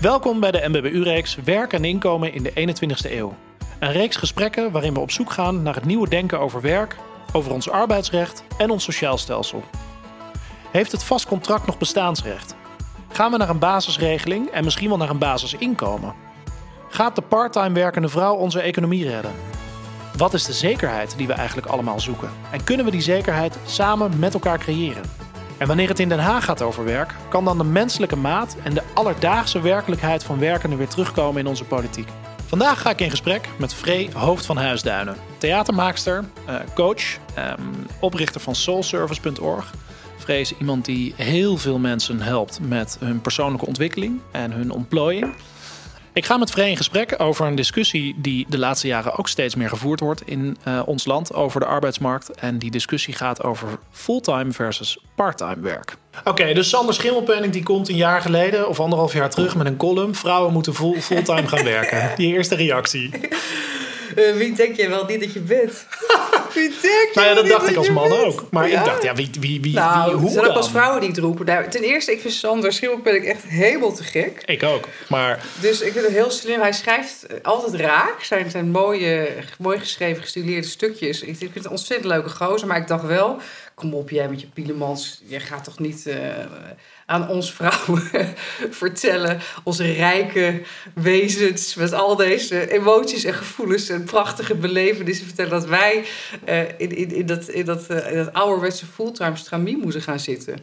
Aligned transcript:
Welkom 0.00 0.40
bij 0.40 0.50
de 0.50 0.68
MBBU-reeks 0.68 1.34
Werk 1.34 1.72
en 1.72 1.84
inkomen 1.84 2.32
in 2.32 2.42
de 2.42 2.50
21ste 2.50 3.10
eeuw. 3.10 3.34
Een 3.78 3.92
reeks 3.92 4.16
gesprekken 4.16 4.70
waarin 4.70 4.94
we 4.94 5.00
op 5.00 5.10
zoek 5.10 5.30
gaan 5.30 5.62
naar 5.62 5.74
het 5.74 5.84
nieuwe 5.84 6.08
denken 6.08 6.40
over 6.40 6.60
werk, 6.60 6.96
over 7.32 7.52
ons 7.52 7.70
arbeidsrecht 7.70 8.44
en 8.58 8.70
ons 8.70 8.84
sociaal 8.84 9.18
stelsel. 9.18 9.64
Heeft 10.70 10.92
het 10.92 11.04
vast 11.04 11.26
contract 11.26 11.66
nog 11.66 11.78
bestaansrecht? 11.78 12.54
Gaan 13.08 13.30
we 13.30 13.36
naar 13.36 13.48
een 13.48 13.58
basisregeling 13.58 14.48
en 14.48 14.64
misschien 14.64 14.88
wel 14.88 14.96
naar 14.96 15.10
een 15.10 15.18
basisinkomen? 15.18 16.14
Gaat 16.88 17.16
de 17.16 17.22
parttime 17.22 17.72
werkende 17.72 18.08
vrouw 18.08 18.34
onze 18.34 18.60
economie 18.60 19.08
redden? 19.08 19.32
Wat 20.16 20.34
is 20.34 20.44
de 20.44 20.52
zekerheid 20.52 21.14
die 21.16 21.26
we 21.26 21.32
eigenlijk 21.32 21.66
allemaal 21.66 22.00
zoeken? 22.00 22.30
En 22.50 22.64
kunnen 22.64 22.84
we 22.84 22.90
die 22.90 23.00
zekerheid 23.00 23.58
samen 23.66 24.18
met 24.18 24.34
elkaar 24.34 24.58
creëren? 24.58 25.19
En 25.60 25.66
wanneer 25.66 25.88
het 25.88 25.98
in 25.98 26.08
Den 26.08 26.18
Haag 26.18 26.44
gaat 26.44 26.62
over 26.62 26.84
werk, 26.84 27.14
kan 27.28 27.44
dan 27.44 27.58
de 27.58 27.64
menselijke 27.64 28.16
maat 28.16 28.56
en 28.62 28.74
de 28.74 28.82
alledaagse 28.94 29.60
werkelijkheid 29.60 30.24
van 30.24 30.38
werkenden 30.38 30.78
weer 30.78 30.88
terugkomen 30.88 31.40
in 31.40 31.46
onze 31.46 31.64
politiek. 31.64 32.08
Vandaag 32.46 32.80
ga 32.82 32.90
ik 32.90 33.00
in 33.00 33.10
gesprek 33.10 33.48
met 33.58 33.74
Free 33.74 34.10
Hoofd 34.14 34.46
van 34.46 34.56
Huisduinen, 34.56 35.16
theatermaakster, 35.38 36.24
eh, 36.46 36.54
coach, 36.74 37.02
ehm, 37.34 37.60
oprichter 38.00 38.40
van 38.40 38.54
soulservice.org. 38.54 39.74
Free 40.16 40.40
is 40.40 40.56
iemand 40.58 40.84
die 40.84 41.14
heel 41.16 41.56
veel 41.56 41.78
mensen 41.78 42.20
helpt 42.20 42.60
met 42.60 42.96
hun 43.00 43.20
persoonlijke 43.20 43.66
ontwikkeling 43.66 44.20
en 44.30 44.52
hun 44.52 44.70
ontplooiing. 44.70 45.34
Ik 46.20 46.26
ga 46.26 46.36
met 46.36 46.50
Vree 46.50 46.70
in 46.70 46.76
gesprek 46.76 47.14
over 47.18 47.46
een 47.46 47.54
discussie 47.54 48.14
die 48.18 48.46
de 48.48 48.58
laatste 48.58 48.86
jaren 48.86 49.18
ook 49.18 49.28
steeds 49.28 49.54
meer 49.54 49.68
gevoerd 49.68 50.00
wordt 50.00 50.22
in 50.26 50.56
uh, 50.68 50.82
ons 50.86 51.04
land 51.04 51.34
over 51.34 51.60
de 51.60 51.66
arbeidsmarkt. 51.66 52.30
En 52.30 52.58
die 52.58 52.70
discussie 52.70 53.14
gaat 53.14 53.42
over 53.42 53.78
fulltime 53.90 54.52
versus 54.52 54.98
parttime 55.14 55.60
werk. 55.60 55.96
Oké, 56.24 56.54
dus 56.54 56.68
Sander 56.68 56.94
Schimmelpenning 56.94 57.52
die 57.52 57.62
komt 57.62 57.88
een 57.88 57.96
jaar 57.96 58.20
geleden 58.20 58.68
of 58.68 58.80
anderhalf 58.80 59.12
jaar 59.12 59.30
terug 59.30 59.56
met 59.56 59.66
een 59.66 59.76
column. 59.76 60.14
Vrouwen 60.14 60.52
moeten 60.52 60.74
full, 60.74 61.00
fulltime 61.00 61.46
gaan 61.46 61.64
werken. 61.64 62.10
Die 62.16 62.34
eerste 62.34 62.54
reactie. 62.54 63.10
Uh, 64.16 64.36
wie 64.36 64.52
denk 64.52 64.76
jij 64.76 64.88
wel 64.88 65.04
niet 65.04 65.20
dat 65.20 65.32
je 65.32 65.40
bent? 65.40 65.86
wie 66.54 66.68
denk 66.68 66.80
je 66.82 67.10
nou 67.14 67.28
ja, 67.28 67.34
dat 67.34 67.46
dacht 67.46 67.68
ik 67.68 67.76
als 67.76 67.90
man 67.90 68.12
ook. 68.12 68.46
Maar 68.50 68.68
ik 68.68 68.84
dacht, 68.84 69.02
ja, 69.02 69.14
wie, 69.14 69.30
wie, 69.40 69.60
wie, 69.60 69.74
nou, 69.74 70.10
wie 70.10 70.20
hoe 70.20 70.30
zijn 70.30 70.44
dan? 70.44 70.50
ook 70.50 70.56
als 70.56 70.70
vrouwen 70.70 71.00
die 71.00 71.08
het 71.08 71.18
roepen. 71.18 71.46
Nou, 71.46 71.68
ten 71.68 71.82
eerste, 71.82 72.12
ik 72.12 72.20
vind 72.20 72.34
Sander 72.34 72.72
Schimmelpenning 72.72 73.24
echt 73.24 73.42
helemaal 73.42 73.92
te 73.92 74.04
gek. 74.04 74.42
Ik 74.44 74.62
ook, 74.62 74.84
maar... 75.08 75.44
Dus 75.60 75.80
ik 75.80 75.92
vind 75.92 76.04
het 76.04 76.14
heel 76.14 76.30
slim. 76.30 76.60
Hij 76.60 76.72
schrijft 76.72 77.26
altijd 77.42 77.74
raak. 77.74 78.22
Zijn, 78.22 78.50
zijn 78.50 78.70
mooie, 78.70 79.28
mooi 79.58 79.78
geschreven, 79.78 80.22
gestudeerde 80.22 80.66
stukjes. 80.66 81.22
Ik 81.22 81.36
vind 81.36 81.54
het 81.54 81.64
een 81.64 81.70
ontzettend 81.70 82.08
leuke 82.08 82.28
gozer. 82.28 82.66
Maar 82.66 82.76
ik 82.76 82.86
dacht 82.86 83.04
wel, 83.04 83.36
kom 83.74 83.94
op 83.94 84.10
jij 84.10 84.28
met 84.28 84.40
je 84.40 84.46
Pielemans. 84.46 85.22
Je 85.26 85.40
gaat 85.40 85.64
toch 85.64 85.78
niet... 85.78 86.04
Uh, 86.06 86.14
aan 87.10 87.28
ons 87.28 87.52
vrouwen 87.52 88.02
vertellen. 88.82 89.40
Onze 89.62 89.92
rijke 89.92 90.62
wezens 90.94 91.74
met 91.74 91.92
al 91.92 92.16
deze 92.16 92.70
emoties 92.70 93.24
en 93.24 93.34
gevoelens 93.34 93.88
en 93.88 94.04
prachtige 94.04 94.54
belevenissen 94.54 95.26
vertellen. 95.26 95.50
Dat 95.50 95.66
wij 95.66 96.04
uh, 96.48 96.58
in, 96.78 96.96
in, 96.96 97.14
in, 97.14 97.26
dat, 97.26 97.48
in, 97.48 97.64
dat, 97.64 97.90
uh, 97.90 98.10
in 98.10 98.16
dat 98.16 98.32
ouderwetse 98.32 98.86
fulltime 98.86 99.36
stramie 99.36 99.76
moeten 99.76 100.02
gaan 100.02 100.20
zitten. 100.20 100.58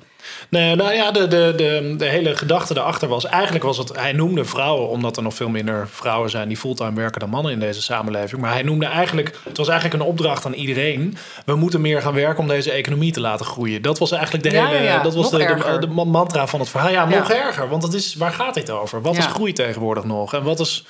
Nee, 0.49 0.75
nou 0.75 0.93
ja, 0.93 1.11
de, 1.11 1.27
de, 1.27 1.53
de, 1.55 1.93
de 1.97 2.05
hele 2.05 2.35
gedachte 2.35 2.73
daarachter 2.73 3.07
was... 3.07 3.25
eigenlijk 3.25 3.63
was 3.63 3.77
het... 3.77 3.95
Hij 3.95 4.11
noemde 4.11 4.45
vrouwen, 4.45 4.89
omdat 4.89 5.17
er 5.17 5.23
nog 5.23 5.33
veel 5.33 5.49
minder 5.49 5.87
vrouwen 5.89 6.29
zijn... 6.29 6.47
die 6.47 6.57
fulltime 6.57 6.93
werken 6.93 7.19
dan 7.19 7.29
mannen 7.29 7.51
in 7.51 7.59
deze 7.59 7.81
samenleving. 7.81 8.41
Maar 8.41 8.51
hij 8.51 8.63
noemde 8.63 8.85
eigenlijk... 8.85 9.39
Het 9.43 9.57
was 9.57 9.67
eigenlijk 9.67 10.01
een 10.01 10.07
opdracht 10.09 10.45
aan 10.45 10.53
iedereen. 10.53 11.17
We 11.45 11.55
moeten 11.55 11.81
meer 11.81 12.01
gaan 12.01 12.13
werken 12.13 12.39
om 12.39 12.47
deze 12.47 12.71
economie 12.71 13.11
te 13.11 13.19
laten 13.19 13.45
groeien. 13.45 13.81
Dat 13.81 13.99
was 13.99 14.11
eigenlijk 14.11 14.43
de 14.43 14.51
ja, 14.51 14.67
hele... 14.67 14.83
Ja, 14.83 15.01
dat 15.01 15.15
was 15.15 15.31
de, 15.31 15.37
de, 15.37 15.77
de, 15.79 15.87
mantra 15.87 16.47
van 16.47 16.59
het 16.59 16.69
verhaal. 16.69 16.89
Ja, 16.89 17.05
nog 17.05 17.31
erger. 17.31 17.69
Want 17.69 17.83
het 17.83 17.93
is, 17.93 18.15
waar 18.15 18.33
gaat 18.33 18.53
dit 18.53 18.69
over? 18.69 19.01
Wat 19.01 19.17
is 19.17 19.25
groei 19.25 19.53
tegenwoordig 19.53 20.03
nog? 20.03 20.33
En 20.33 20.43
wat, 20.43 20.59
is, 20.59 20.85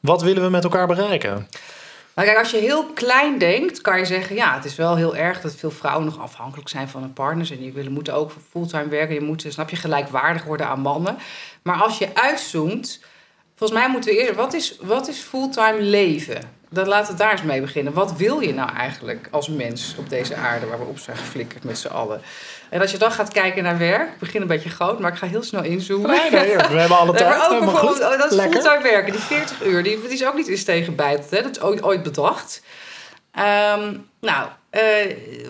wat 0.00 0.22
willen 0.22 0.42
we 0.42 0.50
met 0.50 0.64
elkaar 0.64 0.86
bereiken? 0.86 1.48
Nou, 2.16 2.28
kijk, 2.28 2.38
als 2.40 2.50
je 2.50 2.56
heel 2.56 2.84
klein 2.84 3.38
denkt, 3.38 3.80
kan 3.80 3.98
je 3.98 4.04
zeggen: 4.04 4.36
ja, 4.36 4.54
het 4.54 4.64
is 4.64 4.76
wel 4.76 4.96
heel 4.96 5.16
erg 5.16 5.40
dat 5.40 5.54
veel 5.54 5.70
vrouwen 5.70 6.04
nog 6.04 6.18
afhankelijk 6.18 6.68
zijn 6.68 6.88
van 6.88 7.00
hun 7.00 7.12
partners. 7.12 7.50
En 7.50 7.58
die 7.58 7.72
willen, 7.72 7.92
moeten 7.92 8.14
ook 8.14 8.32
fulltime 8.50 8.88
werken. 8.88 9.14
Je 9.14 9.20
moet, 9.20 9.44
snap 9.48 9.70
je, 9.70 9.76
gelijkwaardig 9.76 10.44
worden 10.44 10.66
aan 10.66 10.80
mannen. 10.80 11.16
Maar 11.62 11.82
als 11.82 11.98
je 11.98 12.14
uitzoomt, 12.14 13.04
volgens 13.54 13.78
mij 13.78 13.88
moeten 13.90 14.10
we 14.10 14.18
eerst. 14.18 14.34
Wat 14.34 14.54
is, 14.54 14.76
wat 14.80 15.08
is 15.08 15.18
fulltime 15.18 15.80
leven? 15.80 16.40
Dan 16.76 16.88
laten 16.88 17.12
we 17.12 17.18
daar 17.18 17.32
eens 17.32 17.42
mee 17.42 17.60
beginnen. 17.60 17.92
Wat 17.92 18.16
wil 18.16 18.40
je 18.40 18.54
nou 18.54 18.74
eigenlijk 18.74 19.28
als 19.30 19.48
mens 19.48 19.94
op 19.98 20.08
deze 20.08 20.34
aarde 20.34 20.66
waar 20.66 20.78
we 20.78 20.84
op 20.84 20.98
zijn 20.98 21.16
geflikkerd 21.16 21.64
met 21.64 21.78
z'n 21.78 21.86
allen? 21.86 22.22
En 22.68 22.80
als 22.80 22.90
je 22.90 22.98
dan 22.98 23.12
gaat 23.12 23.32
kijken 23.32 23.62
naar 23.62 23.78
werk, 23.78 24.08
ik 24.08 24.18
begin 24.18 24.40
een 24.40 24.46
beetje 24.46 24.68
groot, 24.68 24.98
maar 24.98 25.12
ik 25.12 25.18
ga 25.18 25.26
heel 25.26 25.42
snel 25.42 25.62
inzoomen. 25.62 26.10
Nee, 26.10 26.30
nee, 26.30 26.56
we 26.56 26.78
hebben 26.78 26.98
alle 26.98 27.12
tijd. 27.16 27.28
maar 27.28 27.50
ook 27.50 27.64
bijvoorbeeld, 27.64 27.96
goed. 27.96 28.12
oh, 28.12 28.18
dat 28.18 28.32
is 28.32 28.40
fulltime 28.40 28.82
werken, 28.82 29.12
die 29.12 29.20
40 29.20 29.64
uur, 29.64 29.82
die, 29.82 30.00
die 30.00 30.10
is 30.10 30.24
ook 30.24 30.34
niet 30.34 30.48
eens 30.48 30.64
tegenbijtend. 30.64 31.30
Hè? 31.30 31.42
Dat 31.42 31.56
is 31.56 31.62
ooit, 31.62 31.82
ooit 31.82 32.02
bedacht. 32.02 32.62
Ehm, 33.32 33.94
nou, 34.20 34.48
eh, 34.70 34.82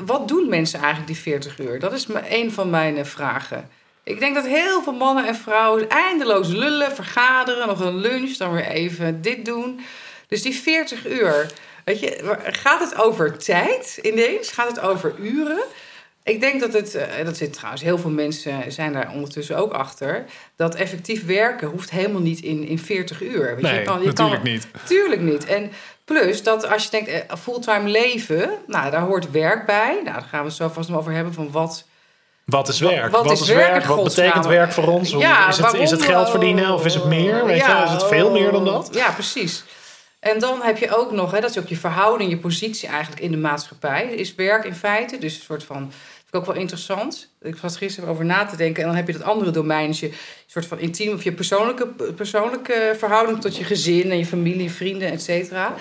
wat 0.04 0.28
doen 0.28 0.48
mensen 0.48 0.78
eigenlijk 0.78 1.08
die 1.08 1.22
40 1.22 1.58
uur? 1.58 1.81
Dat 1.81 1.93
is 1.93 2.06
een 2.28 2.53
van 2.53 2.70
mijn 2.70 3.06
vragen. 3.06 3.70
Ik 4.03 4.19
denk 4.19 4.34
dat 4.34 4.47
heel 4.47 4.82
veel 4.82 4.93
mannen 4.93 5.26
en 5.26 5.34
vrouwen 5.34 5.88
eindeloos 5.88 6.48
lullen, 6.48 6.93
vergaderen, 6.93 7.66
nog 7.66 7.81
een 7.81 7.97
lunch, 7.97 8.37
dan 8.37 8.53
weer 8.53 8.66
even 8.66 9.22
dit 9.22 9.44
doen. 9.44 9.81
Dus 10.28 10.42
die 10.42 10.54
40 10.54 11.06
uur, 11.06 11.47
weet 11.84 12.00
je, 12.00 12.37
gaat 12.47 12.81
het 12.81 13.00
over 13.03 13.38
tijd 13.38 13.98
ineens? 14.03 14.48
Gaat 14.48 14.69
het 14.69 14.81
over 14.81 15.14
uren? 15.20 15.62
Ik 16.22 16.41
denk 16.41 16.60
dat 16.60 16.72
het, 16.72 16.94
eh, 16.94 17.25
dat 17.25 17.37
zit 17.37 17.53
trouwens, 17.53 17.82
heel 17.82 17.98
veel 17.98 18.10
mensen 18.10 18.72
zijn 18.72 18.92
daar 18.92 19.10
ondertussen 19.14 19.56
ook 19.56 19.72
achter, 19.72 20.25
dat 20.56 20.75
effectief 20.75 21.26
werken 21.26 21.69
hoeft 21.69 21.91
helemaal 21.91 22.20
niet 22.20 22.41
in, 22.41 22.66
in 22.69 22.78
40 22.78 23.22
uur. 23.22 23.54
Weet 23.54 23.60
Nee, 23.60 23.78
je 23.78 23.82
kan, 23.82 24.00
je 24.00 24.06
natuurlijk 24.06 24.42
kan, 24.42 24.53
niet. 24.53 24.66
Tuurlijk 24.84 25.20
niet. 25.20 25.44
En 25.44 25.70
plus 26.04 26.43
dat 26.43 26.69
als 26.70 26.84
je 26.84 26.91
denkt, 26.91 27.08
eh, 27.08 27.37
fulltime 27.43 27.88
leven, 27.88 28.50
nou 28.66 28.91
daar 28.91 29.00
hoort 29.00 29.31
werk 29.31 29.66
bij. 29.66 29.93
Nou, 30.04 30.04
daar 30.04 30.26
gaan 30.31 30.41
we 30.41 30.47
het 30.47 30.56
zo 30.56 30.69
vast 30.69 30.88
nog 30.88 30.98
over 30.98 31.12
hebben 31.12 31.32
van 31.34 31.50
wat. 31.50 31.84
Wat 32.44 32.69
is 32.69 32.81
werk? 32.81 33.10
Wat 33.10 33.31
is 33.31 33.48
werk 33.48 33.84
Wat 33.84 34.04
betekent 34.04 34.47
werk 34.47 34.72
voor 34.72 34.87
ons? 34.87 35.10
Ja, 35.10 35.48
is, 35.48 35.56
het, 35.56 35.72
is 35.72 35.91
het 35.91 36.03
geld 36.03 36.31
verdienen 36.31 36.75
of 36.75 36.84
is 36.84 36.94
het 36.94 37.04
meer? 37.04 37.44
Weet 37.44 37.56
Ja, 37.56 37.78
je? 37.78 37.84
Is 37.84 37.91
het 37.91 38.04
veel 38.04 38.31
meer 38.31 38.53
dan 38.53 38.64
dat? 38.64 38.88
Ja, 38.93 39.10
precies. 39.10 39.64
En 40.32 40.38
dan 40.38 40.62
heb 40.62 40.78
je 40.78 40.97
ook 40.97 41.12
nog, 41.12 41.31
hè, 41.31 41.41
dat 41.41 41.50
is 41.50 41.59
ook 41.59 41.69
je 41.69 41.76
verhouding, 41.76 42.31
je 42.31 42.38
positie 42.38 42.88
eigenlijk 42.88 43.22
in 43.22 43.31
de 43.31 43.37
maatschappij. 43.37 44.04
Is 44.04 44.34
werk 44.34 44.64
in 44.64 44.75
feite, 44.75 45.19
dus 45.19 45.34
een 45.34 45.42
soort 45.42 45.64
van, 45.64 45.92
ook 46.31 46.47
wel 46.47 46.54
interessant. 46.54 47.28
Ik 47.42 47.56
was 47.56 47.76
gisteren 47.76 48.09
over 48.09 48.25
na 48.25 48.44
te 48.44 48.56
denken. 48.56 48.82
En 48.82 48.88
dan 48.88 48.97
heb 48.97 49.06
je 49.06 49.12
dat 49.12 49.22
andere 49.22 49.50
domein, 49.50 49.87
dus 49.87 50.00
je 50.00 50.12
soort 50.47 50.66
van 50.66 50.78
intiem 50.78 51.12
of 51.12 51.25
je 51.25 51.32
persoonlijke, 51.32 51.87
persoonlijke 52.16 52.94
verhouding 52.98 53.41
tot 53.41 53.56
je 53.56 53.64
gezin 53.64 54.10
en 54.10 54.19
je 54.19 54.26
familie, 54.26 54.70
vrienden, 54.70 55.10
et 55.10 55.22
cetera. 55.22 55.75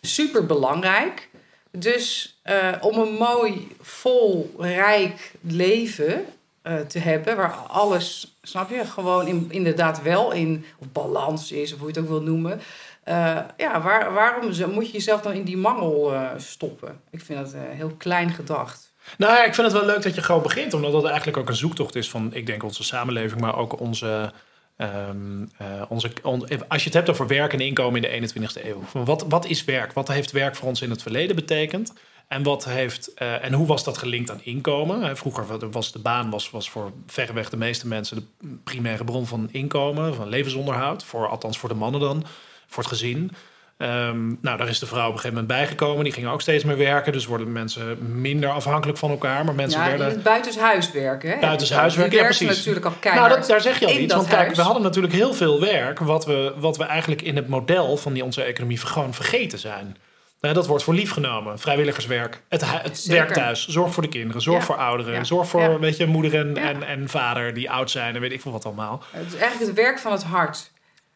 Super 0.00 0.46
belangrijk. 0.46 1.28
Dus 1.70 2.36
eh, 2.42 2.68
om 2.80 2.98
een 2.98 3.12
mooi, 3.12 3.68
vol, 3.80 4.54
rijk 4.58 5.32
leven 5.40 6.24
eh, 6.62 6.80
te 6.80 6.98
hebben, 6.98 7.36
waar 7.36 7.52
alles, 7.52 8.36
snap 8.42 8.70
je, 8.70 8.84
gewoon 8.84 9.26
in, 9.26 9.46
inderdaad 9.50 10.02
wel 10.02 10.32
in 10.32 10.64
of 10.78 10.86
balans 10.92 11.52
is, 11.52 11.72
of 11.72 11.78
hoe 11.78 11.88
je 11.88 11.94
het 11.94 12.02
ook 12.02 12.10
wil 12.10 12.22
noemen. 12.22 12.60
Uh, 13.08 13.38
ja, 13.56 13.82
waar, 13.82 14.12
waarom 14.12 14.72
moet 14.72 14.86
je 14.86 14.92
jezelf 14.92 15.20
dan 15.20 15.32
in 15.32 15.44
die 15.44 15.56
mangel 15.56 16.12
uh, 16.12 16.30
stoppen? 16.36 17.00
Ik 17.10 17.20
vind 17.20 17.38
dat 17.38 17.54
uh, 17.54 17.60
heel 17.68 17.94
klein 17.98 18.30
gedacht. 18.30 18.92
Nou 19.18 19.32
ja, 19.32 19.44
ik 19.44 19.54
vind 19.54 19.66
het 19.66 19.76
wel 19.76 19.86
leuk 19.86 20.02
dat 20.02 20.14
je 20.14 20.22
gewoon 20.22 20.42
begint, 20.42 20.74
omdat 20.74 20.92
dat 20.92 21.04
eigenlijk 21.04 21.36
ook 21.36 21.48
een 21.48 21.56
zoektocht 21.56 21.94
is 21.94 22.10
van, 22.10 22.34
ik 22.34 22.46
denk, 22.46 22.62
onze 22.62 22.84
samenleving, 22.84 23.40
maar 23.40 23.56
ook 23.56 23.80
onze. 23.80 24.32
Um, 24.80 25.50
onze 25.88 26.10
on, 26.22 26.68
als 26.68 26.82
je 26.82 26.88
het 26.88 26.94
hebt 26.94 27.10
over 27.10 27.26
werk 27.26 27.52
en 27.52 27.60
inkomen 27.60 28.04
in 28.04 28.22
de 28.22 28.28
21ste 28.28 28.64
eeuw. 28.66 28.82
Wat, 29.04 29.24
wat 29.28 29.46
is 29.46 29.64
werk? 29.64 29.92
Wat 29.92 30.08
heeft 30.08 30.30
werk 30.30 30.56
voor 30.56 30.68
ons 30.68 30.82
in 30.82 30.90
het 30.90 31.02
verleden 31.02 31.36
betekend? 31.36 31.92
En, 32.28 32.42
wat 32.42 32.64
heeft, 32.64 33.14
en 33.14 33.52
hoe 33.52 33.66
was 33.66 33.84
dat 33.84 33.98
gelinkt 33.98 34.30
aan 34.30 34.40
inkomen? 34.42 35.16
Vroeger 35.16 35.70
was 35.70 35.92
de 35.92 35.98
baan 35.98 36.30
was, 36.30 36.50
was 36.50 36.70
voor 36.70 36.92
verreweg 37.06 37.50
de 37.50 37.56
meeste 37.56 37.86
mensen 37.86 38.16
de 38.16 38.48
primaire 38.64 39.04
bron 39.04 39.26
van 39.26 39.48
inkomen, 39.50 40.14
van 40.14 40.28
levensonderhoud. 40.28 41.04
Voor, 41.04 41.28
althans 41.28 41.58
voor 41.58 41.68
de 41.68 41.74
mannen 41.74 42.00
dan, 42.00 42.24
voor 42.68 42.82
het 42.82 42.92
gezin. 42.92 43.30
Um, 43.78 44.38
nou, 44.42 44.58
daar 44.58 44.68
is 44.68 44.78
de 44.78 44.86
vrouw 44.86 45.06
op 45.06 45.12
een 45.12 45.18
gegeven 45.18 45.40
moment 45.40 45.58
bijgekomen. 45.58 46.04
Die 46.04 46.12
gingen 46.12 46.30
ook 46.30 46.40
steeds 46.40 46.64
meer 46.64 46.76
werken. 46.76 47.12
Dus 47.12 47.26
worden 47.26 47.52
mensen 47.52 48.20
minder 48.20 48.50
afhankelijk 48.50 48.98
van 48.98 49.10
elkaar. 49.10 49.44
Maar 49.44 49.54
mensen 49.54 49.80
ja, 49.80 49.88
werden... 49.88 50.06
het 50.06 50.22
buitenshuis 50.22 50.92
werken. 50.92 51.30
Hè? 51.30 51.38
Buitenshuis 51.38 51.96
werken, 51.96 52.18
ja 52.18 52.24
precies. 52.24 52.56
natuurlijk 52.56 52.86
al 52.86 52.92
keihard 53.00 53.28
Nou, 53.28 53.40
dat, 53.40 53.48
daar 53.48 53.60
zeg 53.60 53.78
je 53.78 53.86
al 53.86 53.96
iets. 53.96 54.14
Want 54.14 54.28
kijk, 54.28 54.54
we 54.54 54.62
hadden 54.62 54.82
natuurlijk 54.82 55.14
heel 55.14 55.34
veel 55.34 55.60
werk... 55.60 55.98
wat 55.98 56.26
we, 56.26 56.54
wat 56.56 56.76
we 56.76 56.84
eigenlijk 56.84 57.22
in 57.22 57.36
het 57.36 57.48
model 57.48 57.96
van 57.96 58.12
die, 58.12 58.24
onze 58.24 58.42
economie 58.42 58.78
gewoon 58.78 59.14
vergeten 59.14 59.58
zijn. 59.58 59.96
Nou, 60.40 60.54
dat 60.54 60.66
wordt 60.66 60.84
voor 60.84 60.94
lief 60.94 61.10
genomen. 61.10 61.58
Vrijwilligerswerk, 61.58 62.42
het, 62.48 62.64
het 62.82 63.04
werk 63.04 63.32
thuis, 63.32 63.68
zorg 63.68 63.92
voor 63.92 64.02
de 64.02 64.08
kinderen, 64.08 64.42
zorg 64.42 64.58
Ja. 64.58 64.64
voor 64.64 64.76
ouderen, 64.76 65.14
Ja. 65.14 65.24
zorg 65.24 65.48
voor 65.48 65.60
Ja. 65.60 65.78
weet 65.78 65.96
je, 65.96 66.06
moeder 66.06 66.34
en, 66.34 66.56
en, 66.56 66.82
en 66.82 67.08
vader 67.08 67.54
die 67.54 67.70
oud 67.70 67.90
zijn 67.90 68.14
en 68.14 68.20
weet 68.20 68.32
ik 68.32 68.40
veel 68.40 68.52
wat 68.52 68.64
allemaal. 68.64 69.02
Het 69.10 69.26
is 69.26 69.38
eigenlijk 69.38 69.70
het 69.70 69.84
werk 69.84 69.98
van 69.98 70.12
het 70.12 70.22
hart. 70.22 70.70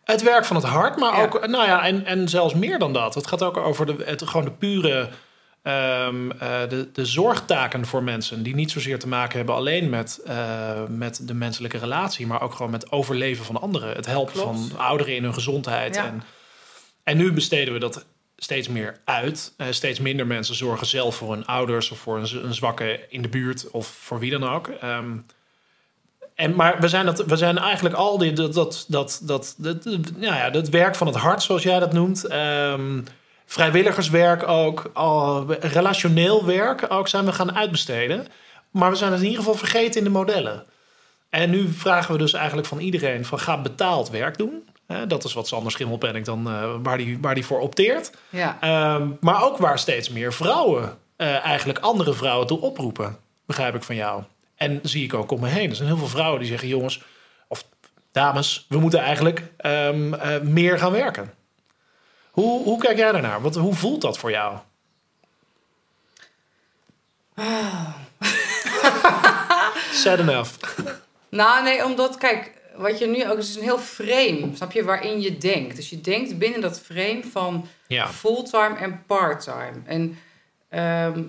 Het 0.04 0.22
werk 0.22 0.44
van 0.44 0.56
het 0.56 0.64
hart, 0.64 0.96
maar 0.96 1.16
Ja. 1.16 1.22
ook, 1.22 1.46
nou 1.46 1.66
ja, 1.66 1.84
en, 1.84 2.04
en 2.06 2.28
zelfs 2.28 2.54
meer 2.54 2.78
dan 2.78 2.92
dat. 2.92 3.14
Het 3.14 3.26
gaat 3.26 3.42
ook 3.42 3.56
over 3.56 3.86
de, 3.86 3.96
het, 4.04 4.22
gewoon 4.22 4.44
de 4.44 4.50
pure 4.52 5.08
ehm, 5.62 6.30
eh, 6.30 6.68
de, 6.68 6.90
de 6.92 7.04
zorgtaken 7.06 7.86
voor 7.86 8.02
mensen, 8.02 8.42
die 8.42 8.54
niet 8.54 8.70
zozeer 8.70 8.98
te 8.98 9.08
maken 9.08 9.36
hebben 9.36 9.54
alleen 9.54 9.90
met, 9.90 10.20
eh, 10.26 10.82
met 10.88 11.20
de 11.28 11.34
menselijke 11.34 11.78
relatie, 11.78 12.26
maar 12.26 12.42
ook 12.42 12.52
gewoon 12.54 12.70
met 12.70 12.90
overleven 12.92 13.44
van 13.44 13.60
anderen. 13.60 13.94
Het 13.96 14.06
helpen 14.06 14.32
Klopt. 14.32 14.58
van 14.68 14.78
ouderen 14.78 15.14
in 15.14 15.22
hun 15.22 15.34
gezondheid. 15.34 15.94
Ja. 15.94 16.04
En, 16.04 16.22
en 17.04 17.16
nu 17.16 17.32
besteden 17.32 17.72
we 17.72 17.78
dat 17.80 18.04
steeds 18.36 18.68
meer 18.68 19.00
uit. 19.04 19.52
Eh, 19.56 19.66
steeds 19.70 20.00
minder 20.00 20.26
mensen 20.26 20.54
zorgen 20.54 20.86
zelf 20.86 21.16
voor 21.16 21.32
hun 21.32 21.46
ouders 21.46 21.90
of 21.90 21.98
voor 21.98 22.18
een, 22.18 22.44
een 22.44 22.54
zwakke 22.54 23.06
in 23.08 23.22
de 23.22 23.28
buurt 23.28 23.70
of 23.70 23.86
voor 23.86 24.18
wie 24.18 24.30
dan 24.30 24.44
ook. 24.48 24.68
Ehm, 24.68 25.16
en, 26.34 26.54
maar 26.54 26.80
we 26.80 26.88
zijn, 26.88 27.06
dat, 27.06 27.24
we 27.24 27.36
zijn 27.36 27.58
eigenlijk 27.58 27.94
al 27.94 28.18
die, 28.18 28.32
dat, 28.32 28.54
dat, 28.54 28.84
dat, 28.88 29.20
dat, 29.22 29.54
dat, 29.58 29.84
ja, 30.18 30.36
ja, 30.36 30.50
dat 30.50 30.68
werk 30.68 30.94
van 30.94 31.06
het 31.06 31.16
hart, 31.16 31.42
zoals 31.42 31.62
jij 31.62 31.78
dat 31.78 31.92
noemt. 31.92 32.24
ehm, 32.24 33.00
vrijwilligerswerk 33.46 34.48
ook, 34.48 34.90
al, 34.92 35.46
relationeel 35.60 36.44
werk 36.44 36.86
ook 36.88 37.08
zijn 37.08 37.24
we 37.24 37.32
gaan 37.32 37.56
uitbesteden. 37.56 38.26
Maar 38.70 38.90
we 38.90 38.96
zijn 38.96 39.10
het 39.12 39.20
in 39.20 39.26
ieder 39.26 39.42
geval 39.42 39.58
vergeten 39.58 39.98
in 39.98 40.04
de 40.04 40.10
modellen. 40.10 40.64
En 41.30 41.50
nu 41.50 41.68
vragen 41.68 42.12
we 42.12 42.18
dus 42.18 42.32
eigenlijk 42.32 42.66
van 42.66 42.78
iedereen: 42.78 43.24
van 43.24 43.38
ga 43.38 43.60
betaald 43.60 44.10
werk 44.10 44.38
doen. 44.38 44.68
Dat 45.08 45.24
is 45.24 45.32
wat 45.32 45.48
Sander 45.48 45.72
Schimmelpenning 45.72 46.24
dan 46.24 46.48
eh, 46.48 46.74
waar 46.82 46.96
die, 46.96 47.18
waar 47.20 47.34
die 47.34 47.46
voor 47.46 47.60
opteert. 47.60 48.12
Ja. 48.28 48.56
Ehm, 48.60 49.08
maar 49.20 49.42
ook 49.42 49.56
waar 49.56 49.78
steeds 49.78 50.10
meer 50.10 50.32
vrouwen 50.32 50.98
eh, 51.16 51.44
eigenlijk 51.44 51.78
andere 51.78 52.12
vrouwen 52.12 52.46
toe 52.46 52.60
oproepen. 52.60 53.16
Begrijp 53.46 53.74
ik 53.74 53.82
van 53.82 53.94
jou. 53.94 54.22
En 54.62 54.80
zie 54.82 55.04
ik 55.04 55.14
ook 55.14 55.30
om 55.30 55.40
me 55.40 55.48
heen. 55.48 55.70
Er 55.70 55.76
zijn 55.76 55.88
heel 55.88 55.96
veel 55.96 56.06
vrouwen 56.08 56.40
die 56.40 56.48
zeggen: 56.48 56.68
jongens, 56.68 57.02
of 57.48 57.64
dames, 58.12 58.66
we 58.68 58.78
moeten 58.78 59.00
eigenlijk 59.00 59.42
ehm, 59.56 60.14
eh, 60.14 60.40
meer 60.40 60.78
gaan 60.78 60.92
werken. 60.92 61.34
Hoe, 62.30 62.62
hoe 62.62 62.78
kijk 62.78 62.96
jij 62.96 63.12
daarnaar? 63.12 63.40
Wat, 63.42 63.54
hoe 63.54 63.74
voelt 63.74 64.00
dat 64.00 64.18
voor 64.18 64.30
jou? 64.30 64.58
Sad 69.92 70.18
enough. 70.18 70.50
Nou, 71.28 71.62
nee, 71.62 71.84
omdat, 71.84 72.18
kijk, 72.18 72.50
wat 72.76 72.98
je 72.98 73.06
nu 73.06 73.30
ook 73.30 73.38
is 73.38 73.56
een 73.56 73.62
heel 73.62 73.78
frame, 73.78 74.50
snap 74.54 74.72
je, 74.72 74.84
waarin 74.84 75.20
je 75.20 75.38
denkt. 75.38 75.76
Dus 75.76 75.90
je 75.90 76.00
denkt 76.00 76.38
binnen 76.38 76.60
dat 76.60 76.80
frame 76.80 77.22
van 77.30 77.68
Ja. 77.86 78.08
fulltime 78.08 78.76
en 78.76 79.02
parttime. 79.06 79.82
En 79.84 80.18
ehm, 80.68 81.22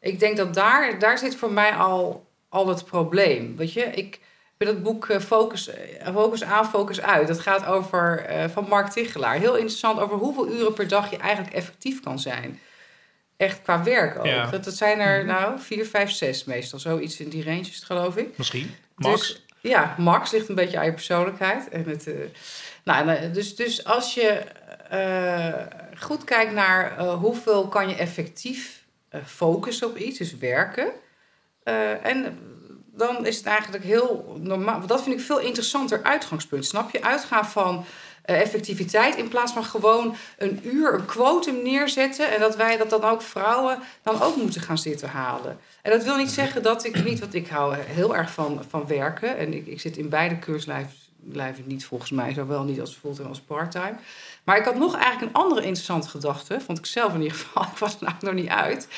ik 0.00 0.18
denk 0.20 0.36
dat 0.36 0.54
daar, 0.54 0.98
daar 0.98 1.18
zit 1.18 1.36
voor 1.36 1.52
mij 1.52 1.72
al, 1.74 2.28
al 2.50 2.68
het 2.68 2.84
probleem. 2.84 3.56
Weet 3.56 3.72
je, 3.72 3.82
ik 3.82 4.20
heb 4.58 4.68
dat 4.68 4.82
boek 4.82 5.08
eh, 5.08 5.20
Focus, 5.20 5.68
eh, 5.68 6.12
Focus 6.12 6.42
aan, 6.42 6.66
Focus 6.66 7.00
uit. 7.00 7.28
Dat 7.28 7.40
gaat 7.40 7.66
over, 7.66 8.24
eh, 8.24 8.48
van 8.48 8.66
Mark 8.68 8.88
Tichelaar. 8.88 9.34
Heel 9.34 9.54
interessant 9.54 10.00
over 10.00 10.16
hoeveel 10.16 10.48
uren 10.48 10.72
per 10.72 10.88
dag 10.88 11.10
je 11.10 11.16
eigenlijk 11.16 11.54
effectief 11.54 12.00
kan 12.00 12.18
zijn. 12.18 12.60
Echt 13.36 13.62
qua 13.62 13.82
werk 13.82 14.18
ook. 14.18 14.26
Ja. 14.26 14.46
Dat, 14.46 14.64
dat 14.64 14.74
zijn 14.74 14.98
er 14.98 15.24
nou 15.24 15.60
vier, 15.60 15.86
vijf, 15.86 16.10
zes 16.10 16.44
meestal. 16.44 16.78
Zoiets 16.78 17.20
in 17.20 17.28
die 17.28 17.44
range 17.44 17.60
is 17.60 17.74
het, 17.74 17.84
geloof 17.84 18.16
ik. 18.16 18.38
Misschien. 18.38 18.74
Max? 18.94 19.28
Dus, 19.28 19.44
ja, 19.60 19.94
max 19.98 20.30
ligt 20.30 20.48
een 20.48 20.54
beetje 20.54 20.78
aan 20.78 20.84
je 20.84 20.92
persoonlijkheid. 20.92 21.68
En 21.68 21.84
het, 21.88 22.08
nou, 22.84 23.30
dus, 23.30 23.56
dus 23.56 23.84
als 23.84 24.14
je 24.14 24.42
goed 25.98 26.24
kijkt 26.24 26.52
naar 26.52 27.00
hoeveel 27.00 27.68
kan 27.68 27.88
je 27.88 27.94
effectief 27.94 28.84
focussen 29.24 29.86
op 29.86 29.96
iets, 29.96 30.18
dus 30.18 30.36
werken. 30.36 30.92
Eh, 31.62 32.06
en 32.06 32.38
dan 32.92 33.26
is 33.26 33.36
het 33.36 33.46
eigenlijk 33.46 33.84
heel 33.84 34.38
normaal. 34.40 34.86
Dat 34.86 35.02
vind 35.02 35.14
ik 35.14 35.24
veel 35.24 35.38
interessanter 35.38 36.02
uitgangspunt. 36.02 36.66
Snap 36.66 36.90
je? 36.90 37.02
Uitgaan 37.02 37.46
van 37.46 37.84
eh, 38.22 38.40
effectiviteit 38.40 39.16
in 39.16 39.28
plaats 39.28 39.52
van 39.52 39.64
gewoon 39.64 40.14
een 40.38 40.60
uur, 40.62 40.94
een 40.94 41.04
quotum 41.04 41.62
neerzetten. 41.62 42.34
En 42.34 42.40
dat 42.40 42.56
wij 42.56 42.76
dat 42.76 42.90
dan 42.90 43.04
ook 43.04 43.22
vrouwen 43.22 43.78
dan 44.02 44.22
ook 44.22 44.36
moeten 44.36 44.60
gaan 44.60 44.78
zitten 44.78 45.08
halen. 45.08 45.58
En 45.82 45.90
dat 45.90 46.04
wil 46.04 46.16
niet 46.16 46.30
zeggen 46.30 46.62
dat 46.62 46.84
ik 46.84 47.04
niet, 47.04 47.20
want 47.20 47.34
ik 47.34 47.48
hou 47.48 47.76
heel 47.76 48.16
erg 48.16 48.30
van, 48.30 48.64
van 48.68 48.86
werken. 48.86 49.36
En 49.36 49.54
ik, 49.54 49.66
ik 49.66 49.80
zit 49.80 49.96
in 49.96 50.08
beide 50.08 50.38
keurslijven 50.38 51.64
niet 51.64 51.84
volgens 51.84 52.10
mij, 52.10 52.32
zowel 52.32 52.64
niet 52.64 52.80
als 52.80 52.96
fulltime 53.00 53.28
als 53.28 53.40
parttime. 53.40 53.94
Maar 54.44 54.58
ik 54.58 54.64
had 54.64 54.76
nog 54.76 54.94
eigenlijk 54.94 55.22
een 55.22 55.42
andere 55.42 55.60
interessante 55.60 56.08
gedachte, 56.08 56.60
vond 56.60 56.78
ik 56.78 56.86
zelf 56.86 57.14
in 57.14 57.22
ieder 57.22 57.36
geval. 57.36 57.62
Ik 57.72 57.78
was 57.78 57.94
er 57.94 57.98
nou 58.00 58.14
nog 58.20 58.34
niet 58.34 58.48
uit. 58.48 58.88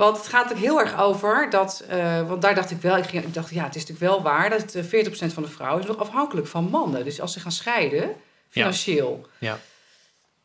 Want 0.00 0.16
het 0.16 0.26
gaat 0.26 0.50
er 0.50 0.56
heel 0.56 0.80
erg 0.80 1.00
over 1.00 1.50
dat, 1.50 1.84
eh, 1.88 2.28
want 2.28 2.42
daar 2.42 2.54
dacht 2.54 2.70
ik 2.70 2.80
wel, 2.80 2.96
ik, 2.96 3.04
ging, 3.04 3.24
ik 3.24 3.34
dacht 3.34 3.50
ja, 3.50 3.64
het 3.64 3.74
is 3.74 3.86
natuurlijk 3.86 4.12
wel 4.12 4.22
waar 4.22 4.50
dat 4.50 4.74
eh, 4.74 4.84
40% 4.84 5.32
van 5.32 5.42
de 5.42 5.48
vrouwen 5.48 5.82
is 5.82 5.88
nog 5.88 5.98
afhankelijk 5.98 6.46
van 6.46 6.64
mannen. 6.64 7.04
Dus 7.04 7.20
als 7.20 7.32
ze 7.32 7.40
gaan 7.40 7.52
scheiden, 7.52 8.14
financieel. 8.48 9.26
Ja. 9.38 9.58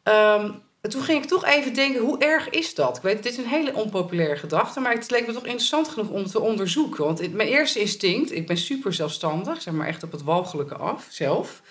Ehm, 0.03 0.51
en 0.81 0.89
toen 0.89 1.01
ging 1.01 1.23
ik 1.23 1.29
toch 1.29 1.45
even 1.45 1.73
denken, 1.73 2.01
hoe 2.01 2.19
erg 2.19 2.49
is 2.49 2.75
dat? 2.75 2.97
Ik 2.97 3.03
weet, 3.03 3.23
dit 3.23 3.31
is 3.31 3.37
een 3.37 3.49
hele 3.49 3.73
onpopulaire 3.73 4.35
gedachte, 4.35 4.79
maar 4.79 4.93
het 4.93 5.11
leek 5.11 5.27
me 5.27 5.33
toch 5.33 5.45
interessant 5.45 5.87
genoeg 5.87 6.09
om 6.09 6.25
te 6.25 6.39
onderzoeken. 6.39 7.05
Want 7.05 7.33
mijn 7.33 7.49
eerste 7.49 7.79
instinct, 7.79 8.31
ik 8.31 8.47
ben 8.47 8.57
super 8.57 8.93
zelfstandig, 8.93 9.61
zeg 9.61 9.73
maar 9.73 9.87
echt 9.87 10.03
op 10.03 10.11
het 10.11 10.23
walgelijke 10.23 10.75
af, 10.75 11.07
zelf. 11.09 11.61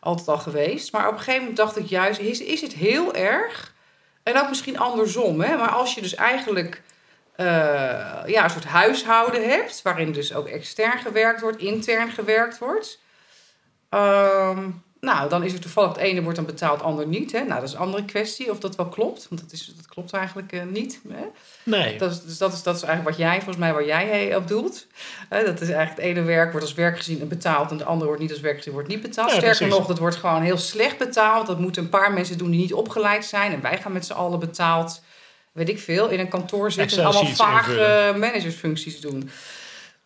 Altijd 0.00 0.28
al 0.28 0.38
geweest. 0.38 0.92
Maar 0.92 1.06
op 1.06 1.12
een 1.12 1.18
gegeven 1.18 1.40
moment 1.40 1.56
dacht 1.56 1.76
ik 1.76 1.86
juist, 1.86 2.20
is, 2.20 2.40
is 2.40 2.60
het 2.60 2.72
heel 2.72 3.14
erg? 3.14 3.74
En 4.22 4.40
ook 4.40 4.48
misschien 4.48 4.78
andersom, 4.78 5.40
hè? 5.40 5.56
Maar 5.56 5.70
als 5.70 5.94
je 5.94 6.00
dus 6.00 6.14
eigenlijk 6.14 6.82
eh, 7.38 7.46
ja, 8.26 8.44
een 8.44 8.50
soort 8.50 8.64
huishouden 8.64 9.48
hebt, 9.48 9.82
waarin 9.82 10.12
dus 10.12 10.34
ook 10.34 10.46
extern 10.46 10.98
gewerkt 10.98 11.40
wordt, 11.40 11.58
intern 11.58 12.10
gewerkt 12.10 12.58
wordt. 12.58 12.98
Ehm, 13.88 14.70
nou, 15.00 15.28
dan 15.28 15.44
is 15.44 15.52
er 15.52 15.60
toevallig 15.60 15.92
het 15.92 15.98
ene 15.98 16.22
wordt 16.22 16.36
dan 16.36 16.46
betaald, 16.46 16.76
het 16.76 16.86
ander 16.86 17.06
niet. 17.06 17.32
Hè? 17.32 17.38
Nou, 17.38 17.60
dat 17.60 17.68
is 17.68 17.74
een 17.74 17.80
andere 17.80 18.04
kwestie 18.04 18.50
of 18.50 18.58
dat 18.58 18.76
wel 18.76 18.88
klopt. 18.88 19.26
Want 19.28 19.40
dat, 19.40 19.52
is, 19.52 19.72
dat 19.76 19.86
klopt 19.86 20.12
eigenlijk 20.12 20.52
eh, 20.52 20.62
niet. 20.64 21.00
Hè? 21.08 21.24
Nee. 21.62 21.98
Dat 21.98 22.10
is, 22.10 22.22
dus 22.22 22.38
dat 22.38 22.52
is, 22.52 22.62
dat 22.62 22.76
is 22.76 22.82
eigenlijk 22.82 23.16
wat 23.16 23.26
jij, 23.26 23.36
volgens 23.36 23.56
mij, 23.56 23.72
waar 23.72 23.86
jij 23.86 24.36
op 24.36 24.48
doelt. 24.48 24.86
Dat 25.28 25.60
is 25.60 25.68
eigenlijk 25.68 25.90
het 25.90 25.98
ene 25.98 26.22
werk 26.22 26.50
wordt 26.50 26.66
als 26.66 26.74
werk 26.74 26.96
gezien 26.96 27.20
en 27.20 27.28
betaald... 27.28 27.70
en 27.70 27.76
de 27.76 27.84
andere 27.84 28.06
wordt 28.06 28.22
niet 28.22 28.30
als 28.30 28.40
werk 28.40 28.56
gezien, 28.56 28.72
wordt 28.72 28.88
niet 28.88 29.02
betaald. 29.02 29.30
Ja, 29.30 29.36
Sterker 29.36 29.56
precies. 29.56 29.78
nog, 29.78 29.86
dat 29.86 29.98
wordt 29.98 30.16
gewoon 30.16 30.42
heel 30.42 30.58
slecht 30.58 30.98
betaald. 30.98 31.46
Dat 31.46 31.58
moeten 31.58 31.82
een 31.82 31.88
paar 31.88 32.12
mensen 32.12 32.38
doen 32.38 32.50
die 32.50 32.60
niet 32.60 32.74
opgeleid 32.74 33.24
zijn. 33.24 33.52
En 33.52 33.60
wij 33.60 33.78
gaan 33.78 33.92
met 33.92 34.06
z'n 34.06 34.12
allen 34.12 34.38
betaald, 34.38 35.02
weet 35.52 35.68
ik 35.68 35.78
veel, 35.78 36.08
in 36.08 36.20
een 36.20 36.28
kantoor 36.28 36.72
zitten... 36.72 36.98
en 36.98 37.04
allemaal 37.04 37.34
vage 37.34 38.14
managersfuncties 38.18 39.00
doen. 39.00 39.30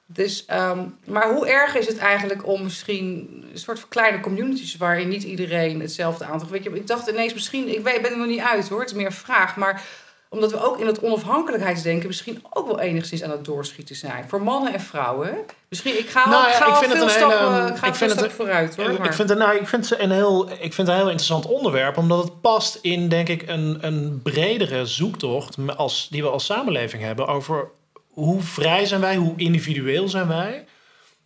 Dus, 0.06 0.44
ehm, 0.44 0.84
maar 1.04 1.32
hoe 1.32 1.48
erg 1.48 1.74
is 1.74 1.86
het 1.86 1.98
eigenlijk 1.98 2.46
om 2.46 2.62
misschien 2.62 3.28
een 3.52 3.58
soort 3.58 3.80
van 3.80 3.88
kleine 3.88 4.20
communities 4.20 4.76
waarin 4.76 5.08
niet 5.08 5.22
iedereen 5.22 5.80
hetzelfde 5.80 6.24
aantal. 6.24 6.48
Weet 6.48 6.64
je, 6.64 6.70
ik 6.70 6.86
dacht 6.86 7.08
ineens 7.08 7.34
misschien, 7.34 7.68
ik 7.68 7.82
weet, 7.82 8.02
ben 8.02 8.10
er 8.10 8.18
nog 8.18 8.26
niet 8.26 8.40
uit 8.40 8.68
hoor, 8.68 8.80
het 8.80 8.90
is 8.90 8.96
meer 8.96 9.06
een 9.06 9.12
vraag, 9.12 9.56
maar 9.56 9.82
omdat 10.32 10.50
we 10.50 10.64
ook 10.64 10.78
in 10.78 10.86
het 10.86 11.00
onafhankelijkheidsdenken 11.00 12.06
misschien 12.06 12.44
ook 12.50 12.66
wel 12.66 12.80
enigszins 12.80 13.22
aan 13.22 13.30
het 13.30 13.44
doorschieten 13.44 13.96
zijn. 13.96 14.28
Voor 14.28 14.42
mannen 14.42 14.72
en 14.72 14.80
vrouwen. 14.80 15.38
Misschien, 15.68 15.98
ik 15.98 16.08
ga, 16.08 16.28
Nou 16.28 16.42
al, 16.44 16.48
ik 16.50 16.54
ga 16.54 16.66
ik 16.66 16.74
vind 16.74 16.92
het 16.92 16.92
veel 16.92 17.02
een 17.02 17.10
stappen, 17.10 17.54
hele- 17.54 17.68
ik 17.68 17.76
ga 17.76 17.86
ik 17.86 17.94
vind 17.94 18.20
het 18.20 18.32
vooruit 18.32 18.76
hoor. 18.76 18.92
Maar- 18.92 19.06
ik, 19.06 19.12
vind 19.12 19.28
het, 19.28 19.38
nou, 19.38 19.56
ik, 19.56 19.66
vind 19.66 19.90
het 19.90 20.00
een 20.00 20.10
heel, 20.10 20.50
ik 20.50 20.72
vind 20.72 20.76
het 20.76 20.88
een 20.88 20.94
heel 20.94 21.04
interessant 21.04 21.46
onderwerp, 21.46 21.96
omdat 21.96 22.24
het 22.24 22.40
past 22.40 22.78
in, 22.82 23.08
denk 23.08 23.28
ik, 23.28 23.48
een, 23.48 23.78
een 23.80 24.20
bredere 24.22 24.86
zoektocht 24.86 25.56
als, 25.76 26.08
die 26.10 26.22
we 26.22 26.28
als 26.28 26.44
samenleving 26.44 27.02
hebben 27.02 27.26
over 27.26 27.68
hoe 28.08 28.42
vrij 28.42 28.86
zijn 28.86 29.00
wij, 29.00 29.16
hoe 29.16 29.32
individueel 29.36 30.08
zijn 30.08 30.28
wij, 30.28 30.64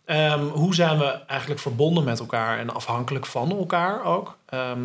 Ehm, 0.05 0.43
hoe 0.47 0.75
zijn 0.75 0.97
we 0.97 1.05
eigenlijk 1.27 1.59
verbonden 1.61 2.03
met 2.03 2.19
elkaar 2.19 2.59
en 2.59 2.73
afhankelijk 2.73 3.25
van 3.25 3.51
elkaar 3.51 4.03
ook. 4.03 4.37
Ehm, 4.45 4.79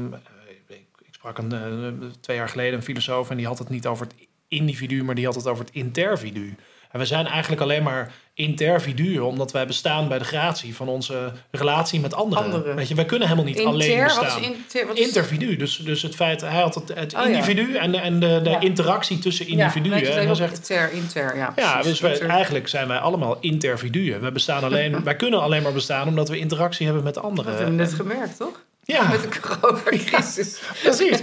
sprak 1.22 1.38
een, 1.38 1.52
eh, 1.52 2.08
twee 2.20 2.36
jaar 2.36 2.48
geleden 2.48 2.74
een 2.74 2.82
filosoof 2.84 3.30
en 3.30 3.36
die 3.36 3.46
had 3.46 3.58
het 3.58 3.68
niet 3.68 3.86
over 3.86 4.06
het 4.06 4.14
individu, 4.48 5.04
maar 5.04 5.14
die 5.14 5.24
had 5.24 5.34
het 5.34 5.46
over 5.46 5.64
het 5.64 5.74
intervidu. 5.74 6.54
En 6.90 6.98
we 6.98 7.06
zijn 7.06 7.26
eigenlijk 7.26 7.62
alleen 7.62 7.82
maar 7.82 8.12
interviduen, 8.34 9.24
omdat 9.26 9.52
wij 9.52 9.66
bestaan 9.66 10.08
bij 10.08 10.18
de 10.18 10.24
gratie 10.24 10.74
van 10.74 10.88
onze 10.88 11.32
relatie 11.50 12.00
met 12.00 12.14
anderen. 12.14 12.44
Anderen. 12.44 12.76
Weet 12.76 12.88
je, 12.88 12.94
wij 12.94 13.04
kunnen 13.04 13.28
helemaal 13.28 13.48
niet 13.50 13.60
alleen 13.64 13.90
Inter, 13.90 14.04
bestaan. 14.04 14.42
inter? 14.42 14.86
Intervidu, 14.96 15.56
dus, 15.56 15.76
dus 15.76 16.02
het 16.02 16.14
feit, 16.14 16.40
hij 16.40 16.60
had 16.60 16.74
het, 16.74 16.94
het 16.94 17.14
Oh 17.14 17.20
ja. 17.20 17.26
individu 17.28 17.76
en 17.76 17.92
de, 17.92 17.98
en 17.98 18.20
de, 18.20 18.40
de 18.42 18.50
Ja. 18.50 18.60
interactie 18.60 19.18
tussen 19.18 19.46
Ja, 19.46 19.50
individuen. 19.52 19.90
netjes 19.98 20.14
en 20.16 20.30
op 20.30 20.36
zegt, 20.36 20.58
inter, 20.70 20.92
inter, 20.92 21.36
ja. 21.36 21.52
ja, 21.56 21.82
dus 21.82 22.00
wij, 22.00 22.18
eigenlijk 22.20 22.68
zijn 22.68 22.88
wij 22.88 22.98
allemaal 22.98 23.36
interviduen. 23.40 24.20
We 24.20 24.32
bestaan 24.32 24.62
alleen, 24.64 25.02
wij 25.04 25.16
kunnen 25.16 25.40
alleen 25.42 25.62
maar 25.62 25.72
bestaan 25.72 26.08
omdat 26.08 26.28
we 26.28 26.38
interactie 26.38 26.86
hebben 26.86 27.04
met 27.04 27.14
Dat 27.14 27.22
hebben 27.24 27.44
we 27.46 27.52
anderen. 27.58 27.76
net 27.76 27.92
gemerkt, 27.92 28.36
toch? 28.36 28.60
Ja, 28.84 29.08
Met 29.08 29.22
de 29.32 29.40
coronacrisis. 29.40 30.60
precies. 30.82 31.20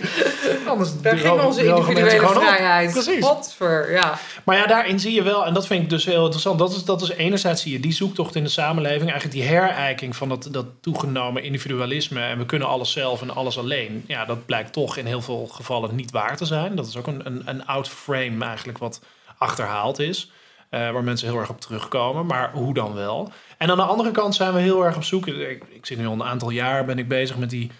Anders 0.68 1.02
Daar 1.02 1.18
ging 1.18 1.42
onze 1.42 1.66
individuele 1.66 2.28
vrijheid. 2.28 2.92
Precies. 2.92 3.26
Godver, 3.26 3.92
ja. 3.92 4.20
Maar 4.44 4.58
ja, 4.58 4.66
daarin 4.66 5.00
zie 5.00 5.14
je 5.14 5.24
wel, 5.24 5.46
en 5.46 5.54
dat 5.54 5.68
vind 5.68 5.84
ik 5.84 5.90
dus 5.90 6.06
heel 6.06 6.22
interessant. 6.24 6.60
Dat 6.60 6.72
is, 6.72 6.84
dat 6.84 7.02
is 7.02 7.10
enerzijds 7.10 7.62
zie 7.62 7.72
je 7.72 7.80
die 7.80 7.92
zoektocht 7.94 8.36
in 8.36 8.44
de 8.44 8.50
samenleving, 8.50 9.10
eigenlijk 9.12 9.32
die 9.32 9.48
herijking 9.48 10.16
van 10.16 10.30
dat, 10.30 10.48
dat 10.52 10.66
toegenomen 10.82 11.44
individualisme. 11.44 12.22
En 12.22 12.38
we 12.38 12.46
kunnen 12.46 12.68
alles 12.68 12.92
zelf 12.92 13.22
en 13.22 13.36
alles 13.36 13.58
alleen. 13.58 14.04
Ja, 14.08 14.26
dat 14.26 14.46
blijkt 14.46 14.74
toch 14.74 14.98
in 14.98 15.06
heel 15.06 15.22
veel 15.22 15.48
gevallen 15.52 15.96
niet 15.96 16.12
waar 16.12 16.38
te 16.38 16.46
zijn. 16.46 16.76
Dat 16.76 16.88
is 16.88 16.98
ook 16.98 17.08
een, 17.08 17.22
een, 17.26 17.42
een 17.46 17.66
oud 17.66 17.90
frame 17.90 18.46
eigenlijk 18.46 18.78
wat 18.78 19.02
achterhaald 19.38 20.00
is. 20.00 20.32
eh, 20.70 20.92
waar 20.92 21.04
mensen 21.04 21.28
heel 21.30 21.40
erg 21.40 21.50
op 21.50 21.62
terugkomen. 21.62 22.26
Maar 22.26 22.52
hoe 22.54 22.74
dan 22.74 22.94
wel? 22.94 23.32
En 23.60 23.70
aan 23.70 23.78
de 23.78 23.84
andere 23.84 24.12
kant 24.12 24.36
zijn 24.36 24.54
we 24.54 24.60
heel 24.60 24.86
erg 24.86 24.96
op 24.96 25.04
zoek. 25.04 25.28
Ik, 25.28 25.64
ik 25.70 25.86
zit 25.86 25.98
nu 25.98 26.08
al 26.08 26.14
een 26.14 26.24
aantal 26.24 26.50
jaar 26.50 26.86
ben 26.86 26.98
ik 26.98 27.08
bezig 27.08 27.38
met 27.38 27.50
die 27.50 27.72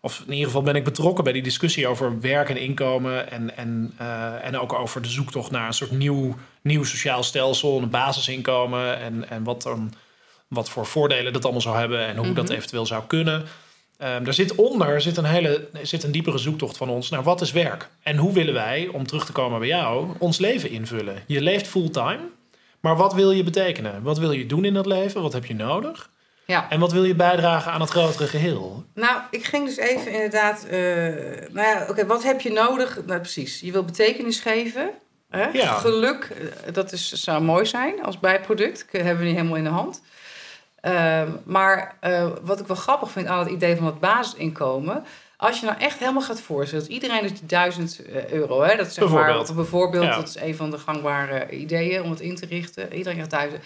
of 0.00 0.22
in 0.26 0.32
ieder 0.32 0.46
geval 0.46 0.62
ben 0.62 0.74
ik 0.76 0.84
betrokken 0.84 1.24
bij 1.24 1.32
die 1.32 1.42
discussie 1.42 1.86
over 1.86 2.20
werk 2.20 2.48
en 2.48 2.56
inkomen. 2.56 3.30
En, 3.30 3.56
en, 3.56 3.94
eh, 3.98 4.44
en 4.44 4.58
ook 4.58 4.72
over 4.72 5.02
de 5.02 5.08
zoektocht 5.08 5.50
naar 5.50 5.66
een 5.66 5.72
soort 5.72 5.90
nieuw, 5.90 6.34
nieuw 6.62 6.84
sociaal 6.84 7.22
stelsel, 7.22 7.78
een 7.82 7.90
basisinkomen. 7.90 8.98
En, 8.98 9.28
en 9.28 9.44
wat, 9.44 9.62
dan, 9.62 9.92
wat 10.48 10.70
voor 10.70 10.86
voordelen 10.86 11.32
dat 11.32 11.42
allemaal 11.42 11.60
zou 11.60 11.76
hebben 11.76 12.06
en 12.06 12.16
hoe 12.16 12.32
dat 12.32 12.44
Mhm. 12.44 12.52
eventueel 12.52 12.86
zou 12.86 13.02
kunnen. 13.06 13.44
Ehm 13.96 14.24
daar 14.24 14.34
zit 14.34 14.54
onder 14.54 15.02
zit 15.02 15.16
een 15.16 15.24
hele 15.24 15.68
zit 15.82 16.02
een 16.02 16.12
diepere 16.12 16.38
zoektocht 16.38 16.76
van 16.76 16.88
ons 16.88 17.10
naar 17.10 17.22
wat 17.22 17.40
is 17.40 17.52
werk 17.52 17.88
en 18.02 18.16
hoe 18.16 18.32
willen 18.32 18.54
wij, 18.54 18.88
om 18.92 19.06
terug 19.06 19.26
te 19.26 19.32
komen 19.32 19.58
bij 19.58 19.68
jou, 19.68 20.08
ons 20.18 20.38
leven 20.38 20.70
invullen. 20.70 21.22
Je 21.26 21.40
leeft 21.40 21.66
fulltime, 21.66 22.20
maar 22.80 22.96
wat 22.96 23.14
wil 23.14 23.30
je 23.30 23.44
betekenen? 23.44 24.02
Wat 24.02 24.18
wil 24.18 24.32
je 24.32 24.46
doen 24.46 24.64
in 24.64 24.74
dat 24.74 24.86
leven? 24.86 25.22
Wat 25.22 25.32
heb 25.32 25.44
je 25.44 25.54
nodig? 25.54 26.10
Ja. 26.46 26.66
En 26.70 26.80
wat 26.80 26.92
wil 26.92 27.04
je 27.04 27.14
bijdragen 27.14 27.72
aan 27.72 27.80
het 27.80 27.90
grotere 27.90 28.26
geheel? 28.26 28.84
Nou, 28.94 29.20
ik 29.30 29.44
ging 29.44 29.66
dus 29.66 29.76
even 29.76 30.12
inderdaad. 30.12 30.64
eh, 30.64 30.78
nou 31.50 31.66
ja, 31.66 31.86
oké, 31.88 32.06
wat 32.06 32.22
heb 32.22 32.40
je 32.40 32.52
nodig? 32.52 32.98
Nou, 33.06 33.20
precies. 33.20 33.60
Je 33.60 33.72
wil 33.72 33.84
betekenis 33.84 34.40
geven. 34.40 34.90
Hè? 35.30 35.46
Ja. 35.52 35.72
Geluk, 35.74 36.30
eh, 36.64 36.72
dat 36.72 36.92
is, 36.92 37.12
zou 37.12 37.42
mooi 37.42 37.66
zijn 37.66 38.02
als 38.02 38.18
bijproduct. 38.20 38.86
Dat 38.92 39.00
hebben 39.02 39.18
we 39.18 39.24
niet 39.24 39.36
helemaal 39.36 39.56
in 39.56 39.64
de 39.64 39.70
hand. 39.70 40.02
Ehm, 40.80 41.30
maar 41.44 41.96
eh, 42.00 42.28
wat 42.42 42.60
ik 42.60 42.66
wel 42.66 42.76
grappig 42.76 43.10
vind 43.10 43.26
aan 43.26 43.38
het 43.38 43.48
idee 43.48 43.76
van 43.76 43.86
het 43.86 44.00
basisinkomen. 44.00 45.04
Als 45.40 45.60
je 45.60 45.66
nou 45.66 45.78
echt 45.78 45.98
helemaal 45.98 46.22
gaat 46.22 46.40
voorstellen 46.40 46.84
dat 46.84 46.92
iedereen 46.94 47.22
dus 47.22 47.32
die 47.38 47.46
1000 47.46 48.00
euro, 48.30 48.62
hè, 48.62 48.76
dat 48.76 48.92
zeg 48.92 49.04
Bijvoorbeeld. 49.04 49.46
maar 49.46 49.56
bijvoorbeeld, 49.56 50.04
Ja. 50.04 50.16
dat 50.16 50.28
is 50.28 50.36
een 50.36 50.56
van 50.56 50.70
de 50.70 50.78
gangbare 50.78 51.50
ideeën 51.50 52.02
om 52.02 52.10
het 52.10 52.20
in 52.20 52.36
te 52.36 52.46
richten. 52.46 52.92
Iedereen 52.92 53.26
krijgt 53.26 53.30
1000. 53.30 53.62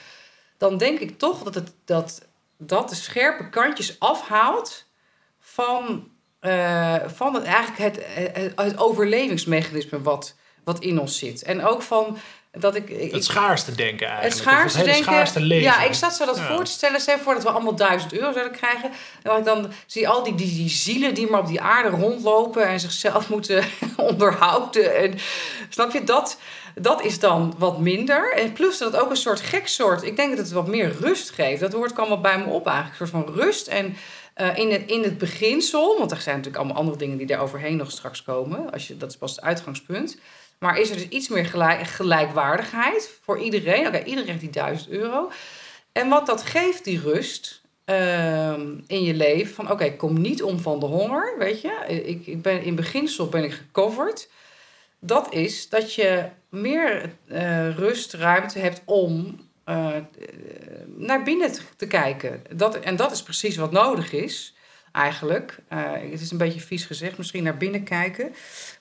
Dan 0.59 0.77
denk 0.79 0.99
ik 0.99 1.19
toch 1.19 1.43
dat 1.43 1.55
het 1.55 1.73
dat, 1.85 2.27
dat 2.57 2.89
de 2.89 2.95
scherpe 2.95 3.49
kantjes 3.49 3.97
afhaalt 4.01 4.85
van, 5.41 6.09
eh, 6.41 6.97
van 7.07 7.35
het, 7.35 7.45
eigenlijk 7.45 7.79
het, 7.97 8.05
het, 8.37 8.53
het 8.57 8.79
overlevingsmechanisme 8.79 10.03
wat, 10.03 10.35
wat 10.65 10.81
in 10.81 11.01
ons 11.01 11.19
zit. 11.19 11.43
En 11.43 11.65
ook 11.65 11.83
van 11.83 12.17
dat 12.59 12.75
ik. 12.75 12.89
ik 12.91 13.13
Het 13.13 13.25
schaarste 13.25 13.75
denken 13.75 14.07
eigenlijk. 14.07 14.35
het 14.35 14.43
schaarste 14.43 14.79
het 14.79 14.87
denken. 14.87 15.05
schaarste 15.05 15.41
leven. 15.41 15.65
Ja, 15.65 15.83
ik 15.83 15.95
zat 15.95 16.15
zo 16.15 16.25
dat 16.25 16.37
Ja. 16.37 16.55
voor 16.55 16.65
te 16.65 16.71
stellen. 16.71 17.01
Stel 17.01 17.19
voor 17.19 17.35
dat 17.35 17.43
we 17.43 17.51
allemaal 17.51 17.75
1000 17.75 18.13
euro 18.13 18.33
zouden 18.33 18.53
krijgen. 18.53 18.91
En 18.91 18.95
dat 19.23 19.39
ik 19.39 19.45
dan 19.45 19.73
zie 19.87 20.09
al 20.09 20.23
die, 20.23 20.35
die, 20.35 20.55
die 20.55 20.69
zielen 20.69 21.15
die 21.15 21.31
maar 21.31 21.41
op 21.41 21.47
die 21.47 21.61
aarde 21.61 21.89
rondlopen 21.89 22.67
en 22.67 22.81
zichzelf 22.81 23.29
moeten 23.35 23.65
onderhouden. 23.97 24.97
En, 24.97 25.19
snap 25.69 25.93
je 25.93 26.05
dat? 26.05 26.39
Dat 26.75 27.03
is 27.03 27.19
dan 27.19 27.55
wat 27.59 27.79
minder. 27.79 28.33
En 28.35 28.53
plus 28.53 28.79
dat 28.79 28.93
het 28.93 29.03
ook 29.03 29.11
een 29.11 29.17
soort 29.17 29.41
gek 29.41 29.69
soort. 29.69 30.03
Ik 30.03 30.17
denk 30.17 30.31
dat 30.31 30.39
het 30.39 30.51
wat 30.53 30.67
meer 30.67 30.97
rust 31.01 31.31
geeft. 31.31 31.61
Dat 31.61 31.73
woord 31.73 31.93
kwam 31.93 32.09
wel 32.09 32.21
bij 32.21 32.39
me 32.39 32.45
op 32.45 32.67
eigenlijk. 32.67 33.01
Een 33.01 33.07
soort 33.07 33.25
van 33.25 33.35
rust. 33.35 33.67
En 33.67 33.97
eh, 34.35 34.57
in, 34.59 34.71
het, 34.71 34.83
in 34.87 35.03
het 35.03 35.19
beginsel, 35.19 35.99
want 35.99 36.11
er 36.11 36.21
zijn 36.21 36.37
natuurlijk 36.37 36.63
allemaal 36.63 36.81
andere 36.83 36.99
dingen 36.99 37.17
die 37.19 37.27
daar 37.27 37.41
overheen 37.41 37.77
nog 37.77 37.91
straks 37.91 38.23
komen. 38.23 38.73
Als 38.73 38.87
je, 38.87 38.97
dat 38.97 39.11
is 39.11 39.17
pas 39.17 39.31
het 39.31 39.41
uitgangspunt. 39.41 40.19
Maar 40.63 40.79
is 40.79 40.91
er 40.91 40.97
dus 40.97 41.09
iets 41.09 41.29
meer 41.29 41.47
gelijk, 41.47 41.83
gelijkwaardigheid 41.83 43.11
voor 43.23 43.39
iedereen? 43.39 43.87
Oké, 43.87 43.99
iedereen 43.99 44.23
krijgt 44.23 44.41
die 44.41 44.51
1000 44.51 44.91
euro. 44.91 45.31
En 45.93 46.09
wat 46.09 46.27
dat 46.27 46.43
geeft, 46.43 46.85
die 46.85 47.01
rust 47.01 47.63
ehm, 47.85 48.79
in 48.87 49.03
je 49.03 49.15
leven. 49.15 49.55
Van 49.55 49.71
oké, 49.71 49.85
ik 49.85 49.99
kom 49.99 50.21
niet 50.21 50.43
om 50.43 50.59
van 50.59 50.81
de 50.81 50.87
honger, 50.87 51.35
weet 51.39 51.61
je. 51.61 51.85
Ik, 51.87 52.27
ik 52.27 52.43
ben, 52.43 52.63
in 52.63 52.75
beginsel 52.75 53.29
ben 53.29 53.45
ik 53.45 53.53
gecoverd. 53.53 54.29
Dat 54.99 55.33
is 55.33 55.69
dat 55.69 55.95
je 55.95 56.29
meer 56.49 57.15
eh, 57.29 57.77
rust, 57.77 58.13
ruimte 58.13 58.59
hebt 58.59 58.83
om 58.85 59.41
eh, 59.65 59.97
naar 60.87 61.23
binnen 61.23 61.53
te, 61.53 61.61
te 61.77 61.87
kijken. 61.87 62.43
Dat, 62.51 62.81
en 62.81 62.97
dat 62.97 63.13
is 63.13 63.23
precies 63.23 63.57
wat 63.57 63.73
nodig 63.73 64.13
is, 64.13 64.55
eigenlijk. 64.93 65.59
Eh, 65.69 65.79
het 66.11 66.21
is 66.21 66.31
een 66.31 66.39
beetje 66.39 66.61
vies 66.61 66.85
gezegd, 66.85 67.19
misschien 67.19 67.43
naar 67.43 67.57
binnen 67.57 67.83
kijken. 67.83 68.35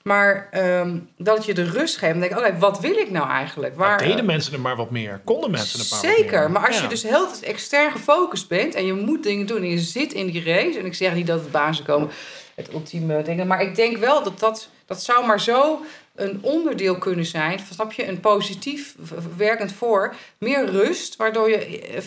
Maar 0.03 0.48
ehm, 0.51 0.98
dat 1.18 1.46
je 1.46 1.53
de 1.53 1.63
rust 1.63 1.98
geeft 1.98 2.13
en 2.13 2.20
denk 2.20 2.38
oké, 2.38 2.58
wat 2.58 2.80
wil 2.80 2.98
ik 2.98 3.12
nou 3.12 3.30
eigenlijk? 3.30 3.75
Waar, 3.75 3.98
deden 3.98 4.25
mensen 4.25 4.53
er 4.53 4.60
maar 4.60 4.75
wat 4.75 4.91
meer? 4.91 5.22
Konden 5.24 5.51
mensen 5.51 5.80
er 5.80 5.86
maar 5.89 6.01
wat 6.01 6.12
Zeker, 6.18 6.39
meer? 6.39 6.51
maar 6.51 6.68
als 6.68 6.75
Ja. 6.77 6.82
je 6.84 6.89
dus 6.89 7.03
heel 7.03 7.27
extern 7.44 7.91
gefocust 7.91 8.48
bent 8.48 8.75
en 8.75 8.86
je 8.86 8.94
moet 8.94 9.24
dingen 9.24 9.46
doen 9.46 9.58
en 9.62 9.70
je 9.70 9.80
zit 9.80 10.13
in 10.13 10.25
die 10.32 10.44
race, 10.44 10.80
en 10.80 10.86
ik 10.86 10.94
zeg 10.94 11.13
niet 11.13 11.27
dat 11.27 11.39
het 11.39 11.51
bazen 11.51 11.86
komen, 11.86 12.10
het 12.56 12.74
ultieme 12.74 13.22
dingen, 13.22 13.48
maar 13.48 13.62
ik 13.62 13.75
denk 13.75 13.98
wel 13.98 14.24
dat 14.24 14.39
dat, 14.39 14.70
dat 14.86 15.03
zou 15.03 15.25
maar 15.25 15.41
zo 15.41 15.82
een 16.15 16.39
onderdeel 16.41 16.98
kunnen 16.98 17.25
zijn, 17.25 17.60
snap 17.72 17.91
je, 17.91 18.08
een 18.08 18.20
positief 18.20 18.96
werkend 19.38 19.72
voor, 19.72 20.15
meer 20.38 20.65
rust, 20.70 21.15
waardoor 21.15 21.50
je 21.50 21.82
eh, 21.82 21.98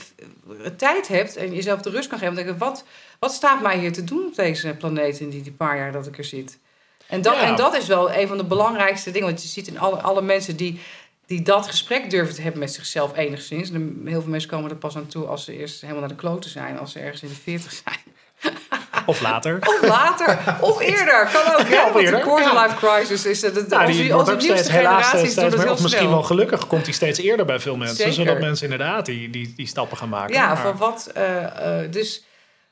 tijd 0.77 1.09
hebt 1.09 1.37
en 1.37 1.55
jezelf 1.55 1.81
de 1.81 1.91
rust 1.91 2.09
kan 2.09 2.19
geven. 2.19 2.35
Denk 2.35 2.49
ik, 2.49 2.59
wat, 2.59 2.85
wat 3.25 3.33
staat 3.33 3.63
mij 3.63 3.79
hier 3.79 3.93
te 3.93 4.05
doen 4.05 4.27
op 4.27 4.35
deze 4.37 4.75
planeet 4.79 5.21
in 5.21 5.31
die, 5.31 5.43
die 5.43 5.53
paar 5.53 5.77
jaar 5.77 5.93
dat 5.93 6.07
ik 6.07 6.19
er 6.19 6.25
zit? 6.25 6.59
En 7.07 7.23
dat, 7.23 7.35
Ja. 7.35 7.43
en 7.47 7.57
dat 7.57 7.75
is 7.77 7.87
wel 7.87 8.13
een 8.15 8.29
van 8.29 8.37
de 8.37 8.45
belangrijkste 8.45 9.11
dingen. 9.11 9.29
Want 9.29 9.43
je 9.43 9.49
ziet 9.49 9.67
in 9.67 9.79
alle, 9.79 9.97
alle 10.01 10.23
mensen 10.23 10.57
die, 10.57 10.81
die 11.27 11.43
dat 11.43 11.67
gesprek 11.67 12.11
durven 12.11 12.35
te 12.35 12.41
hebben 12.43 12.61
met 12.61 12.73
zichzelf 12.73 13.17
enigszins. 13.17 13.71
En 13.71 14.01
heel 14.05 14.21
veel 14.21 14.31
mensen 14.31 14.51
komen 14.51 14.71
er 14.71 14.77
pas 14.77 14.97
aan 14.97 15.07
toe 15.07 15.27
als 15.27 15.45
ze 15.45 15.59
eerst 15.59 15.81
helemaal 15.81 16.01
naar 16.01 16.09
de 16.09 16.15
kloten 16.15 16.51
zijn. 16.51 16.79
Als 16.79 16.93
ze 16.93 16.99
ergens 16.99 17.23
in 17.23 17.29
de 17.29 17.35
40 17.35 17.73
zijn. 17.85 17.99
Of 19.07 19.21
later. 19.21 19.59
Of 19.67 19.89
later. 19.89 20.39
of 20.61 20.81
eerder. 20.81 21.29
Kan 21.33 21.55
ook. 21.55 21.67
Ja, 21.69 21.75
Ja, 21.75 21.87
of 21.87 21.93
want 21.93 22.07
de 22.07 22.51
ja. 22.55 22.63
life 22.63 22.75
crisis 22.77 23.27
is... 23.27 23.43
Het, 23.43 23.69
Nou, 23.69 23.87
onze, 23.87 24.01
die 24.03 24.13
wordt 24.13 24.29
onze 24.29 24.33
ook 24.33 24.39
nieuwste 24.47 24.65
steeds, 24.65 24.77
generaties 24.79 25.19
steeds 25.19 25.35
doen 25.35 25.45
het 25.45 25.55
meer, 25.55 25.65
heel 25.65 25.73
of 25.75 25.81
misschien 25.83 26.03
snel. 26.03 26.15
wel 26.15 26.23
gelukkig 26.23 26.67
komt 26.67 26.85
die 26.85 26.95
steeds 26.95 27.19
eerder 27.19 27.47
bij 27.47 27.61
veel 27.61 27.77
mensen. 27.77 27.97
Zeker. 27.97 28.13
Zodat 28.13 28.39
mensen 28.39 28.71
inderdaad 28.71 29.07
die, 29.07 29.31
die, 29.31 29.53
die 29.57 29.67
stappen 29.67 29.97
gaan 29.97 30.09
maken. 30.09 30.35
Ja, 30.35 30.47
Maar- 30.47 30.57
van 30.57 30.77
wat. 30.77 31.11
eh, 31.15 31.81
eh, 31.83 31.91
dus. 31.93 32.25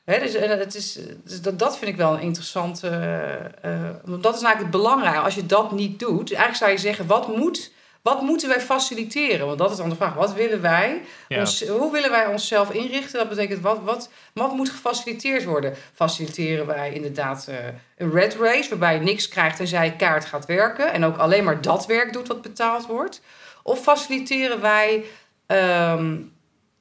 Dus, 0.05 0.33
en 0.33 0.59
het 0.59 0.75
is, 0.75 0.99
dus 1.23 1.41
dat, 1.41 1.59
dat 1.59 1.77
vind 1.77 1.91
ik 1.91 1.97
wel 1.97 2.13
een 2.13 2.21
interessante. 2.21 2.87
eh, 2.87 3.73
eh, 3.73 3.95
want 4.05 4.23
dat 4.23 4.35
is 4.35 4.41
eigenlijk 4.41 4.73
het 4.73 4.81
belangrijke. 4.81 5.19
Als 5.19 5.35
je 5.35 5.45
dat 5.45 5.71
niet 5.71 5.99
doet, 5.99 6.27
eigenlijk 6.29 6.55
zou 6.55 6.71
je 6.71 6.77
zeggen: 6.77 7.07
wat, 7.07 7.27
moet, 7.37 7.71
wat 8.01 8.21
moeten 8.21 8.49
wij 8.49 8.61
faciliteren? 8.61 9.45
Want 9.45 9.57
dat 9.57 9.71
is 9.71 9.77
dan 9.77 9.89
de 9.89 9.95
vraag: 9.95 10.13
wat 10.13 10.33
willen 10.33 10.61
wij? 10.61 11.01
Ja. 11.27 11.39
Ons, 11.39 11.67
hoe 11.67 11.91
willen 11.91 12.09
wij 12.09 12.25
onszelf 12.27 12.71
inrichten? 12.71 13.19
Dat 13.19 13.29
betekent 13.29 13.61
wat, 13.61 13.79
wat, 13.83 14.09
wat 14.33 14.53
moet 14.55 14.69
gefaciliteerd 14.69 15.43
worden? 15.43 15.73
Faciliteren 15.93 16.65
wij 16.65 16.93
inderdaad 16.93 17.47
eh, 17.47 17.55
een 17.97 18.11
red 18.11 18.35
race, 18.35 18.69
waarbij 18.69 18.93
je 18.93 18.99
niks 19.01 19.27
krijgt 19.27 19.57
tenzij 19.57 19.85
je 19.85 19.95
kaart 19.95 20.25
gaat 20.25 20.45
werken 20.45 20.93
en 20.93 21.03
ook 21.05 21.17
alleen 21.17 21.43
maar 21.43 21.61
dat 21.61 21.85
werk 21.85 22.13
doet 22.13 22.27
wat 22.27 22.41
betaald 22.41 22.85
wordt? 22.85 23.21
Of 23.63 23.81
faciliteren 23.83 24.61
wij. 24.61 25.03
ehm, 25.45 26.15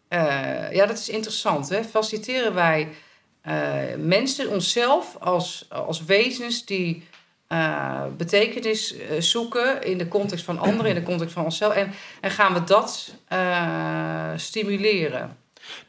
eh, 0.09 0.73
ja, 0.73 0.87
dat 0.87 0.99
is 0.99 1.09
interessant. 1.09 1.69
Hè? 1.69 1.85
Faciliteren 1.85 2.55
wij 2.55 2.89
eh, 3.43 3.55
mensen, 3.99 4.49
onszelf, 4.51 5.17
als, 5.21 5.67
als 5.69 6.05
wezens 6.05 6.65
die 6.65 7.07
eh, 7.47 8.03
betekenis 8.17 8.97
eh, 8.97 9.21
zoeken 9.21 9.83
in 9.83 9.99
de 9.99 10.09
context 10.09 10.45
van 10.45 10.59
anderen, 10.59 10.87
in 10.87 10.95
de 10.95 11.03
context 11.03 11.35
van 11.35 11.45
onszelf. 11.45 11.75
En, 11.75 11.93
en 12.21 12.31
gaan 12.31 12.55
we 12.55 12.65
dat 12.65 13.15
stimuleren? 14.37 15.37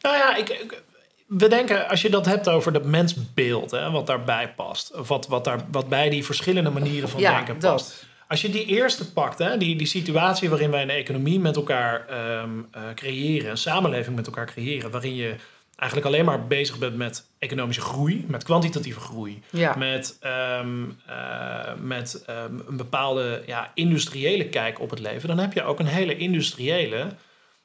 Nou 0.02 0.16
ja, 0.18 0.36
ik, 0.36 0.50
ik- 0.50 0.82
we 1.28 1.48
denken, 1.48 1.88
als 1.90 2.02
je 2.02 2.10
dat 2.10 2.26
hebt 2.26 2.50
over 2.50 2.74
dat 2.74 2.84
mensbeeld, 2.86 3.72
hè, 3.72 3.92
wat 3.92 4.08
daarbij 4.08 4.54
past. 4.56 4.96
Of 4.96 5.08
wat, 5.08 5.28
wat, 5.28 5.44
daar, 5.46 5.60
wat 5.72 5.90
bij 5.90 6.10
die 6.10 6.26
verschillende 6.26 6.70
manieren 6.70 7.10
van 7.10 7.20
ja, 7.22 7.36
denken 7.36 7.58
past. 7.58 7.90
dat. 7.90 8.06
Als 8.28 8.42
je 8.42 8.50
die 8.50 8.66
eerste 8.66 9.12
pakt, 9.12 9.38
hè, 9.40 9.58
die, 9.58 9.76
die 9.76 9.88
situatie 9.88 10.50
waarin 10.50 10.72
wij 10.72 10.82
een 10.82 10.90
economie 10.90 11.40
met 11.40 11.56
elkaar 11.56 12.08
ehm, 12.08 12.50
eh, 12.72 12.82
creëren, 12.96 13.50
een 13.52 13.58
samenleving 13.58 14.16
met 14.16 14.26
elkaar 14.26 14.46
creëren, 14.46 14.92
waarin 14.92 15.16
je 15.16 15.36
eigenlijk 15.84 16.06
alleen 16.06 16.26
maar 16.26 16.48
bezig 16.48 16.78
bent 16.78 16.96
met 16.96 17.26
economische 17.40 17.82
groei, 17.82 18.26
met 18.28 18.44
kwantitatieve 18.44 19.00
groei, 19.00 19.42
Ja. 19.50 19.76
met, 19.78 20.18
ehm, 20.20 20.84
eh, 21.06 21.74
met 21.82 22.24
ehm, 22.26 22.54
een 22.68 22.78
bepaalde 22.78 23.44
ja, 23.46 23.72
industriële 23.74 24.46
kijk 24.46 24.80
op 24.80 24.90
het 24.90 25.00
leven, 25.00 25.28
dan 25.28 25.38
heb 25.38 25.54
je 25.54 25.64
ook 25.64 25.80
een 25.80 25.86
hele 25.86 26.18
industriële 26.18 27.08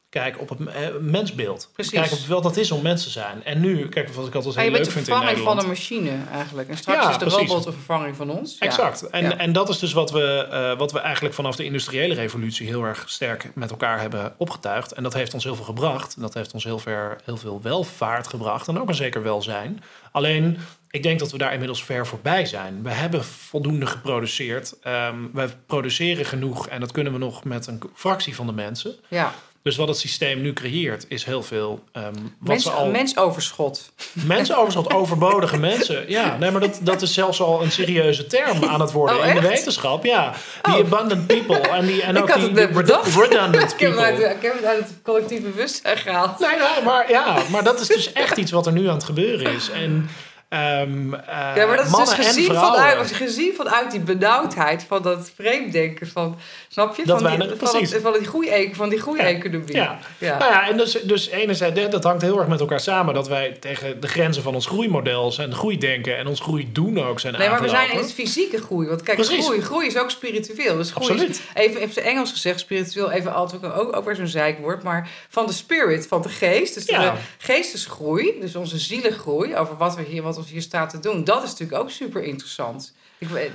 kijk 0.09 0.41
op 0.41 0.49
het 0.49 0.59
eh, 0.67 0.89
mensbeeld. 1.01 1.71
Precies. 1.73 1.93
Kijk 1.93 2.13
op 2.13 2.19
wat 2.19 2.43
dat 2.43 2.57
is 2.57 2.71
om 2.71 2.83
mens 2.83 3.03
te 3.03 3.11
zijn. 3.11 3.45
En 3.45 3.61
nu, 3.61 3.89
kijk, 3.89 4.09
wat 4.09 4.27
ik 4.27 4.35
altijd 4.35 4.55
heel 4.55 4.65
je 4.65 4.71
leuk 4.71 4.81
bent 4.81 4.85
de 4.85 4.91
vind 4.97 5.09
in 5.09 5.15
vervanging 5.15 5.45
van 5.45 5.59
een 5.59 5.67
machine 5.67 6.11
eigenlijk. 6.33 6.69
En 6.69 6.77
straks 6.77 7.03
Ja, 7.03 7.11
is 7.11 7.19
de 7.19 7.25
precies. 7.27 7.49
robot 7.49 7.67
een 7.67 7.73
vervanging 7.73 8.17
van 8.17 8.31
ons. 8.31 8.57
Ja. 8.59 8.67
Exact. 8.67 9.03
En, 9.11 9.23
Ja. 9.23 9.37
en 9.37 9.53
dat 9.53 9.69
is 9.69 9.79
dus 9.79 9.93
wat 9.93 10.11
we, 10.11 10.47
eh, 10.51 10.79
wat 10.79 10.93
we 10.93 10.99
eigenlijk 10.99 11.35
vanaf 11.35 11.57
de 11.57 11.65
industriële 11.65 12.15
revolutie 12.15 12.67
heel 12.67 12.85
erg 12.85 13.05
sterk 13.07 13.51
met 13.55 13.71
elkaar 13.71 14.01
hebben 14.01 14.35
opgetuigd. 14.37 14.93
En 14.93 15.03
dat 15.03 15.15
heeft 15.15 15.35
ons 15.35 15.45
heel 15.45 15.55
veel 15.55 15.65
gebracht. 15.65 16.21
Dat 16.21 16.35
heeft 16.35 16.53
ons 16.55 16.65
heel, 16.65 16.79
ver, 16.79 17.21
heel 17.25 17.37
veel 17.37 17.61
welvaart 17.63 18.27
gebracht 18.27 18.69
en 18.69 18.81
ook 18.81 18.89
een 18.89 18.95
zeker 18.95 19.23
welzijn. 19.23 19.83
Alleen, 20.13 20.59
ik 20.91 21.03
denk 21.03 21.19
dat 21.19 21.33
we 21.33 21.39
daar 21.39 21.53
inmiddels 21.53 21.85
ver 21.85 22.07
voorbij 22.07 22.47
zijn. 22.47 22.83
We 22.83 22.91
hebben 22.91 23.25
voldoende 23.25 23.87
geproduceerd. 23.87 24.75
Ehm 24.83 25.15
we 25.33 25.49
produceren 25.67 26.25
genoeg 26.25 26.69
en 26.69 26.81
dat 26.81 26.93
kunnen 26.93 27.13
we 27.13 27.19
nog 27.19 27.45
met 27.45 27.67
een 27.67 27.83
fractie 27.95 28.35
van 28.35 28.47
de 28.47 28.53
mensen. 28.53 28.95
Ja. 29.09 29.33
Dus 29.69 29.77
wat 29.77 29.89
het 29.89 29.99
systeem 29.99 30.41
nu 30.41 30.53
creëert, 30.53 31.05
is 31.09 31.25
heel 31.25 31.43
veel. 31.43 31.85
wat 31.93 32.13
Mens, 32.39 32.63
ze 32.63 32.71
al 32.71 32.91
mensoverschot. 32.91 33.93
Mensenoverschot, 34.13 34.93
overbodige 35.01 35.57
mensen. 35.59 36.05
Ja, 36.11 36.37
nee, 36.37 36.51
maar 36.51 36.61
dat, 36.61 36.79
dat 36.83 37.03
is 37.03 37.15
zelfs 37.15 37.41
al 37.41 37.63
een 37.63 37.71
serieuze 37.71 38.27
term 38.27 38.65
aan 38.65 38.81
het 38.81 38.93
worden 38.93 39.19
Oh, 39.19 39.27
in 39.27 39.35
de 39.35 39.41
wetenschap. 39.41 40.05
Ja, 40.05 40.35
die 40.63 40.75
Oh. 40.75 40.93
abundant 40.93 41.27
people 41.27 41.57
en, 41.59 41.87
die, 41.87 42.03
en 42.03 42.17
Ik 42.17 42.23
ook 42.23 42.31
had 42.31 42.41
die 42.41 42.61
het 42.61 42.73
bedacht. 42.73 43.15
redundant 43.15 43.73
Ik 43.73 43.81
heb, 43.81 43.91
het 43.91 44.01
uit, 44.01 44.15
people. 44.15 44.35
ik 44.37 44.43
heb 44.43 44.55
het 44.55 44.65
uit 44.65 44.79
het 44.79 44.93
collectieve 45.03 45.43
bewustzijn 45.49 45.97
gehaald. 45.97 46.39
Nee, 46.39 46.51
nee, 46.51 46.85
maar 46.85 47.11
ja, 47.11 47.37
maar 47.51 47.65
dat 47.65 47.81
is 47.81 47.87
dus 47.87 48.13
echt 48.13 48.37
iets 48.37 48.51
wat 48.51 48.67
er 48.67 48.73
nu 48.73 48.89
aan 48.89 48.95
het 48.95 49.05
gebeuren 49.05 49.53
is. 49.55 49.71
En 49.71 50.09
ehm, 50.49 51.15
eh, 51.15 51.53
Ja, 51.57 51.67
maar 51.67 51.77
dat 51.77 51.87
is 51.87 51.93
dus 51.93 52.13
gezien 52.13 52.55
vanuit, 52.55 53.13
gezien 53.13 53.55
vanuit 53.55 53.91
die 53.91 54.01
benauwdheid 54.01 54.85
van 54.89 55.03
dat 55.03 55.31
vreemddenken 55.35 56.07
van, 56.09 56.39
snap 56.69 56.97
je? 56.97 57.05
Dat 57.07 57.23
van, 57.23 57.31
die, 57.39 57.49
van, 57.49 57.57
precies. 57.57 57.93
het- 57.93 58.03
van 58.03 58.13
die 58.13 58.27
groei, 58.27 58.71
van 58.75 58.89
die 58.89 59.01
groeieconomie. 59.01 59.75
Ja. 59.75 59.99
Ja. 60.19 60.39
Nou 60.39 60.53
ja, 60.53 60.69
en 60.69 60.77
dus, 60.77 60.93
dus 61.03 61.29
enerzijds, 61.29 61.91
dat 61.91 62.05
hangt 62.05 62.23
heel 62.23 62.39
erg 62.39 62.49
met 62.49 62.61
elkaar 62.61 62.81
samen. 62.81 63.15
Dat 63.15 63.29
wij 63.29 63.57
tegen 63.61 64.01
de 64.01 64.09
grenzen 64.09 64.43
van 64.43 64.55
ons 64.55 64.67
groeimodel 64.67 65.35
en 65.39 65.55
groeidenken 65.55 66.17
en 66.17 66.27
ons 66.27 66.41
groeidoen 66.41 67.05
ook 67.05 67.21
zijn 67.21 67.35
Nee, 67.39 67.49
maar 67.49 67.63
we 67.63 67.69
zijn 67.69 67.91
in 67.93 67.99
het 67.99 68.13
fysieke 68.13 68.61
groei. 68.61 68.89
Want 68.89 69.03
kijk, 69.03 69.25
groei, 69.25 69.61
groei 69.61 69.87
is 69.87 69.97
ook 69.99 70.11
spiritueel. 70.11 70.77
Dus 70.77 70.91
groei 70.91 71.11
Absoluut. 71.11 71.31
is, 71.37 71.41
even, 71.55 71.81
even 71.81 72.03
in 72.03 72.09
Engels 72.09 72.31
gezegd, 72.31 72.61
spiritueel, 72.61 73.11
even 73.11 73.35
altijd 73.35 73.65
ook, 73.73 73.97
ook, 73.97 74.05
weer 74.05 74.15
zo'n 74.15 74.27
zeikwoord. 74.27 74.83
Maar 74.83 75.09
van 75.29 75.47
de 75.47 75.53
spirit, 75.53 76.07
van 76.07 76.23
de 76.23 76.29
geest. 76.29 76.75
Dus 76.75 76.85
Ja. 76.87 77.01
de 77.13 77.19
geestesgroei, 77.39 78.35
dus 78.41 78.57
onze 78.57 78.79
zielengroei, 78.79 79.57
over 79.57 79.77
wat, 79.77 79.97
we 79.97 80.03
hier, 80.03 80.23
wat 80.23 80.38
ons 80.39 80.51
hier 80.51 80.63
staat 80.63 80.91
te 80.91 81.01
doen. 81.01 81.25
Dat 81.25 81.43
is 81.43 81.51
natuurlijk 81.51 81.81
ook 81.81 81.91
super 81.91 82.23
interessant. 82.23 82.95
Ik 83.21 83.29
weet, 83.29 83.51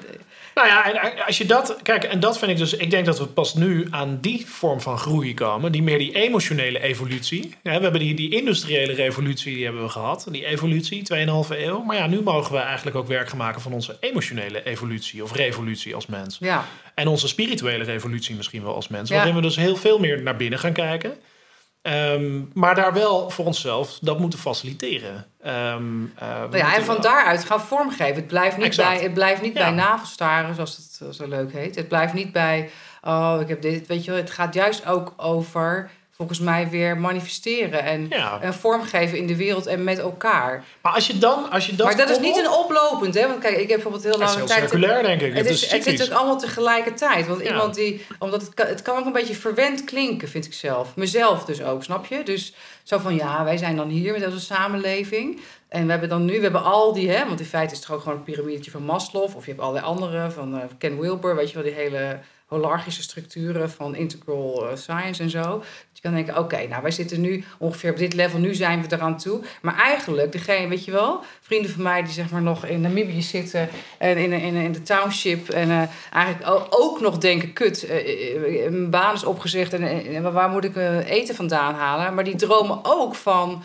Nou 0.55 0.67
ja, 0.67 0.93
en 0.93 1.25
als 1.25 1.37
je 1.37 1.45
dat. 1.45 1.77
Kijk, 1.81 2.03
en 2.03 2.19
dat 2.19 2.37
vind 2.37 2.51
ik 2.51 2.57
dus. 2.57 2.73
Ik 2.73 2.89
denk 2.89 3.05
dat 3.05 3.19
we 3.19 3.25
pas 3.25 3.53
nu 3.53 3.87
aan 3.89 4.17
die 4.21 4.45
vorm 4.47 4.81
van 4.81 4.97
groei 4.97 5.33
komen. 5.33 5.71
Die 5.71 5.83
meer 5.83 5.97
die 5.97 6.15
emotionele 6.15 6.79
evolutie. 6.79 7.55
Ja, 7.63 7.77
we 7.77 7.83
hebben 7.83 7.99
die, 7.99 8.13
die 8.13 8.35
industriële 8.35 8.93
revolutie 8.93 9.55
die 9.55 9.63
hebben 9.63 9.83
we 9.83 9.89
gehad. 9.89 10.27
Die 10.31 10.45
evolutie, 10.45 11.03
2,5 11.13 11.17
eeuw. 11.49 11.83
Maar 11.83 11.95
ja, 11.95 12.07
nu 12.07 12.21
mogen 12.21 12.51
we 12.53 12.59
eigenlijk 12.59 12.95
ook 12.95 13.07
werk 13.07 13.29
gaan 13.29 13.37
maken 13.37 13.61
van 13.61 13.73
onze 13.73 13.97
emotionele 13.99 14.63
evolutie. 14.63 15.23
Of 15.23 15.33
revolutie 15.33 15.95
als 15.95 16.05
mens. 16.05 16.37
ja. 16.39 16.65
En 16.95 17.07
onze 17.07 17.27
spirituele 17.27 17.83
revolutie 17.83 18.35
misschien 18.35 18.63
wel 18.63 18.75
als 18.75 18.87
mens. 18.87 19.09
Ja. 19.09 19.15
Waarin 19.15 19.35
we 19.35 19.41
dus 19.41 19.55
heel 19.55 19.75
veel 19.75 19.99
meer 19.99 20.21
naar 20.21 20.35
binnen 20.35 20.59
gaan 20.59 20.73
kijken. 20.73 21.13
Ehm, 21.83 22.41
maar 22.53 22.75
daar 22.75 22.93
wel 22.93 23.29
voor 23.29 23.45
onszelf 23.45 23.97
dat 24.01 24.19
moeten 24.19 24.39
faciliteren. 24.39 25.25
Ehm, 25.41 26.05
eh, 26.15 26.27
Nou 26.27 26.57
ja, 26.57 26.75
en 26.75 26.83
van 26.83 26.93
wel- 26.93 27.03
daaruit 27.03 27.45
gaan 27.45 27.61
vormgeven. 27.61 28.15
Het 28.15 28.27
blijft 28.27 28.57
niet, 28.57 28.65
Exact. 28.65 28.89
bij, 28.89 29.03
het 29.03 29.13
blijft 29.13 29.41
niet 29.41 29.53
Ja. 29.57 29.59
bij 29.59 29.71
navelstaren, 29.71 30.55
zoals 30.55 30.97
het 30.99 31.15
zo 31.15 31.27
leuk 31.27 31.51
heet. 31.53 31.75
Het 31.75 31.87
blijft 31.87 32.13
niet 32.13 32.31
bij, 32.31 32.69
oh, 33.01 33.37
ik 33.41 33.47
heb 33.47 33.61
dit. 33.61 33.87
Weet 33.87 34.05
je 34.05 34.11
het 34.11 34.31
gaat 34.31 34.53
juist 34.53 34.85
ook 34.85 35.13
over, 35.17 35.89
volgens 36.15 36.39
mij, 36.39 36.69
weer 36.69 36.97
manifesteren. 36.97 37.83
En, 37.83 38.05
Ja. 38.09 38.39
en 38.41 38.53
vormgeven 38.53 39.17
in 39.17 39.27
de 39.27 39.35
wereld 39.35 39.65
en 39.65 39.83
met 39.83 39.99
elkaar. 39.99 40.63
Maar 40.81 40.93
als 40.93 41.07
je 41.07 41.17
dan. 41.17 41.49
Als 41.51 41.65
je 41.65 41.75
dat 41.75 41.85
maar 41.87 41.97
dat 41.97 42.09
is 42.09 42.19
niet 42.19 42.37
een 42.37 42.49
oplopend, 42.49 43.13
hè? 43.15 43.27
Want 43.27 43.39
kijk, 43.39 43.53
ik 43.53 43.59
heb 43.59 43.67
bijvoorbeeld 43.67 44.03
heel 44.03 44.11
Dat 44.19 44.29
is 44.29 44.35
lange 44.35 44.47
heel 44.53 44.57
circulair, 44.61 45.03
denk 45.03 45.21
ik. 45.21 45.27
Het, 45.33 45.37
Het 45.45 45.49
is, 45.53 45.63
is 45.65 45.71
het 45.85 45.99
zit 45.99 46.11
ook 46.11 46.17
allemaal 46.17 46.37
tegelijkertijd. 46.39 47.27
Want 47.27 47.41
Ja. 47.41 47.47
iemand 47.47 47.75
die. 47.75 48.05
Omdat 48.19 48.41
het 48.41 48.53
kan, 48.53 48.67
het 48.67 48.81
kan 48.81 48.97
ook 48.97 49.05
een 49.05 49.11
beetje 49.11 49.35
verwend 49.35 49.83
klinken, 49.83 50.27
vind 50.29 50.45
ik 50.45 50.53
zelf. 50.53 50.95
Mezelf 50.95 51.45
dus 51.45 51.63
ook, 51.63 51.83
snap 51.83 52.05
je? 52.05 52.23
Dus 52.23 52.53
zo 52.83 52.97
van 52.97 53.15
ja, 53.15 53.43
wij 53.43 53.57
zijn 53.57 53.75
dan 53.75 53.89
hier 53.89 54.13
met 54.13 54.25
onze 54.25 54.39
samenleving. 54.39 55.39
En 55.67 55.85
we 55.85 55.91
hebben 55.91 56.09
dan 56.09 56.25
nu, 56.25 56.35
we 56.35 56.41
hebben 56.41 56.63
al 56.63 56.93
die, 56.93 57.09
hè, 57.09 57.27
want 57.27 57.39
in 57.39 57.45
feite 57.45 57.73
is 57.73 57.79
het 57.79 57.89
ook 57.89 58.01
gewoon 58.01 58.17
een 58.17 58.23
piramidetje 58.23 58.71
van 58.71 58.83
Maslow. 58.83 59.35
Of 59.35 59.45
je 59.45 59.51
hebt 59.51 59.63
allerlei 59.63 59.85
andere 59.85 60.31
van 60.31 60.57
eh, 60.57 60.63
Ken 60.77 60.99
Wilber, 60.99 61.35
weet 61.35 61.47
je 61.47 61.53
wel, 61.53 61.63
die 61.63 61.73
hele 61.73 62.19
holarchische 62.53 63.01
structuren 63.01 63.71
van 63.71 63.95
integral 63.95 64.69
eh, 64.69 64.75
science 64.75 65.23
en 65.23 65.29
zo. 65.29 65.41
Dat 65.41 65.63
je 65.93 66.01
kan 66.01 66.13
denken, 66.13 66.37
oké, 66.37 66.67
nou 66.67 66.81
wij 66.81 66.91
zitten 66.91 67.21
nu 67.21 67.43
ongeveer 67.57 67.91
op 67.91 67.97
dit 67.97 68.13
level, 68.13 68.39
nu 68.39 68.53
zijn 68.53 68.81
we 68.81 68.95
eraan 68.95 69.17
toe. 69.17 69.41
Maar 69.61 69.77
eigenlijk, 69.77 70.31
degene, 70.31 70.67
weet 70.67 70.85
je 70.85 70.91
wel, 70.91 71.19
vrienden 71.41 71.71
van 71.71 71.83
mij 71.83 72.03
die 72.03 72.13
zeg 72.13 72.29
maar 72.29 72.41
nog 72.41 72.65
in 72.65 72.81
Namibië 72.81 73.21
zitten 73.21 73.69
en 73.97 74.17
in, 74.17 74.31
in, 74.31 74.55
in 74.55 74.71
de 74.71 74.81
township 74.81 75.49
en 75.49 75.69
eh, 75.69 75.81
eigenlijk 76.11 76.67
ook 76.69 77.01
nog 77.01 77.17
denken, 77.17 77.53
kut, 77.53 77.87
mijn 78.69 78.89
baan 78.89 79.13
is 79.13 79.23
opgezegd 79.23 79.73
en, 79.73 80.33
waar 80.33 80.49
moet 80.49 80.63
ik 80.63 80.75
eten 81.05 81.35
vandaan 81.35 81.73
halen? 81.73 82.13
Maar 82.13 82.23
die 82.23 82.35
dromen 82.35 82.72
ook 82.83 83.15
van 83.15 83.63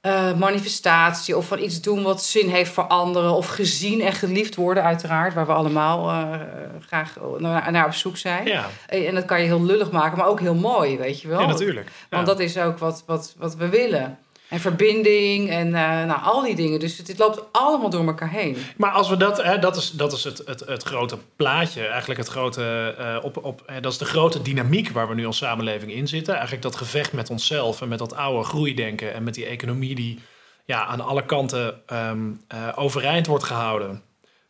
eh, 0.00 0.34
manifestatie 0.34 1.36
of 1.36 1.46
van 1.46 1.58
iets 1.58 1.80
doen 1.80 2.02
wat 2.02 2.22
zin 2.24 2.48
heeft 2.48 2.70
voor 2.72 2.84
anderen 2.84 3.32
of 3.32 3.46
gezien 3.46 4.00
en 4.00 4.12
geliefd 4.12 4.54
worden 4.54 4.82
uiteraard, 4.82 5.34
waar 5.34 5.46
we 5.46 5.52
allemaal 5.52 6.08
eh, 6.10 6.40
graag 6.86 7.16
naar, 7.38 7.72
naar 7.72 7.86
op 7.86 7.92
zoek 7.94 8.16
zijn. 8.16 8.46
Ja, 8.46 8.66
Eh, 8.86 9.08
En 9.08 9.14
dat 9.14 9.24
kan 9.24 9.40
je 9.40 9.46
heel 9.46 9.62
lullig 9.62 9.90
maken, 9.90 10.18
maar 10.18 10.26
ook 10.26 10.40
heel 10.40 10.54
mooi, 10.54 10.96
weet 10.98 11.20
je 11.20 11.28
wel. 11.28 11.40
ja, 11.40 11.46
natuurlijk. 11.46 11.86
Ja. 11.86 12.16
Want 12.16 12.26
dat 12.26 12.40
is 12.40 12.58
ook 12.58 12.78
wat, 12.78 13.02
wat, 13.06 13.34
wat 13.38 13.54
we 13.56 13.68
willen. 13.68 14.18
En 14.52 14.60
verbinding 14.60 15.50
en 15.50 15.66
eh, 15.66 16.04
nou, 16.04 16.22
al 16.22 16.42
die 16.42 16.54
dingen. 16.54 16.80
Dus 16.80 16.98
het, 16.98 17.18
loopt 17.18 17.42
allemaal 17.52 17.90
door 17.90 18.06
elkaar 18.06 18.30
heen. 18.30 18.56
Maar 18.76 18.90
als 18.90 19.08
we 19.08 19.16
dat, 19.16 19.42
hè, 19.42 19.58
dat 19.58 19.76
is, 19.76 19.90
dat 19.90 20.12
is 20.12 20.24
het, 20.24 20.42
het, 20.46 20.60
het 20.60 20.82
grote 20.82 21.18
plaatje, 21.36 21.86
eigenlijk 21.86 22.20
het 22.20 22.28
grote, 22.28 22.94
eh, 22.98 23.24
op, 23.24 23.44
op, 23.44 23.62
eh, 23.66 23.76
dat 23.80 23.92
is 23.92 23.98
de 23.98 24.04
grote 24.04 24.42
dynamiek 24.42 24.88
waar 24.90 25.08
we 25.08 25.14
nu 25.14 25.26
als 25.26 25.36
samenleving 25.36 25.92
in 25.92 26.08
zitten. 26.08 26.32
Eigenlijk 26.32 26.62
dat 26.62 26.76
gevecht 26.76 27.12
met 27.12 27.30
onszelf 27.30 27.80
en 27.80 27.88
met 27.88 27.98
dat 27.98 28.14
oude 28.14 28.44
groeidenken 28.44 29.14
en 29.14 29.22
met 29.22 29.34
die 29.34 29.46
economie 29.46 29.94
die 29.94 30.18
ja, 30.64 30.86
aan 30.86 31.00
alle 31.00 31.24
kanten 31.24 31.82
ehm, 31.86 32.30
eh, 32.48 32.68
overeind 32.74 33.26
wordt 33.26 33.44
gehouden. 33.44 34.02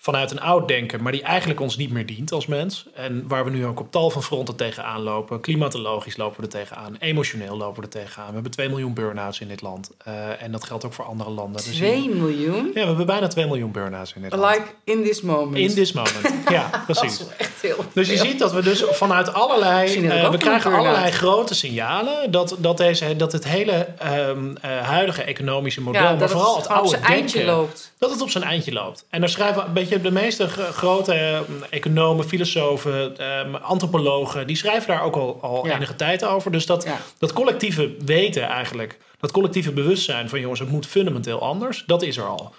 Vanuit 0.02 0.30
een 0.30 0.40
oud 0.40 0.68
denken, 0.68 1.02
maar 1.02 1.12
die 1.12 1.22
eigenlijk 1.22 1.60
ons 1.60 1.76
niet 1.76 1.90
meer 1.90 2.06
dient 2.06 2.32
als 2.32 2.46
mens. 2.46 2.86
En 2.94 3.24
waar 3.28 3.44
we 3.44 3.50
nu 3.50 3.66
ook 3.66 3.80
op 3.80 3.90
tal 3.90 4.10
van 4.10 4.22
fronten 4.22 4.56
tegenaan 4.56 5.02
lopen. 5.02 5.40
Klimatologisch 5.40 6.16
lopen 6.16 6.36
we 6.36 6.42
er 6.42 6.48
tegenaan. 6.48 6.96
Emotioneel 6.98 7.56
lopen 7.56 7.76
we 7.76 7.82
er 7.82 8.02
tegenaan. 8.02 8.26
We 8.26 8.34
hebben 8.34 8.50
2 8.52 8.68
miljoen 8.68 8.94
burn-outs 8.94 9.40
in 9.40 9.48
dit 9.48 9.60
land. 9.60 9.90
Eh, 10.04 10.42
en 10.42 10.52
dat 10.52 10.64
geldt 10.64 10.84
ook 10.84 10.92
voor 10.92 11.04
andere 11.04 11.30
landen. 11.30 11.64
Dus 11.64 11.74
2 11.74 12.08
miljoen? 12.08 12.66
ja, 12.66 12.80
we 12.80 12.86
hebben 12.86 13.06
bijna 13.06 13.26
2 13.26 13.46
miljoen 13.46 13.70
burn-outs 13.70 14.12
in 14.14 14.22
dit 14.22 14.32
land. 14.32 14.56
Like 14.56 14.68
in 14.84 15.02
this 15.02 15.20
moment. 15.20 15.56
In 15.56 15.74
this 15.74 15.92
moment. 15.92 16.34
Ja, 16.48 16.70
Dat 16.86 16.98
precies. 16.98 17.20
is 17.20 17.26
echt 17.36 17.62
heel 17.62 17.84
Dus 17.92 18.08
je 18.08 18.16
ziet 18.16 18.38
dat 18.38 18.52
we 18.52 18.62
dus 18.62 18.84
vanuit 18.90 19.32
allerlei... 19.32 20.06
Eh, 20.06 20.30
we 20.30 20.36
krijgen 20.36 20.72
allerlei 20.72 21.10
grote 21.10 21.54
signalen... 21.54 22.30
dat, 22.30 22.56
dat, 22.58 22.76
deze, 22.76 23.16
dat 23.16 23.32
het 23.32 23.44
hele 23.44 23.86
ehm, 23.98 24.56
eh, 24.60 24.78
huidige 24.80 25.22
economische 25.22 25.80
model... 25.80 26.02
Ja, 26.02 26.08
maar 26.10 26.18
dat 26.18 26.30
vooral 26.30 26.54
het 26.54 26.62
het 26.62 26.72
op 26.72 26.76
oude 26.76 26.88
zijn 26.88 27.02
eindje 27.02 27.38
denken... 27.38 27.54
loopt. 27.54 27.92
dat 27.98 28.10
het 28.10 28.20
op 28.20 28.30
zijn 28.30 28.44
eindje 28.44 28.72
loopt. 28.72 29.04
En 29.10 29.20
daar 29.20 29.28
schrijven 29.28 29.66
een 29.66 29.72
beetje 29.72 29.91
de 30.00 30.10
meeste 30.10 30.48
gro- 30.48 30.72
grote 30.72 31.12
eh, 31.14 31.38
economen, 31.70 32.24
filosofen... 32.28 33.18
ehm, 33.18 33.54
antropologen... 33.54 34.46
die 34.46 34.56
schrijven 34.56 34.88
daar 34.88 35.02
ook 35.02 35.16
al, 35.16 35.38
al 35.42 35.66
Ja. 35.66 35.74
enige 35.76 35.96
tijd 35.96 36.24
over. 36.24 36.52
Dus 36.52 36.66
dat, 36.66 36.84
Ja. 36.84 36.98
dat 37.18 37.32
collectieve 37.32 37.94
weten 38.04 38.42
eigenlijk... 38.42 38.98
dat 39.20 39.30
collectieve 39.30 39.72
bewustzijn 39.72 40.28
van... 40.28 40.40
jongens, 40.40 40.60
het 40.60 40.70
moet 40.70 40.86
fundamenteel 40.86 41.40
anders... 41.42 41.82
dat 41.86 42.02
is 42.02 42.16
er 42.16 42.24
al. 42.26 42.54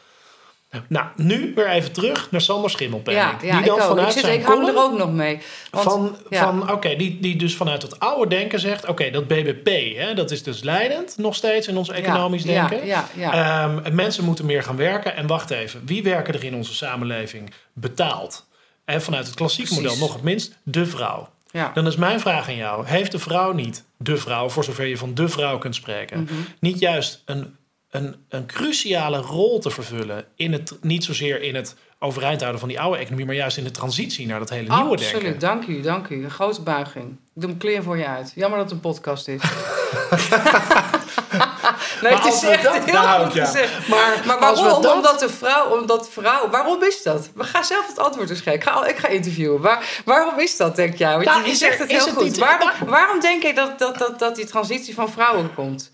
Nou, 0.88 1.06
nu 1.16 1.52
weer 1.56 1.70
even 1.70 1.92
terug 1.92 2.32
naar 2.32 2.42
Sander 2.42 2.70
Schimmelpenning. 2.70 3.26
Ja, 3.26 3.48
ja 3.48 3.58
die 3.58 3.66
dan 3.66 3.78
ik 3.78 3.84
vanuit 3.84 4.08
ik, 4.08 4.14
zit, 4.14 4.22
zijn 4.24 4.40
ik 4.40 4.46
hang 4.46 4.60
column- 4.60 4.78
er 4.78 4.84
ook 4.84 4.98
nog 4.98 5.12
mee. 5.12 5.40
Want, 5.72 5.84
van, 5.84 6.18
ja. 6.30 6.44
van 6.44 6.72
oké, 6.72 6.96
die, 6.96 7.20
die 7.20 7.36
dus 7.36 7.56
vanuit 7.56 7.82
het 7.82 8.00
oude 8.00 8.30
denken 8.36 8.60
zegt: 8.60 8.88
oké, 8.88 9.10
dat 9.12 9.28
BBP, 9.28 9.96
hè, 9.98 10.14
dat 10.14 10.32
is 10.32 10.44
dus 10.44 10.64
leidend 10.64 11.18
nog 11.18 11.36
steeds 11.36 11.68
in 11.68 11.78
ons 11.78 11.90
economisch 11.90 12.44
denken. 12.44 12.86
Ja, 12.86 13.08
ja, 13.16 13.34
ja. 13.34 13.82
En 13.84 13.96
mensen 13.96 14.24
moeten 14.24 14.46
meer 14.46 14.64
gaan 14.64 14.78
werken. 14.78 15.16
En 15.16 15.28
wacht 15.28 15.50
even, 15.50 15.82
wie 15.86 16.04
werken 16.04 16.34
er 16.34 16.44
in 16.44 16.56
onze 16.56 16.74
samenleving 16.74 17.54
betaald? 17.74 18.46
En 18.86 19.02
vanuit 19.02 19.26
het 19.26 19.36
klassieke 19.36 19.70
Precies. 19.70 19.90
model 19.90 20.06
nog 20.06 20.14
het 20.14 20.24
minst 20.24 20.58
de 20.64 20.86
vrouw. 20.86 21.30
ja. 21.52 21.72
Dan 21.74 21.88
is 21.88 21.96
mijn 21.96 22.20
vraag 22.20 22.48
aan 22.48 22.56
jou: 22.56 22.86
heeft 22.88 23.12
de 23.12 23.20
vrouw 23.20 23.52
niet, 23.52 23.84
de 23.98 24.18
vrouw, 24.18 24.50
voor 24.50 24.64
zover 24.64 24.86
je 24.86 24.98
van 24.98 25.14
de 25.14 25.28
vrouw 25.30 25.58
kunt 25.58 25.76
spreken, 25.76 26.20
Mhm. 26.22 26.34
niet 26.60 26.80
juist 26.80 27.22
een, 27.26 27.56
een, 27.94 28.16
een 28.30 28.46
cruciale 28.46 29.18
rol 29.18 29.60
te 29.60 29.70
vervullen 29.70 30.26
in 30.36 30.52
het, 30.54 30.78
niet 30.82 31.04
zozeer 31.04 31.42
in 31.42 31.56
het 31.56 31.76
overeind 32.00 32.40
houden 32.40 32.60
van 32.60 32.70
die 32.70 32.80
oude 32.80 32.98
economie, 32.98 33.26
maar 33.26 33.36
juist 33.36 33.58
in 33.58 33.64
de 33.64 33.72
transitie 33.72 34.28
naar 34.28 34.40
dat 34.40 34.50
hele 34.50 34.76
nieuwe 34.76 34.96
denken? 34.98 35.16
Absoluut, 35.16 35.40
dank 35.42 35.66
u, 35.66 35.82
dank 35.82 36.08
u. 36.08 36.24
Een 36.24 36.32
grote 36.32 36.62
buiging. 36.62 37.06
Ik 37.06 37.18
doe 37.42 37.46
mijn 37.48 37.58
kleren 37.58 37.84
voor 37.84 37.98
je 37.98 38.08
uit. 38.08 38.32
Jammer 38.36 38.58
dat 38.60 38.68
het 38.70 38.76
een 38.76 38.90
podcast 38.92 39.28
is. 39.28 39.42
nee, 42.02 42.14
het 42.14 42.26
is 42.34 42.44
echt 42.44 42.64
dat- 42.64 42.74
heel 42.84 42.94
nou, 42.94 43.24
goed 43.26 43.34
ja. 43.34 43.46
gezegd. 43.46 43.88
Maar, 43.88 44.22
Maar 44.26 44.40
waarom? 44.40 44.82
dat- 44.82 44.94
Omdat 44.96 45.20
de 45.20 45.30
vrouw, 45.30 45.80
omdat 45.80 46.10
vrouw, 46.10 46.50
waarom 46.50 46.84
is 46.84 47.04
dat? 47.04 47.30
We 47.36 47.44
gaan 47.44 47.64
zelf 47.64 47.88
het 47.88 48.00
antwoord 48.00 48.30
eens 48.30 48.40
geven. 48.40 48.54
Ik 48.54 48.64
ga, 48.64 48.86
ik 48.86 48.98
ga 48.98 49.08
interviewen. 49.08 49.62
Waar, 49.62 50.02
waarom 50.06 50.40
is 50.40 50.58
dat, 50.58 50.76
denk 50.76 50.96
jij? 50.98 51.12
Want 51.14 51.26
Nou, 51.26 51.46
je, 51.48 51.56
zegt 51.56 51.80
het 51.80 51.92
heel 51.92 52.06
het 52.06 52.10
goed. 52.14 52.24
niet- 52.24 52.38
waarom, 52.38 52.70
waarom 52.86 53.20
denk 53.20 53.44
je 53.44 53.54
dat, 53.54 53.80
dat, 53.80 53.98
dat, 53.98 54.20
dat 54.20 54.36
die 54.36 54.46
transitie 54.46 54.94
van 54.94 55.10
vrouwen 55.10 55.54
komt? 55.54 55.92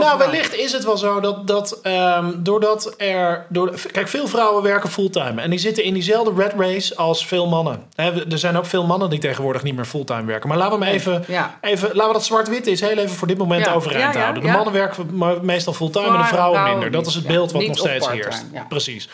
Nou, 0.00 0.18
wellicht 0.18 0.54
is 0.54 0.72
het 0.72 0.84
wel 0.84 0.96
zo 0.96 1.20
dat, 1.20 1.46
dat 1.46 1.80
ehm, 1.82 2.32
doordat 2.36 2.94
er. 2.96 3.46
Door, 3.48 3.74
kijk, 3.92 4.08
veel 4.08 4.26
vrouwen 4.26 4.62
werken 4.62 4.90
fulltime. 4.90 5.40
En 5.42 5.50
die 5.50 5.58
zitten 5.58 5.84
in 5.84 5.94
diezelfde 5.94 6.42
red 6.42 6.52
race 6.58 6.96
als 6.96 7.26
veel 7.26 7.46
mannen. 7.46 7.82
Er 7.94 8.38
zijn 8.38 8.56
ook 8.56 8.66
veel 8.66 8.86
mannen 8.86 9.10
die 9.10 9.18
tegenwoordig 9.18 9.62
niet 9.62 9.74
meer 9.76 9.84
fulltime 9.84 10.24
werken. 10.24 10.48
Maar 10.48 10.58
laten 10.58 10.78
we 10.78 10.84
hem 10.84 10.94
even. 10.94 11.24
Ja. 11.28 11.58
Even, 11.60 11.88
laten 11.88 12.06
we 12.06 12.12
dat 12.12 12.24
zwart-wit 12.24 12.66
is 12.66 12.80
heel 12.80 12.98
even 12.98 13.16
voor 13.16 13.26
dit 13.28 13.38
moment 13.38 13.64
Ja, 13.64 13.72
overeind 13.72 14.14
ja, 14.14 14.20
houden. 14.20 14.42
De 14.42 14.48
mannen 14.48 14.72
werken 14.72 15.06
me- 15.12 15.38
meestal 15.42 15.72
fulltime 15.72 16.06
en 16.06 16.12
de 16.12 16.18
Maar 16.18 16.28
vrouwen 16.28 16.58
vrouwen 16.58 16.80
minder. 16.80 16.98
Dat 17.00 17.06
is 17.10 17.14
het 17.14 17.26
beeld 17.26 17.52
wat 17.52 17.66
nog 17.66 17.78
steeds 17.78 18.08
heerst. 18.10 18.44
Precies. 18.68 19.08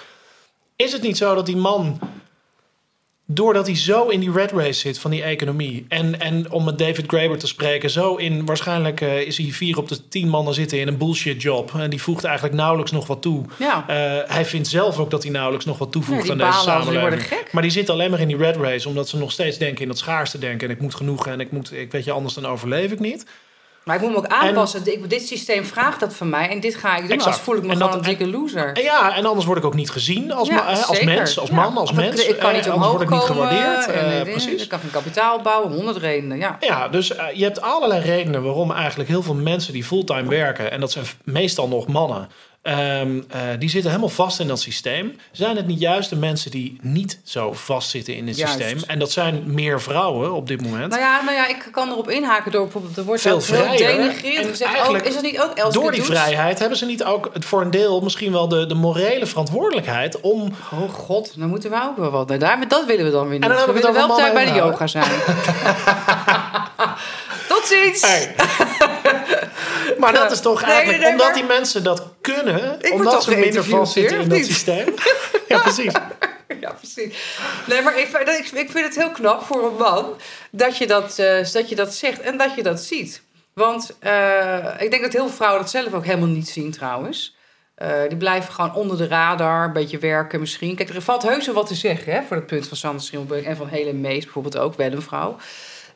Is 0.77 0.93
het 0.93 1.03
niet 1.03 1.17
zo 1.17 1.35
dat 1.35 1.47
die 1.47 1.57
man, 1.57 1.99
doordat 3.33 3.67
hij 3.67 3.77
zo 3.77 4.09
in 4.09 4.21
die 4.21 4.33
red 4.33 4.53
race 4.53 4.81
zit 4.81 4.99
van 4.99 5.11
die 5.11 5.23
economie... 5.23 5.85
en, 5.89 6.21
en 6.21 6.51
om 6.51 6.65
met 6.65 6.79
David 6.79 7.05
Graeber 7.07 7.39
te 7.39 7.47
spreken, 7.47 7.91
zo 7.91 8.15
in... 8.15 8.47
waarschijnlijk 8.47 9.01
eh, 9.01 9.21
is 9.21 9.37
hij 9.37 9.51
vier 9.51 9.79
op 9.79 9.89
de 9.89 10.09
tien 10.09 10.29
mannen 10.29 10.55
zitten 10.55 10.81
in 10.81 10.89
een 10.89 10.97
bullshit 10.97 11.43
job... 11.43 11.75
en 11.75 11.91
die 11.91 12.03
voegt 12.03 12.25
eigenlijk 12.25 12.57
nauwelijks 12.57 12.93
nog 12.93 13.07
wat 13.07 13.23
toe... 13.23 13.45
Ja. 13.59 13.85
Eh, 13.89 14.31
hij 14.35 14.45
vindt 14.45 14.69
zelf 14.69 14.99
ook 14.99 15.11
dat 15.11 15.23
hij 15.23 15.33
nauwelijks 15.33 15.65
nog 15.67 15.79
wat 15.79 15.93
toevoegt 15.93 16.27
Ja, 16.27 16.33
aan 16.33 16.39
deze 16.39 16.51
die 16.51 16.61
samenleving. 16.61 17.23
Maar 17.53 17.63
die 17.63 17.71
zitten 17.71 17.95
alleen 17.95 18.11
maar 18.11 18.21
in 18.21 18.29
die 18.29 18.37
red 18.37 18.57
race, 18.57 18.89
omdat 18.89 19.09
ze 19.09 19.17
nog 19.17 19.33
steeds 19.33 19.59
denken 19.59 19.83
in 19.83 19.89
dat 19.89 19.99
schaarste 19.99 20.39
denken. 20.39 20.69
En 20.69 20.75
ik 20.75 20.81
moet 20.81 20.95
genoeg 20.95 21.27
en 21.27 21.41
ik 21.41 21.51
moet, 21.51 21.73
ik 21.73 21.93
weet 21.93 22.05
je, 22.05 22.13
anders 22.13 22.35
dan 22.35 22.47
overleef 22.47 22.93
ik 22.93 23.01
niet. 23.01 23.27
Maar 23.85 23.97
ik 23.97 24.03
moet 24.03 24.11
me 24.11 24.17
ook 24.17 24.27
aanpassen. 24.27 24.93
Ik, 24.93 25.11
dit 25.11 25.27
systeem 25.27 25.65
vraagt 25.65 26.01
dat 26.01 26.15
van 26.15 26.29
mij 26.29 26.49
en 26.49 26.61
dit 26.61 26.75
ga 26.75 26.89
ik 26.97 27.01
doen. 27.01 27.11
Exact. 27.11 27.25
Anders 27.25 27.43
voel 27.43 27.57
ik 27.57 27.63
me 27.63 27.69
En 27.69 27.77
gewoon 27.77 27.91
dat- 27.91 28.01
een 28.01 28.07
dikke 28.17 28.27
loser. 28.27 28.73
En 28.73 28.83
ja, 28.83 29.17
en 29.17 29.27
anders 29.27 29.47
word 29.47 29.59
ik 29.59 29.65
ook 29.65 29.75
niet 29.75 29.91
gezien 29.91 30.33
als, 30.33 30.49
Ja, 30.49 30.55
ma- 30.55 30.73
hè, 30.75 30.83
als 30.83 31.03
mens, 31.03 31.39
als 31.39 31.49
Ja. 31.49 31.55
man, 31.55 31.77
als 31.77 31.91
Of 31.91 31.97
mens. 31.97 32.27
Ik, 32.27 32.39
kan 32.39 32.51
Eh, 32.51 32.57
niet 32.57 32.69
anders 32.69 32.75
omhoog 32.75 32.91
word 32.91 33.03
ik 33.03 33.11
niet 33.11 33.21
gewaardeerd. 33.21 33.87
en, 33.87 33.95
eh, 34.05 34.21
eh, 34.21 34.31
precies. 34.31 34.63
Ik 34.63 34.69
kan 34.69 34.79
geen 34.79 34.91
kapitaal 34.91 35.41
bouwen, 35.41 35.73
honderd 35.73 35.97
redenen. 35.97 36.39
Ja. 36.39 36.57
Ja, 36.61 36.89
dus 36.89 37.17
eh, 37.17 37.25
je 37.35 37.45
hebt 37.45 37.61
allerlei 37.61 38.01
redenen 38.01 38.43
waarom 38.43 38.73
eigenlijk 38.73 39.09
heel 39.09 39.23
veel 39.23 39.35
mensen 39.35 39.73
die 39.73 39.85
fulltime 39.85 40.29
werken, 40.29 40.71
en 40.71 40.81
dat 40.81 40.91
zijn 40.93 41.05
meestal 41.25 41.69
nog 41.69 41.87
mannen, 41.87 42.29
ehm, 42.63 43.21
eh, 43.29 43.41
die 43.59 43.69
zitten 43.69 43.91
helemaal 43.91 44.13
vast 44.15 44.41
in 44.41 44.49
dat 44.49 44.61
systeem. 44.61 45.17
Zijn 45.33 45.57
het 45.57 45.67
niet 45.67 45.81
juist 45.81 46.11
de 46.11 46.17
mensen 46.17 46.51
die 46.51 46.79
niet 46.81 47.21
zo 47.25 47.53
vastzitten 47.53 48.17
in 48.17 48.27
het 48.27 48.37
Juist. 48.37 48.53
systeem? 48.53 48.79
En 48.87 48.99
dat 48.99 49.13
zijn 49.13 49.43
meer 49.47 49.81
vrouwen 49.81 50.33
op 50.33 50.47
dit 50.47 50.63
moment. 50.63 50.91
Nou 50.91 51.03
ja, 51.03 51.21
nou 51.25 51.37
ja, 51.37 51.49
ik 51.49 51.69
kan 51.73 51.91
erop 51.91 52.11
inhaken 52.11 52.53
door 52.53 52.63
bijvoorbeeld, 52.63 52.97
er 52.97 53.05
wordt 53.05 53.23
Veel 53.23 53.41
vrijer. 53.41 53.97
denigrerend 53.97 54.45
En 54.45 54.51
gezegd. 54.51 54.89
Ook, 54.89 54.97
is 54.97 55.15
dat 55.15 55.23
niet 55.23 55.41
ook 55.41 55.53
Elske 55.55 55.81
Door 55.81 55.93
die 55.93 56.03
vrijheid 56.03 56.59
hebben 56.59 56.79
ze 56.79 56.87
niet 56.87 57.05
ook 57.05 57.31
voor 57.39 57.61
een 57.61 57.71
deel 57.71 58.01
misschien 58.01 58.33
wel 58.33 58.49
de, 58.49 58.67
de 58.67 58.75
morele 58.75 59.27
verantwoordelijkheid 59.27 60.21
om. 60.21 60.53
Oh 60.73 60.89
god, 60.95 61.33
dan 61.39 61.49
moeten 61.49 61.71
we 61.71 61.83
ook 61.83 61.97
wel 61.97 62.11
wat. 62.11 62.29
Nou, 62.29 62.41
daar, 62.41 62.69
dat 62.69 62.85
willen 62.87 63.05
we 63.05 63.11
dan 63.11 63.29
weer 63.29 63.39
niet. 63.39 63.49
dan 63.49 63.67
we 63.67 63.73
willen 63.73 63.93
wel 63.93 64.17
tijd 64.17 64.35
bij 64.35 64.45
de 64.45 64.53
yoga 64.53 64.87
zijn. 64.87 65.11
Tot 67.49 67.63
ziens! 67.65 68.01
Hey. 68.01 68.35
Maar 70.01 70.13
dat 70.13 70.31
is 70.31 70.41
toch 70.41 70.61
Nee, 70.61 70.71
eigenlijk 70.71 71.03
nee, 71.03 71.11
omdat 71.13 71.27
maar- 71.27 71.35
die 71.35 71.45
mensen 71.45 71.83
dat 71.83 72.07
kunnen, 72.21 72.79
omdat 72.93 73.25
ze 73.25 73.37
minder 73.37 73.65
vastzitten 73.65 74.21
in 74.21 74.29
dat 74.29 74.45
systeem. 74.45 74.95
ja, 75.49 75.59
precies. 75.59 75.93
Ja, 76.61 76.73
precies. 76.73 77.15
Nee, 77.67 77.83
maar 77.83 77.99
ik, 77.99 78.09
ik, 78.09 78.51
ik 78.53 78.71
vind 78.71 78.85
het 78.87 78.97
heel 78.97 79.11
knap 79.11 79.43
voor 79.43 79.67
een 79.67 79.77
man 79.77 80.15
dat 80.51 80.77
je 80.77 80.87
dat, 80.87 81.19
eh, 81.19 81.53
dat 81.53 81.69
je 81.69 81.75
dat 81.75 81.95
zegt 81.95 82.21
en 82.21 82.37
dat 82.37 82.55
je 82.55 82.63
dat 82.63 82.81
ziet. 82.81 83.23
Want 83.53 83.97
eh, 83.99 84.75
ik 84.79 84.91
denk 84.91 85.03
dat 85.03 85.13
heel 85.13 85.27
veel 85.27 85.37
vrouwen 85.37 85.61
dat 85.61 85.71
zelf 85.71 85.93
ook 85.93 86.05
helemaal 86.05 86.29
niet 86.29 86.49
zien 86.49 86.71
trouwens. 86.71 87.37
Eh, 87.75 88.01
die 88.09 88.17
blijven 88.17 88.53
gewoon 88.53 88.75
onder 88.75 88.97
de 88.97 89.07
radar, 89.07 89.65
een 89.65 89.73
beetje 89.73 89.99
werken 89.99 90.41
misschien. 90.41 90.77
Kijk, 90.77 90.89
er 90.89 91.03
valt 91.03 91.23
heus 91.23 91.47
wel 91.47 91.55
wat 91.55 91.67
te 91.67 91.75
zeggen 91.75 92.13
hè, 92.13 92.23
voor 92.23 92.37
het 92.37 92.47
punt 92.47 92.69
van 92.69 92.77
Sander 92.77 93.03
Schimmelbeek 93.03 93.45
en 93.45 93.57
van 93.57 93.69
Helen 93.69 94.01
Mees 94.01 94.25
bijvoorbeeld 94.25 94.59
ook, 94.59 94.77
wel 94.77 94.93
een 94.93 95.03
vrouw. 95.03 95.37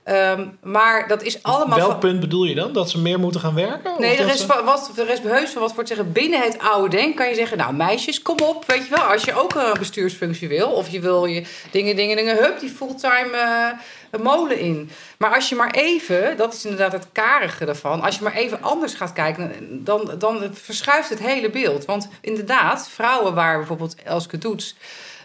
Ehm, 0.04 0.46
maar 0.62 1.08
dat 1.08 1.22
is 1.22 1.42
allemaal... 1.42 1.78
Welk 1.78 1.90
van- 1.90 2.00
punt 2.00 2.20
bedoel 2.20 2.44
je 2.44 2.54
dan? 2.54 2.72
Dat 2.72 2.90
ze 2.90 2.98
meer 2.98 3.18
moeten 3.18 3.40
gaan 3.40 3.54
werken? 3.54 3.92
Nee, 3.98 4.16
er 4.16 4.28
is, 4.28 4.40
ze- 4.40 4.62
wat, 4.64 4.90
er 4.96 5.10
is 5.10 5.18
heus 5.20 5.54
wel 5.54 5.62
wat 5.62 5.74
voor 5.74 5.84
te 5.84 5.94
zeggen. 5.94 6.12
Binnen 6.12 6.40
het 6.40 6.58
oude 6.58 6.96
denk 6.96 7.16
kan 7.16 7.28
je 7.28 7.34
zeggen... 7.34 7.58
nou, 7.58 7.74
meisjes, 7.74 8.22
kom 8.22 8.36
op, 8.38 8.64
weet 8.66 8.84
je 8.84 8.94
wel. 8.94 9.04
Als 9.04 9.24
je 9.24 9.34
ook 9.34 9.54
een 9.54 9.78
bestuursfunctie 9.78 10.48
wil... 10.48 10.70
of 10.70 10.88
je 10.88 11.00
wil 11.00 11.24
je 11.24 11.46
dingen, 11.70 11.96
dingen, 11.96 12.16
dingen... 12.16 12.36
hup, 12.36 12.60
die 12.60 12.70
fulltime 12.70 13.36
eh, 14.10 14.20
molen 14.20 14.58
in. 14.58 14.90
Maar 15.18 15.34
als 15.34 15.48
je 15.48 15.54
maar 15.54 15.70
even... 15.70 16.36
dat 16.36 16.54
is 16.54 16.64
inderdaad 16.64 16.92
het 16.92 17.06
karige 17.12 17.64
ervan... 17.64 18.02
als 18.02 18.16
je 18.16 18.22
maar 18.22 18.34
even 18.34 18.62
anders 18.62 18.94
gaat 18.94 19.12
kijken... 19.12 19.52
dan, 19.84 20.10
dan 20.18 20.50
verschuift 20.52 21.08
het 21.08 21.18
hele 21.18 21.50
beeld. 21.50 21.84
Want 21.84 22.08
inderdaad, 22.20 22.88
vrouwen 22.88 23.34
waar 23.34 23.58
bijvoorbeeld 23.58 23.94
Elske 24.02 24.38
Doets... 24.38 24.74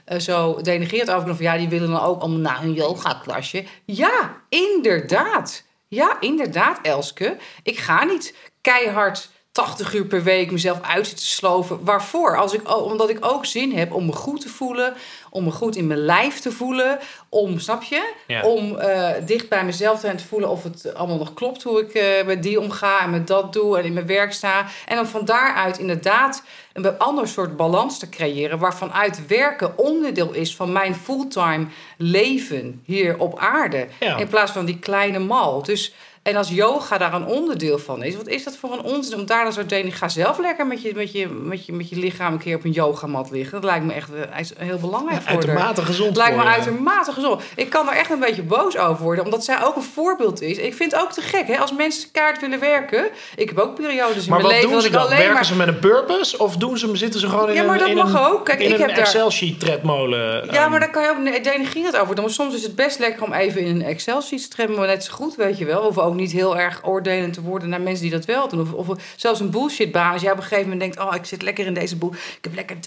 eh, 0.10 0.19
zo 0.19 0.62
denigreert 0.62 1.12
over 1.12 1.36
van 1.36 1.45
ja, 1.45 1.58
die 1.58 1.69
willen 1.69 1.89
dan 1.89 2.02
ook 2.02 2.22
allemaal 2.22 2.39
naar 2.39 2.62
hun 2.62 2.74
yoga-klasje. 2.74 3.63
Ja, 3.86 4.41
inderdaad. 4.50 5.63
Ja, 5.88 6.17
inderdaad, 6.19 6.80
Elske. 6.82 7.38
Ik 7.63 7.78
ga 7.78 8.04
niet 8.04 8.36
keihard 8.62 9.30
80 9.52 9.93
uur 9.93 10.06
per 10.06 10.24
week 10.24 10.52
mezelf 10.52 10.82
uit 10.82 11.08
zitten 11.08 11.26
sloven. 11.26 11.84
Waarvoor? 11.84 12.38
Als 12.38 12.54
ik, 12.54 12.76
omdat 12.76 13.10
ik 13.10 13.26
ook 13.26 13.45
zin 13.45 13.78
heb 13.78 13.93
om 13.93 14.06
me 14.06 14.12
goed 14.12 14.41
te 14.41 14.50
voelen, 14.50 14.93
om 15.30 15.43
me 15.43 15.52
goed 15.52 15.76
in 15.76 15.88
mijn 15.88 16.06
lijf 16.06 16.39
te 16.39 16.52
voelen, 16.52 17.00
om, 17.30 17.60
snap 17.60 17.84
je? 17.84 18.13
Ja. 18.28 18.41
Om 18.41 18.76
eh, 18.76 19.10
dicht 19.26 19.50
bij 19.50 19.65
mezelf 19.65 20.00
te 20.00 20.15
te 20.15 20.26
voelen 20.26 20.50
of 20.50 20.63
het 20.63 20.93
allemaal 20.95 21.17
nog 21.17 21.34
klopt 21.34 21.63
hoe 21.63 21.80
ik 21.80 21.93
eh, 21.93 22.26
met 22.26 22.43
die 22.43 22.60
omga 22.60 23.02
en 23.02 23.10
met 23.10 23.28
dat 23.28 23.54
doe 23.54 23.78
en 23.78 23.86
in 23.86 23.93
mijn 23.93 24.08
werk 24.08 24.34
sta. 24.34 24.65
En 24.86 24.95
dan 24.95 25.08
van 25.08 25.26
daaruit 25.26 25.78
inderdaad 25.78 26.43
een 26.85 26.97
ander 26.97 27.27
soort 27.27 27.57
balans 27.57 27.99
te 27.99 28.09
creëren, 28.09 28.59
waarvan 28.59 28.93
uit 28.93 29.27
werken 29.27 29.77
onderdeel 29.77 30.33
is 30.33 30.55
van 30.55 30.71
mijn 30.71 30.95
fulltime 30.95 31.67
leven 31.97 32.81
hier 32.85 33.17
op 33.17 33.39
aarde. 33.39 33.87
Ja. 33.99 34.17
In 34.17 34.27
plaats 34.27 34.51
van 34.51 34.65
die 34.65 34.79
kleine 34.79 35.19
mal. 35.19 35.63
Dus, 35.63 35.93
en 36.29 36.35
als 36.35 36.49
yoga 36.49 36.97
daar 36.97 37.13
een 37.13 37.25
onderdeel 37.25 37.77
van 37.79 38.03
is, 38.03 38.15
wat 38.15 38.27
is 38.27 38.43
dat 38.43 38.55
voor 38.55 38.73
een 38.73 38.81
onzin 38.81 39.17
om 39.19 39.25
daar 39.25 39.43
dan 39.43 39.53
zo 39.53 39.65
te 39.65 39.77
Ga 39.91 40.09
zelf 40.09 40.39
lekker 40.39 40.67
met 40.67 40.81
je, 40.81 40.91
met, 40.95 41.11
je, 41.11 41.27
met, 41.27 41.65
je, 41.65 41.73
met 41.73 41.89
je 41.89 41.95
lichaam 41.95 42.33
een 42.33 42.39
keer 42.39 42.55
op 42.55 42.63
een 42.63 42.71
yogamat 42.71 43.31
liggen. 43.31 43.51
Dat 43.61 43.63
lijkt 43.69 43.85
me 43.85 43.93
echt 43.93 44.09
eh, 44.13 44.25
heel 44.57 44.77
belangrijk 44.77 45.23
haar. 45.23 45.33
uitermate 45.33 45.81
gezond 45.81 46.07
Het 46.09 46.17
lijkt 46.17 46.35
me 46.37 46.43
uitermate 46.43 47.11
gezond. 47.11 47.41
Ik 47.55 47.69
kan 47.69 47.89
er 47.89 47.95
echt 47.95 48.09
een 48.11 48.19
beetje 48.19 48.43
boos 48.43 48.77
over 48.77 49.03
worden, 49.03 49.23
omdat 49.25 49.43
zij 49.43 49.63
ook 49.63 49.75
een 49.75 49.81
voorbeeld 49.83 50.41
is. 50.41 50.57
Ik 50.57 50.73
vind 50.73 50.91
het 50.91 51.01
ook 51.01 51.11
te 51.11 51.21
gek, 51.21 51.47
hè? 51.47 51.57
Als 51.57 51.73
mensen 51.73 52.11
kaart 52.11 52.39
willen 52.41 52.59
werken. 52.59 53.07
Ik 53.35 53.49
heb 53.49 53.57
ook 53.59 53.75
periodes 53.75 54.23
in 54.23 54.29
Maar 54.29 54.41
mijn 54.41 54.41
wat 54.41 54.51
leven 54.51 54.61
doen 54.61 54.71
dat 54.77 54.85
ik 54.85 54.91
dan? 54.91 55.01
alleen 55.01 55.17
Werken 55.17 55.33
maar. 55.33 55.45
ze 55.45 55.55
met 55.55 55.67
een 55.67 55.79
purpose? 55.79 56.37
Of 56.39 56.57
doen 56.57 56.77
ze, 56.77 56.89
zitten 56.93 57.19
ze 57.19 57.29
gewoon 57.29 57.49
in 57.49 57.55
Ja, 57.55 57.63
maar 57.63 57.81
een, 57.81 57.95
dat 57.95 58.11
mag 58.11 58.13
een, 58.27 58.31
ook. 58.31 58.45
Kijk, 58.45 58.59
ik 58.59 58.65
een 58.73 58.79
heb 58.79 58.89
daar- 58.89 58.97
Excel-sheet 58.97 59.59
tredmolen? 59.59 60.45
Ja, 60.45 60.61
ehm, 60.61 60.69
maar 60.69 60.79
daar 60.79 60.89
kan 60.91 61.03
je 61.03 61.09
ook 61.09 61.17
ne- 61.17 61.41
denigrerend 61.41 61.97
over 61.97 62.15
doen. 62.15 62.23
Maar 62.23 62.33
soms 62.33 62.53
is 62.55 62.63
het 62.63 62.75
best 62.75 62.99
lekker 62.99 63.23
om 63.23 63.33
even 63.33 63.61
in 63.61 63.75
een 63.75 63.83
Excel-sheet 63.85 64.41
te. 64.41 64.77
Maar 64.77 64.87
net 64.87 65.03
zo 65.03 65.13
goed, 65.13 65.35
weet 65.35 65.57
je 65.57 65.65
wel. 65.65 65.81
Of 65.81 65.97
ook 65.97 66.13
niet 66.19 66.32
heel 66.32 66.58
erg 66.58 66.79
oordelend 66.84 67.34
te 67.34 67.41
worden 67.41 67.69
naar 67.69 67.82
mensen 67.82 68.03
die 68.03 68.12
dat 68.12 68.25
wel 68.25 68.47
doen. 68.47 68.62
Of, 68.62 68.73
of 68.73 68.97
zelfs 69.15 69.39
een 69.39 69.49
bullshitbaan. 69.49 70.13
Als 70.13 70.21
jij 70.21 70.32
op 70.32 70.38
een 70.38 70.43
gegeven 70.43 70.69
moment 70.69 70.79
denkt... 70.79 71.10
oh, 71.10 71.15
ik 71.15 71.25
zit 71.25 71.41
lekker 71.41 71.65
in 71.65 71.73
deze 71.73 71.95
boel. 71.95 72.12
Ik 72.12 72.39
heb 72.41 72.55
lekker 72.55 72.77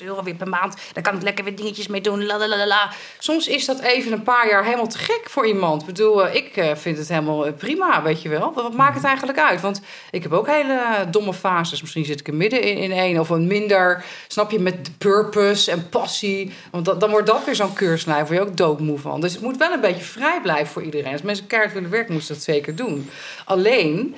2.500 0.00 0.06
euro 0.06 0.22
weer 0.22 0.34
per 0.34 0.48
maand. 0.48 0.76
Daar 0.92 1.02
kan 1.02 1.16
ik 1.16 1.22
lekker 1.22 1.44
weer 1.44 1.56
dingetjes 1.56 1.86
mee 1.86 2.00
doen. 2.00 2.26
La, 2.26 2.48
la, 2.48 2.66
la. 2.66 2.92
Soms 3.18 3.48
is 3.48 3.64
dat 3.64 3.80
even 3.80 4.12
een 4.12 4.22
paar 4.22 4.48
jaar 4.48 4.64
helemaal 4.64 4.88
te 4.88 4.98
gek 4.98 5.22
voor 5.24 5.46
iemand. 5.46 5.80
Ik 5.80 5.86
bedoel, 5.86 6.26
eh, 6.26 6.34
ik 6.34 6.56
eh, 6.56 6.74
vind 6.74 6.98
het 6.98 7.08
helemaal 7.08 7.46
eh, 7.46 7.52
prima, 7.52 8.02
weet 8.02 8.22
je 8.22 8.28
wel. 8.28 8.52
Wat, 8.54 8.74
maakt 8.74 8.94
het 8.94 9.04
eigenlijk 9.04 9.38
uit? 9.38 9.60
Want 9.60 9.80
ik 10.10 10.22
heb 10.22 10.32
ook 10.32 10.46
hele 10.46 10.80
domme 11.10 11.34
fases. 11.34 11.80
Misschien 11.80 12.04
zit 12.04 12.20
ik 12.20 12.28
er 12.28 12.34
midden 12.34 12.62
in, 12.62 12.92
één. 12.92 13.18
Of 13.18 13.28
een 13.28 13.46
minder, 13.46 14.04
snap 14.28 14.50
je, 14.50 14.58
met 14.58 14.98
purpose 14.98 15.70
en 15.70 15.88
passie. 15.88 16.52
Want 16.70 17.00
dan 17.00 17.10
wordt 17.10 17.26
dat 17.26 17.44
weer 17.44 17.54
zo'n 17.54 17.72
keurslijf 17.72 18.28
waar 18.28 18.36
je 18.36 18.40
ook 18.40 18.56
doodmoe 18.56 18.98
van. 18.98 19.20
Dus 19.20 19.32
het 19.32 19.42
moet 19.42 19.56
wel 19.56 19.72
een 19.72 19.80
beetje 19.80 20.04
vrij 20.04 20.40
blijven 20.42 20.66
voor 20.66 20.82
iedereen. 20.82 21.12
Als 21.12 21.22
mensen 21.22 21.46
keihard 21.46 21.74
willen 21.74 21.90
werken, 21.90 22.12
moeten 22.12 22.34
dat 22.34 22.42
zeker 22.42 22.63
doen. 22.72 23.10
Alleen... 23.44 24.14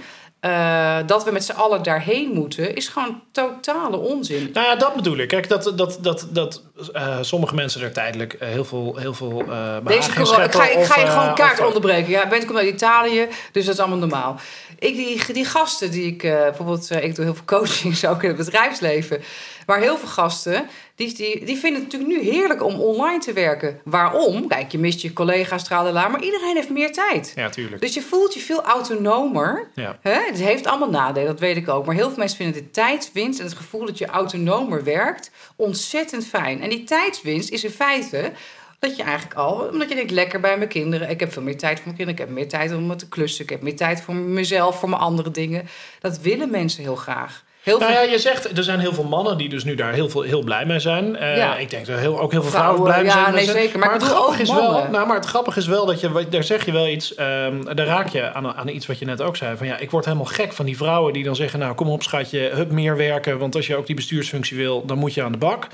eh, 0.47 0.99
dat 1.07 1.25
we 1.25 1.31
met 1.31 1.45
z'n 1.45 1.53
allen 1.53 1.83
daarheen 1.83 2.31
moeten, 2.33 2.75
is 2.75 2.89
gewoon 2.89 3.23
totale 3.33 3.97
onzin. 3.97 4.51
Nou 4.53 4.67
ja, 4.67 4.77
dat 4.77 4.95
bedoel 4.95 5.17
ik. 5.17 5.29
Kijk, 5.29 5.49
dat, 5.49 5.73
dat, 5.77 5.99
dat, 6.01 6.27
dat 6.31 6.63
eh, 6.93 7.19
sommige 7.21 7.55
mensen 7.55 7.83
er 7.83 7.93
tijdelijk 7.93 8.33
eh, 8.33 8.49
heel 8.49 8.65
veel, 8.65 8.97
heel 8.97 9.15
veel 9.15 9.37
Deze 9.85 10.13
corona- 10.13 10.45
ik 10.45 10.53
ga, 10.55 10.69
ik 10.69 10.77
of, 10.79 10.87
ga 10.89 11.01
je 11.01 11.07
gewoon 11.07 11.35
kaart 11.35 11.61
of- 11.61 11.67
onderbreken. 11.67 12.11
Ja, 12.11 12.29
ben 12.29 12.41
ik 12.41 12.47
kom 12.47 12.57
uit 12.57 12.69
Italië, 12.69 13.27
dus 13.53 13.65
dat 13.65 13.75
is 13.75 13.81
allemaal 13.81 13.99
normaal. 13.99 14.37
Ik, 14.79 14.95
die, 14.97 15.33
die 15.33 15.45
gasten 15.45 15.91
die 15.91 16.07
ik, 16.07 16.23
bijvoorbeeld, 16.23 16.91
ik 16.91 17.15
doe 17.15 17.25
heel 17.25 17.35
veel 17.35 17.45
coachings 17.45 18.07
ook 18.11 18.23
in 18.23 18.29
het 18.29 18.37
bedrijfsleven. 18.39 19.23
Maar 19.67 19.79
heel 19.81 19.97
veel 19.99 20.09
gasten, 20.09 20.67
die, 20.95 21.15
die, 21.15 21.45
die 21.45 21.57
vinden 21.57 21.83
het 21.83 21.93
natuurlijk 21.93 22.23
nu 22.23 22.31
heerlijk 22.31 22.63
om 22.65 22.81
online 22.81 23.19
te 23.19 23.33
werken. 23.33 23.81
Waarom? 23.85 24.49
Kijk, 24.49 24.73
je 24.73 24.79
mist 24.79 25.01
je 25.01 25.13
collega's, 25.13 25.65
tralala, 25.65 26.09
maar 26.09 26.23
iedereen 26.23 26.55
heeft 26.55 26.71
meer 26.71 26.93
tijd. 26.93 27.33
Ja, 27.37 27.49
tuurlijk. 27.49 27.81
Dus 27.83 27.95
je 27.95 28.03
voelt 28.03 28.35
je 28.35 28.41
veel 28.41 28.63
autonomer. 28.63 29.69
Ja. 29.75 29.99
Hè? 30.01 30.19
Het 30.37 30.47
heeft 30.47 30.67
allemaal 30.67 30.91
nadelen, 30.91 31.29
dat 31.29 31.41
weet 31.41 31.57
ik 31.57 31.69
ook. 31.69 31.87
Maar 31.87 31.95
heel 31.95 32.09
veel 32.09 32.19
mensen 32.19 32.37
vinden 32.37 32.63
de 32.63 32.71
tijdswinst 32.71 33.39
en 33.39 33.45
het 33.45 33.55
gevoel 33.55 33.87
dat 33.87 33.99
je 33.99 34.07
autonomer 34.07 34.85
werkt 34.85 35.31
ontzettend 35.57 36.27
fijn. 36.27 36.63
En 36.63 36.71
die 36.71 36.85
tijdswinst 36.85 37.51
is 37.51 37.65
in 37.65 37.71
feite 37.71 38.33
dat 38.79 38.97
je 38.97 39.03
eigenlijk 39.03 39.35
al, 39.35 39.69
omdat 39.69 39.89
je 39.89 39.95
denkt 39.95 40.11
lekker 40.11 40.41
bij 40.41 40.57
mijn 40.57 40.69
kinderen. 40.69 41.11
Ik 41.11 41.21
heb 41.21 41.33
veel 41.33 41.43
meer 41.43 41.59
tijd 41.59 41.77
voor 41.77 41.85
mijn 41.85 41.97
kinderen. 41.97 42.21
Ik 42.23 42.27
heb 42.27 42.37
meer 42.37 42.49
tijd 42.49 42.75
om 42.75 42.97
te 42.97 43.09
klussen. 43.09 43.45
Ik 43.45 43.51
heb 43.51 43.63
meer 43.63 43.77
tijd 43.77 44.01
voor 44.01 44.15
mezelf, 44.15 44.79
voor 44.79 44.89
mijn 44.89 45.03
andere 45.03 45.31
dingen. 45.31 45.69
Dat 46.01 46.21
willen 46.21 46.51
mensen 46.51 46.83
heel 46.83 46.97
graag. 46.97 47.45
Heel 47.67 47.79
Nou 47.79 47.93
veel 47.93 48.03
ja, 48.03 48.11
je 48.11 48.19
zegt, 48.19 48.57
er 48.59 48.65
zijn 48.65 48.81
heel 48.81 48.95
veel 48.95 49.05
mannen 49.05 49.39
die 49.39 49.49
dus 49.49 49.65
nu 49.65 49.75
daar 49.75 49.93
heel, 49.93 50.09
veel, 50.09 50.23
heel 50.23 50.43
blij 50.43 50.67
mee 50.67 50.79
zijn. 50.79 51.17
Eh, 51.17 51.37
Ja. 51.37 51.57
Ik 51.57 51.71
denk 51.71 51.87
dat 51.87 51.99
heel, 51.99 52.21
ook 52.21 52.33
heel 52.33 52.43
veel 52.43 52.51
Vrouwen, 52.51 52.83
vrouwen, 52.83 53.05
blij 53.05 53.15
mee 53.15 53.25
ja, 53.25 53.33
zijn. 53.33 53.35
nee, 53.35 53.65
zeker. 53.65 53.79
Maar 53.79 53.93
het 53.93 54.03
grappige 54.03 54.43
is 54.43 54.51
wel, 54.51 54.89
nou, 54.91 55.07
maar 55.07 55.17
het 55.17 55.25
grappige 55.27 55.59
is 55.59 55.67
wel 55.67 55.87
dat 55.87 56.01
je, 56.01 56.27
daar 56.29 56.45
zeg 56.45 56.65
je 56.65 56.73
wel 56.73 56.89
iets, 56.89 57.15
ehm, 57.15 57.75
daar 57.75 57.87
raak 57.87 58.09
je 58.09 58.33
aan, 58.33 58.55
aan 58.55 58.69
iets 58.69 58.87
wat 58.87 58.99
je 58.99 59.05
net 59.05 59.23
ook 59.23 59.37
zei. 59.37 59.57
Van 59.57 59.67
ja, 59.67 59.79
ik 59.79 59.91
word 59.91 60.05
helemaal 60.05 60.27
gek 60.27 60.53
van 60.53 60.65
die 60.65 60.77
vrouwen 60.77 61.13
die 61.13 61.25
dan 61.25 61.37
zeggen, 61.37 61.59
nou 61.59 61.75
kom 61.75 61.89
op 61.89 62.03
schatje, 62.03 62.51
hup 62.53 62.71
meer 62.71 62.97
werken. 62.97 63.39
Want 63.39 63.55
als 63.55 63.67
je 63.67 63.77
ook 63.77 63.87
die 63.87 63.97
bestuursfunctie 63.97 64.57
wil, 64.57 64.85
dan 64.85 64.99
moet 64.99 65.15
je 65.15 65.23
aan 65.23 65.33
de 65.33 65.39
bak. 65.39 65.67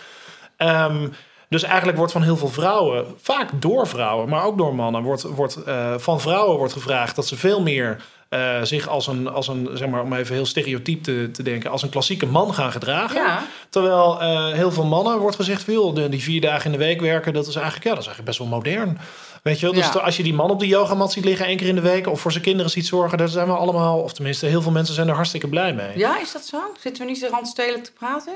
Ehm, 0.56 1.08
dus 1.48 1.62
eigenlijk 1.62 1.96
wordt 1.98 2.12
van 2.12 2.22
heel 2.22 2.36
veel 2.36 2.48
vrouwen, 2.48 3.06
vaak 3.22 3.48
door 3.54 3.86
vrouwen, 3.86 4.28
maar 4.28 4.44
ook 4.44 4.58
door 4.58 4.74
mannen, 4.74 5.02
wordt, 5.02 5.22
wordt, 5.22 5.56
eh, 5.62 5.94
van 5.96 6.20
vrouwen 6.20 6.56
wordt 6.56 6.72
gevraagd 6.72 7.16
dat 7.16 7.26
ze 7.26 7.36
veel 7.36 7.62
meer 7.62 7.96
eh, 8.32 8.62
zich 8.62 8.88
als 8.88 9.06
een, 9.06 9.28
als 9.28 9.48
een, 9.48 9.68
zeg 9.72 9.88
maar, 9.88 10.02
om 10.02 10.12
even 10.12 10.34
heel 10.34 10.46
stereotyp 10.46 11.02
te, 11.02 11.30
te 11.32 11.42
denken, 11.42 11.70
als 11.70 11.82
een 11.82 11.88
klassieke 11.88 12.26
man 12.26 12.54
gaan 12.54 12.72
gedragen. 12.72 13.16
Ja. 13.22 13.42
Terwijl 13.70 14.20
eh, 14.20 14.52
heel 14.52 14.72
veel 14.72 14.84
mannen 14.84 15.18
wordt 15.18 15.36
gezegd, 15.36 15.62
veel 15.64 15.92
de, 15.94 16.08
die 16.08 16.22
vier 16.22 16.40
dagen 16.40 16.64
in 16.64 16.78
de 16.78 16.84
week 16.84 17.00
werken, 17.00 17.32
dat 17.32 17.46
is 17.46 17.54
eigenlijk, 17.54 17.84
ja, 17.84 17.90
dat 17.90 18.00
is 18.00 18.06
eigenlijk 18.06 18.38
best 18.38 18.50
wel 18.50 18.58
modern. 18.58 18.98
Weet 19.42 19.60
je 19.60 19.66
wel? 19.66 19.74
Dus 19.74 19.92
Ja. 19.92 20.00
als 20.00 20.16
je 20.16 20.22
die 20.22 20.34
man 20.34 20.50
op 20.50 20.60
de 20.60 20.66
yogamat 20.66 21.12
ziet 21.12 21.24
liggen 21.24 21.46
één 21.46 21.56
keer 21.56 21.68
in 21.68 21.74
de 21.74 21.80
week, 21.80 22.06
of 22.06 22.20
voor 22.20 22.32
zijn 22.32 22.44
kinderen 22.44 22.70
ziet 22.70 22.86
zorgen, 22.86 23.18
daar 23.18 23.28
zijn 23.28 23.46
we 23.46 23.52
allemaal, 23.52 23.98
of 24.00 24.12
tenminste 24.12 24.46
heel 24.46 24.62
veel 24.62 24.70
mensen 24.72 24.94
zijn 24.94 25.08
er 25.08 25.14
hartstikke 25.14 25.48
blij 25.48 25.72
mee. 25.74 25.98
Ja, 25.98 26.20
is 26.20 26.32
dat 26.32 26.44
zo? 26.44 26.58
Zitten 26.80 27.02
we 27.04 27.08
niet 27.10 27.20
zo 27.20 27.26
randstedelijk 27.30 27.84
te 27.84 27.92
praten? 27.92 28.32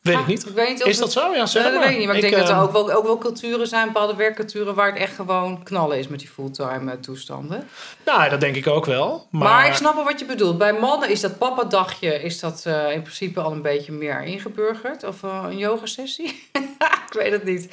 Weet 0.00 0.14
Ah, 0.14 0.20
ik 0.20 0.26
niet. 0.26 0.46
Ik 0.46 0.54
weet 0.54 0.68
niet 0.68 0.82
of 0.82 0.88
Is 0.88 0.98
dat 0.98 1.14
het- 1.14 1.22
zo? 1.24 1.34
Ja, 1.34 1.46
zeg 1.46 1.62
dat 1.62 1.72
weet 1.82 1.90
ik 1.90 1.96
niet. 1.98 2.06
Maar 2.06 2.14
ik, 2.16 2.20
denk 2.20 2.34
dat 2.34 2.48
er 2.48 2.54
ehm, 2.54 2.62
ook 2.62 2.72
wel, 2.72 2.92
ook 2.92 3.04
wel 3.04 3.18
culturen 3.18 3.66
zijn, 3.66 3.86
bepaalde 3.86 4.14
werkculturen, 4.16 4.74
waar 4.74 4.86
het 4.92 4.96
echt 5.00 5.14
gewoon 5.14 5.62
knallen 5.62 5.98
is 5.98 6.08
met 6.08 6.18
die 6.18 6.28
fulltime 6.28 6.92
eh, 6.92 6.98
toestanden. 6.98 7.68
Nou, 8.04 8.30
dat 8.30 8.40
denk 8.40 8.56
ik 8.56 8.66
ook 8.66 8.84
wel. 8.86 9.26
Maar, 9.30 9.42
Maar, 9.48 9.66
ik 9.66 9.74
snap 9.74 9.94
wel 9.94 10.04
wat 10.04 10.18
je 10.18 10.24
bedoelt. 10.24 10.58
Bij 10.58 10.72
mannen 10.72 11.08
is 11.10 11.20
dat 11.20 11.38
papa-dagje 11.38 12.22
is 12.22 12.40
dat, 12.40 12.62
eh, 12.66 12.92
in 12.92 13.02
principe 13.02 13.40
al 13.40 13.52
een 13.52 13.62
beetje 13.62 13.92
meer 13.92 14.22
ingeburgerd. 14.22 15.04
Of 15.04 15.22
eh, 15.22 15.44
een 15.48 15.58
yogasessie. 15.58 16.48
ik 17.06 17.12
weet 17.12 17.32
het 17.32 17.44
niet. 17.44 17.68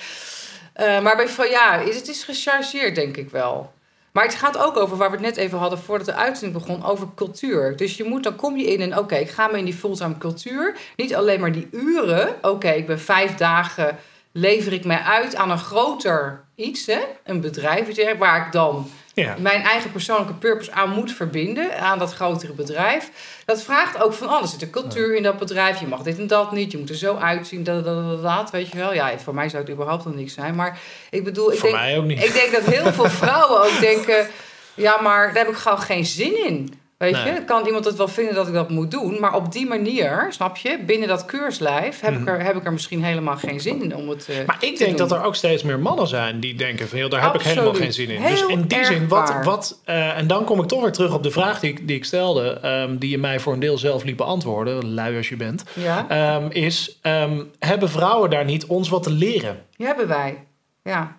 Maar 1.01 1.15
bij 1.15 1.49
ja, 1.49 1.75
is, 1.75 1.95
het 1.95 2.07
is 2.07 2.23
gechargeerd, 2.23 2.95
denk 2.95 3.17
ik 3.17 3.29
wel. 3.29 3.73
Maar 4.17 4.25
het 4.25 4.35
gaat 4.35 4.57
ook 4.57 4.77
over 4.77 4.97
waar 4.97 5.09
we 5.09 5.15
het 5.15 5.25
net 5.25 5.37
even 5.37 5.57
hadden 5.57 5.79
voordat 5.79 6.05
de 6.05 6.13
uitzending 6.13 6.65
begon, 6.65 6.85
over 6.85 7.07
cultuur. 7.15 7.75
Dus 7.75 7.97
je 7.97 8.03
moet, 8.03 8.23
dan 8.23 8.35
kom 8.35 8.57
je 8.57 8.65
in 8.65 8.81
en 8.81 8.97
oké, 8.97 9.15
ik 9.15 9.29
ga 9.29 9.47
me 9.47 9.57
in 9.57 9.65
die 9.65 9.73
fulltime 9.73 10.17
cultuur. 10.17 10.77
Niet 10.95 11.15
alleen 11.15 11.39
maar 11.39 11.51
die 11.51 11.67
uren. 11.71 12.35
Oké, 12.41 12.69
ik 12.69 12.87
ben 12.87 12.99
vijf 12.99 13.35
dagen, 13.35 13.97
lever 14.31 14.73
ik 14.73 14.85
mij 14.85 14.99
uit 14.99 15.35
aan 15.35 15.51
een 15.51 15.57
groter 15.57 16.43
iets, 16.55 16.85
hè? 16.85 16.99
een 17.23 17.41
bedrijf, 17.41 18.17
waar 18.17 18.45
ik 18.45 18.51
dan 18.51 18.89
ja. 19.23 19.35
mijn 19.37 19.61
eigen 19.61 19.91
persoonlijke 19.91 20.33
purpose 20.33 20.71
aan 20.71 20.89
moet 20.89 21.11
verbinden, 21.11 21.79
aan 21.79 21.99
dat 21.99 22.13
grotere 22.13 22.53
bedrijf. 22.53 23.09
Dat 23.45 23.63
vraagt 23.63 24.03
ook 24.03 24.13
van 24.13 24.27
alles. 24.27 24.41
Er 24.43 24.47
zit 24.47 24.61
een 24.61 24.69
cultuur 24.69 25.15
in 25.15 25.23
dat 25.23 25.39
bedrijf. 25.39 25.79
Je 25.79 25.87
mag 25.87 26.01
dit 26.01 26.17
en 26.17 26.27
dat 26.27 26.51
niet. 26.51 26.71
Je 26.71 26.77
moet 26.77 26.89
er 26.89 26.95
zo 26.95 27.15
uitzien. 27.15 27.63
Dat, 27.63 27.85
dat, 27.85 28.03
dat, 28.03 28.21
dat, 28.21 28.51
weet 28.51 28.71
je 28.71 28.77
wel. 28.77 28.93
Ja, 28.93 29.19
voor 29.19 29.33
mij 29.33 29.49
zou 29.49 29.63
het 29.63 29.71
überhaupt 29.71 30.05
nog 30.05 30.15
niks 30.15 30.33
zijn. 30.33 30.55
Maar 30.55 30.79
ik 31.09 31.23
bedoel, 31.23 31.51
ik 31.51 31.59
Voor 31.59 31.69
denk, 31.69 31.81
mij 31.81 31.97
ook 31.97 32.05
niet. 32.05 32.23
ik 32.23 32.33
denk 32.33 32.51
dat 32.51 32.63
heel 32.63 32.93
veel 32.93 33.09
vrouwen 33.23 33.61
ook 33.61 33.79
denken... 33.79 34.27
Ja, 34.73 35.01
maar 35.01 35.33
daar 35.33 35.43
heb 35.43 35.53
ik 35.53 35.59
gewoon 35.59 35.81
geen 35.81 36.05
zin 36.05 36.45
in. 36.45 36.73
Weet 36.97 37.11
Nee. 37.11 37.33
je, 37.33 37.43
kan 37.43 37.65
iemand 37.65 37.85
het 37.85 37.95
wel 37.95 38.07
vinden 38.07 38.35
dat 38.35 38.47
ik 38.47 38.53
dat 38.53 38.69
moet 38.69 38.91
doen. 38.91 39.19
Maar 39.19 39.35
op 39.35 39.51
die 39.51 39.67
manier, 39.67 40.27
snap 40.29 40.57
je, 40.57 40.79
binnen 40.85 41.07
dat 41.07 41.25
keurslijf... 41.25 41.99
heb, 41.99 42.15
ik, 42.15 42.27
er, 42.27 42.41
heb 42.41 42.55
ik 42.55 42.65
er 42.65 42.71
misschien 42.73 43.03
helemaal 43.03 43.37
geen 43.37 43.59
zin 43.59 43.83
in 43.83 43.95
om 43.95 44.09
het 44.09 44.27
eh, 44.29 44.35
Mhm. 44.35 44.45
Maar 44.45 44.57
ik 44.59 44.77
denk 44.77 44.97
doen. 44.97 45.07
dat 45.07 45.17
er 45.17 45.23
ook 45.23 45.35
steeds 45.35 45.63
meer 45.63 45.79
mannen 45.79 46.07
zijn 46.07 46.39
die 46.39 46.55
denken 46.55 46.87
van... 46.87 46.99
Joh, 46.99 47.09
daar 47.09 47.21
heb 47.23 47.33
ik 47.35 47.41
helemaal 47.41 47.73
geen 47.73 47.93
zin 47.93 48.09
in. 48.09 48.21
Heel 48.21 48.47
dus 48.47 48.55
in 48.55 48.61
die 48.61 48.85
zin, 48.85 49.07
wat... 49.07 49.33
wat 49.43 49.81
eh, 49.85 50.17
en 50.17 50.27
dan 50.27 50.43
kom 50.43 50.59
ik 50.59 50.67
toch 50.67 50.81
weer 50.81 50.91
terug 50.91 51.13
op 51.13 51.23
de 51.23 51.31
vraag 51.31 51.59
die 51.59 51.71
ik, 51.71 51.87
die 51.87 51.95
ik 51.95 52.05
stelde... 52.05 52.49
ehm, 52.61 52.97
die 52.97 53.09
je 53.09 53.17
mij 53.17 53.39
voor 53.39 53.53
een 53.53 53.59
deel 53.59 53.77
zelf 53.77 54.03
liet 54.03 54.15
beantwoorden, 54.15 54.93
lui 54.93 55.17
als 55.17 55.29
je 55.29 55.35
bent... 55.35 55.63
Ja, 55.73 56.05
ehm, 56.09 56.47
is, 56.49 56.97
ehm, 57.01 57.43
hebben 57.59 57.89
vrouwen 57.89 58.29
daar 58.29 58.45
niet 58.45 58.65
ons 58.65 58.89
wat 58.89 59.03
te 59.03 59.11
leren? 59.11 59.65
die 59.77 59.85
hebben 59.87 60.07
wij. 60.07 60.43
Ja. 60.83 61.17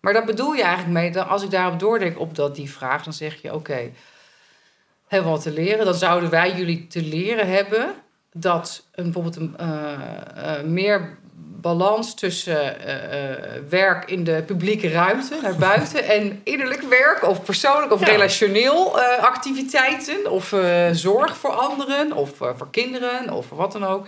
Maar 0.00 0.12
dat 0.12 0.24
bedoel 0.24 0.52
je 0.52 0.62
eigenlijk 0.62 0.92
mee, 0.92 1.10
dat 1.10 1.28
als 1.28 1.42
ik 1.42 1.50
daarop 1.50 1.78
doordenk 1.80 2.18
op 2.18 2.34
dat, 2.34 2.56
die 2.56 2.70
vraag, 2.70 3.02
dan 3.04 3.12
zeg 3.12 3.42
je: 3.42 3.54
oké, 3.54 3.90
hebben 5.06 5.30
we 5.30 5.34
wat 5.34 5.44
te 5.44 5.52
leren? 5.52 5.84
Dan 5.84 5.94
zouden 5.94 6.30
wij 6.30 6.52
jullie 6.56 6.86
te 6.86 7.02
leren 7.02 7.48
hebben 7.48 7.94
dat 8.32 8.86
een, 8.94 9.04
bijvoorbeeld 9.04 9.36
een 9.36 9.54
eh, 9.56 10.58
eh, 10.58 10.64
meer 10.64 11.18
balans 11.60 12.14
tussen 12.14 12.80
eh, 12.80 13.60
werk 13.68 14.10
in 14.10 14.24
de 14.24 14.42
publieke 14.46 14.88
ruimte 14.88 15.38
naar 15.42 15.56
buiten 15.56 16.04
en 16.04 16.40
innerlijk 16.44 16.82
werk 16.82 17.28
of 17.28 17.44
persoonlijk 17.44 17.92
of 17.92 18.00
Ja. 18.00 18.06
relationeel 18.06 19.00
activiteiten 19.20 20.30
of 20.30 20.54
zorg 20.92 21.36
voor 21.36 21.50
anderen 21.50 22.12
of 22.12 22.30
voor 22.36 22.68
kinderen 22.70 23.30
of 23.30 23.46
voor 23.46 23.56
wat 23.56 23.72
dan 23.72 23.84
ook. 23.84 24.06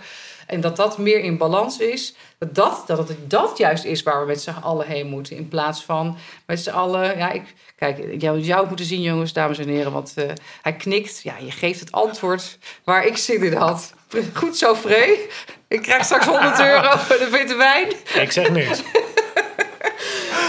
En 0.49 0.61
dat 0.61 0.75
dat 0.75 0.97
meer 0.97 1.19
in 1.19 1.37
balans 1.37 1.77
is. 1.77 2.15
Dat 2.37 2.55
dat, 2.55 2.83
dat 2.87 3.07
het 3.07 3.29
dat 3.29 3.57
juist 3.57 3.83
is 3.83 4.03
waar 4.03 4.19
we 4.19 4.25
met 4.25 4.41
z'n 4.41 4.55
allen 4.61 4.87
heen 4.87 5.07
moeten. 5.07 5.35
In 5.35 5.47
plaats 5.47 5.83
van 5.83 6.17
met 6.45 6.59
z'n 6.59 6.69
allen. 6.69 7.17
Ja, 7.17 7.31
ik, 7.31 7.43
kijk, 7.75 8.21
jou 8.21 8.49
het 8.49 8.67
moeten 8.67 8.85
zien, 8.85 9.01
jongens, 9.01 9.33
dames 9.33 9.57
en 9.57 9.67
heren. 9.67 9.91
Want 9.91 10.13
eh, 10.15 10.25
hij 10.61 10.73
knikt. 10.73 11.21
Ja, 11.21 11.33
je 11.37 11.51
geeft 11.51 11.79
het 11.79 11.91
antwoord 11.91 12.57
waar 12.83 13.05
ik 13.05 13.17
zin 13.17 13.43
in 13.43 13.53
had. 13.53 13.93
Goed 14.33 14.57
zo, 14.57 14.75
Free. 14.75 15.27
Ik 15.67 15.81
krijg 15.81 16.03
straks 16.03 16.25
100 16.25 16.59
euro 16.59 16.97
voor 16.97 17.17
de 17.17 17.29
witte 17.29 17.55
wijn. 17.55 17.87
Ik 18.13 18.31
zeg 18.31 18.49
niks. 18.49 18.81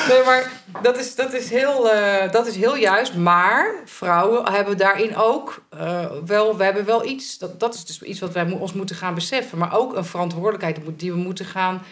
Nee, 0.08 0.22
maar 0.24 0.50
dat 0.82 0.98
is, 0.98 1.14
dat 1.14 1.32
is, 1.32 1.50
heel, 1.50 1.90
eh, 1.90 2.32
dat 2.32 2.46
is 2.46 2.56
heel 2.56 2.76
juist. 2.76 3.14
Maar 3.14 3.74
vrouwen 3.84 4.52
hebben 4.52 4.76
daarin 4.76 5.16
ook 5.16 5.62
eh, 5.70 6.12
wel... 6.26 6.56
We 6.56 6.64
hebben 6.64 6.84
wel 6.84 7.04
iets... 7.04 7.38
Dat, 7.38 7.60
dat 7.60 7.74
is 7.74 7.84
dus 7.84 8.02
iets 8.02 8.20
wat 8.20 8.32
wij 8.32 8.50
ons 8.50 8.72
moeten 8.72 8.96
gaan 8.96 9.14
beseffen. 9.14 9.58
Maar 9.58 9.76
ook 9.76 9.96
een 9.96 10.04
verantwoordelijkheid 10.04 10.80
die 10.96 11.12
we 11.12 11.18
moeten 11.18 11.44
gaan... 11.44 11.82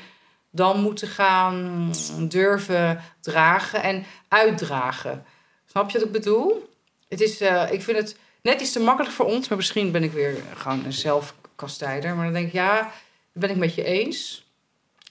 Dan 0.51 0.81
moeten 0.81 1.09
gaan 1.09 1.93
durven 2.29 3.01
dragen 3.21 3.83
en 3.83 4.05
uitdragen. 4.29 5.25
Snap 5.67 5.91
je 5.91 5.99
wat 5.99 6.07
ik 6.07 6.13
bedoel? 6.13 6.69
Het 7.09 7.21
is, 7.21 7.41
eh, 7.41 7.73
ik 7.73 7.83
vind 7.83 7.99
het 7.99 8.17
net 8.43 8.61
iets 8.61 8.73
te 8.73 8.81
makkelijk 8.81 9.15
voor 9.15 9.27
ons. 9.27 9.49
Maar 9.49 9.59
misschien 9.59 9.91
ben 9.91 10.03
ik 10.03 10.13
weer 10.13 10.37
gewoon 10.57 10.85
een 10.85 10.93
zelfkastijder. 10.93 12.15
Maar 12.15 12.25
dan 12.25 12.33
denk 12.33 12.47
ik, 12.47 12.53
ja, 12.53 12.81
dat 12.81 12.91
ben 13.33 13.51
ik 13.51 13.57
met 13.57 13.75
je 13.75 13.85
eens. 13.85 14.48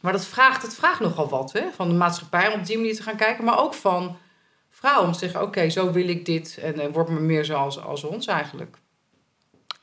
Maar 0.01 0.11
dat 0.11 0.25
vraagt, 0.25 0.61
dat 0.61 0.75
vraagt 0.75 0.99
nogal 0.99 1.29
wat 1.29 1.51
hè? 1.51 1.71
van 1.75 1.89
de 1.89 1.95
maatschappij 1.95 2.47
om 2.47 2.59
op 2.59 2.65
die 2.65 2.77
manier 2.77 2.95
te 2.95 3.03
gaan 3.03 3.17
kijken. 3.17 3.43
Maar 3.43 3.59
ook 3.59 3.73
van 3.73 4.17
vrouwen 4.69 5.05
om 5.07 5.13
te 5.13 5.19
zeggen: 5.19 5.41
oké, 5.41 5.69
zo 5.69 5.91
wil 5.91 6.07
ik 6.07 6.25
dit. 6.25 6.57
En 6.57 6.79
eh, 6.79 6.87
word 6.91 7.09
maar 7.09 7.21
meer 7.21 7.45
zoals 7.45 7.81
als 7.83 8.03
ons 8.03 8.27
eigenlijk. 8.27 8.77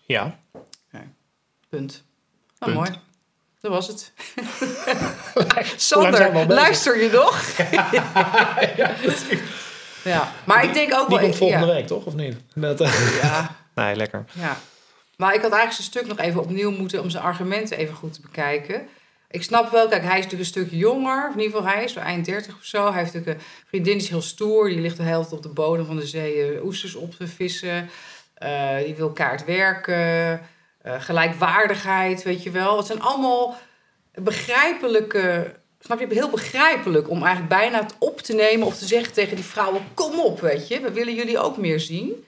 Ja. 0.06 0.38
Punt. 1.68 2.04
Nou, 2.58 2.72
Punt. 2.72 2.74
mooi. 2.74 3.00
Dat 3.60 3.72
was 3.72 3.86
het. 3.86 4.12
Sander, 5.76 6.46
luister 6.46 7.02
je 7.02 7.10
nog? 7.10 7.56
ja, 10.12 10.32
maar 10.44 10.64
ik 10.64 10.74
denk 10.74 10.94
ook 10.94 11.08
Die 11.08 11.16
wel... 11.16 11.26
komt 11.26 11.36
volgende 11.36 11.66
ja, 11.66 11.72
week, 11.72 11.86
toch? 11.86 12.04
Of 12.04 12.14
niet? 12.14 12.36
Met, 12.54 12.80
eh, 12.80 13.22
ja, 13.22 13.56
Nee, 13.74 13.96
lekker. 13.96 14.24
ja. 14.32 14.56
Maar 15.16 15.34
ik 15.34 15.42
had 15.42 15.52
eigenlijk 15.52 15.72
zijn 15.72 15.86
stuk 15.86 16.06
nog 16.06 16.18
even 16.18 16.40
opnieuw 16.40 16.70
moeten... 16.70 17.02
om 17.02 17.10
zijn 17.10 17.24
argumenten 17.24 17.76
even 17.76 17.94
goed 17.94 18.12
te 18.12 18.20
bekijken. 18.20 18.88
Ik 19.34 19.42
snap 19.42 19.70
wel, 19.70 19.88
kijk, 19.88 20.02
hij 20.02 20.18
is 20.18 20.24
natuurlijk 20.24 20.40
een 20.40 20.62
stuk 20.62 20.70
jonger. 20.70 21.26
Of 21.28 21.34
in 21.34 21.40
ieder 21.40 21.56
geval, 21.56 21.72
hij 21.72 21.84
is 21.84 21.92
zo 21.92 22.00
eind 22.00 22.24
30 22.24 22.54
of 22.54 22.64
zo. 22.64 22.86
Hij 22.86 22.98
heeft 23.00 23.14
natuurlijk 23.14 23.40
een 23.40 23.46
vriendin 23.66 23.92
die 23.92 24.02
is 24.02 24.08
heel 24.08 24.22
stoer. 24.22 24.68
Die 24.68 24.80
ligt 24.80 24.96
de 24.96 25.02
helft 25.02 25.32
op 25.32 25.42
de 25.42 25.48
bodem 25.48 25.86
van 25.86 25.96
de 25.96 26.06
zee 26.06 26.42
eh, 26.42 26.64
oesters 26.64 26.94
op 26.94 27.14
te 27.14 27.26
vissen. 27.26 27.90
Eh, 28.34 28.76
die 28.84 28.94
wil 28.94 29.12
kaart 29.12 29.44
werken. 29.44 30.40
eh, 30.82 31.00
gelijkwaardigheid, 31.02 32.22
weet 32.22 32.42
je 32.42 32.50
wel. 32.50 32.76
Het 32.76 32.86
zijn 32.86 33.00
allemaal 33.00 33.56
begrijpelijke... 34.14 35.54
Snap 35.80 36.00
je? 36.00 36.06
Heel 36.10 36.30
begrijpelijk 36.30 37.10
om 37.10 37.22
eigenlijk 37.22 37.48
bijna 37.48 37.82
het 37.82 37.94
op 37.98 38.20
te 38.20 38.34
nemen... 38.34 38.66
of 38.66 38.78
te 38.78 38.86
zeggen 38.86 39.12
tegen 39.12 39.36
die 39.36 39.44
vrouwen, 39.44 39.82
kom 39.94 40.20
op, 40.20 40.40
weet 40.40 40.68
je. 40.68 40.80
We 40.80 40.92
willen 40.92 41.14
jullie 41.14 41.38
ook 41.38 41.56
meer 41.56 41.80
zien. 41.80 42.24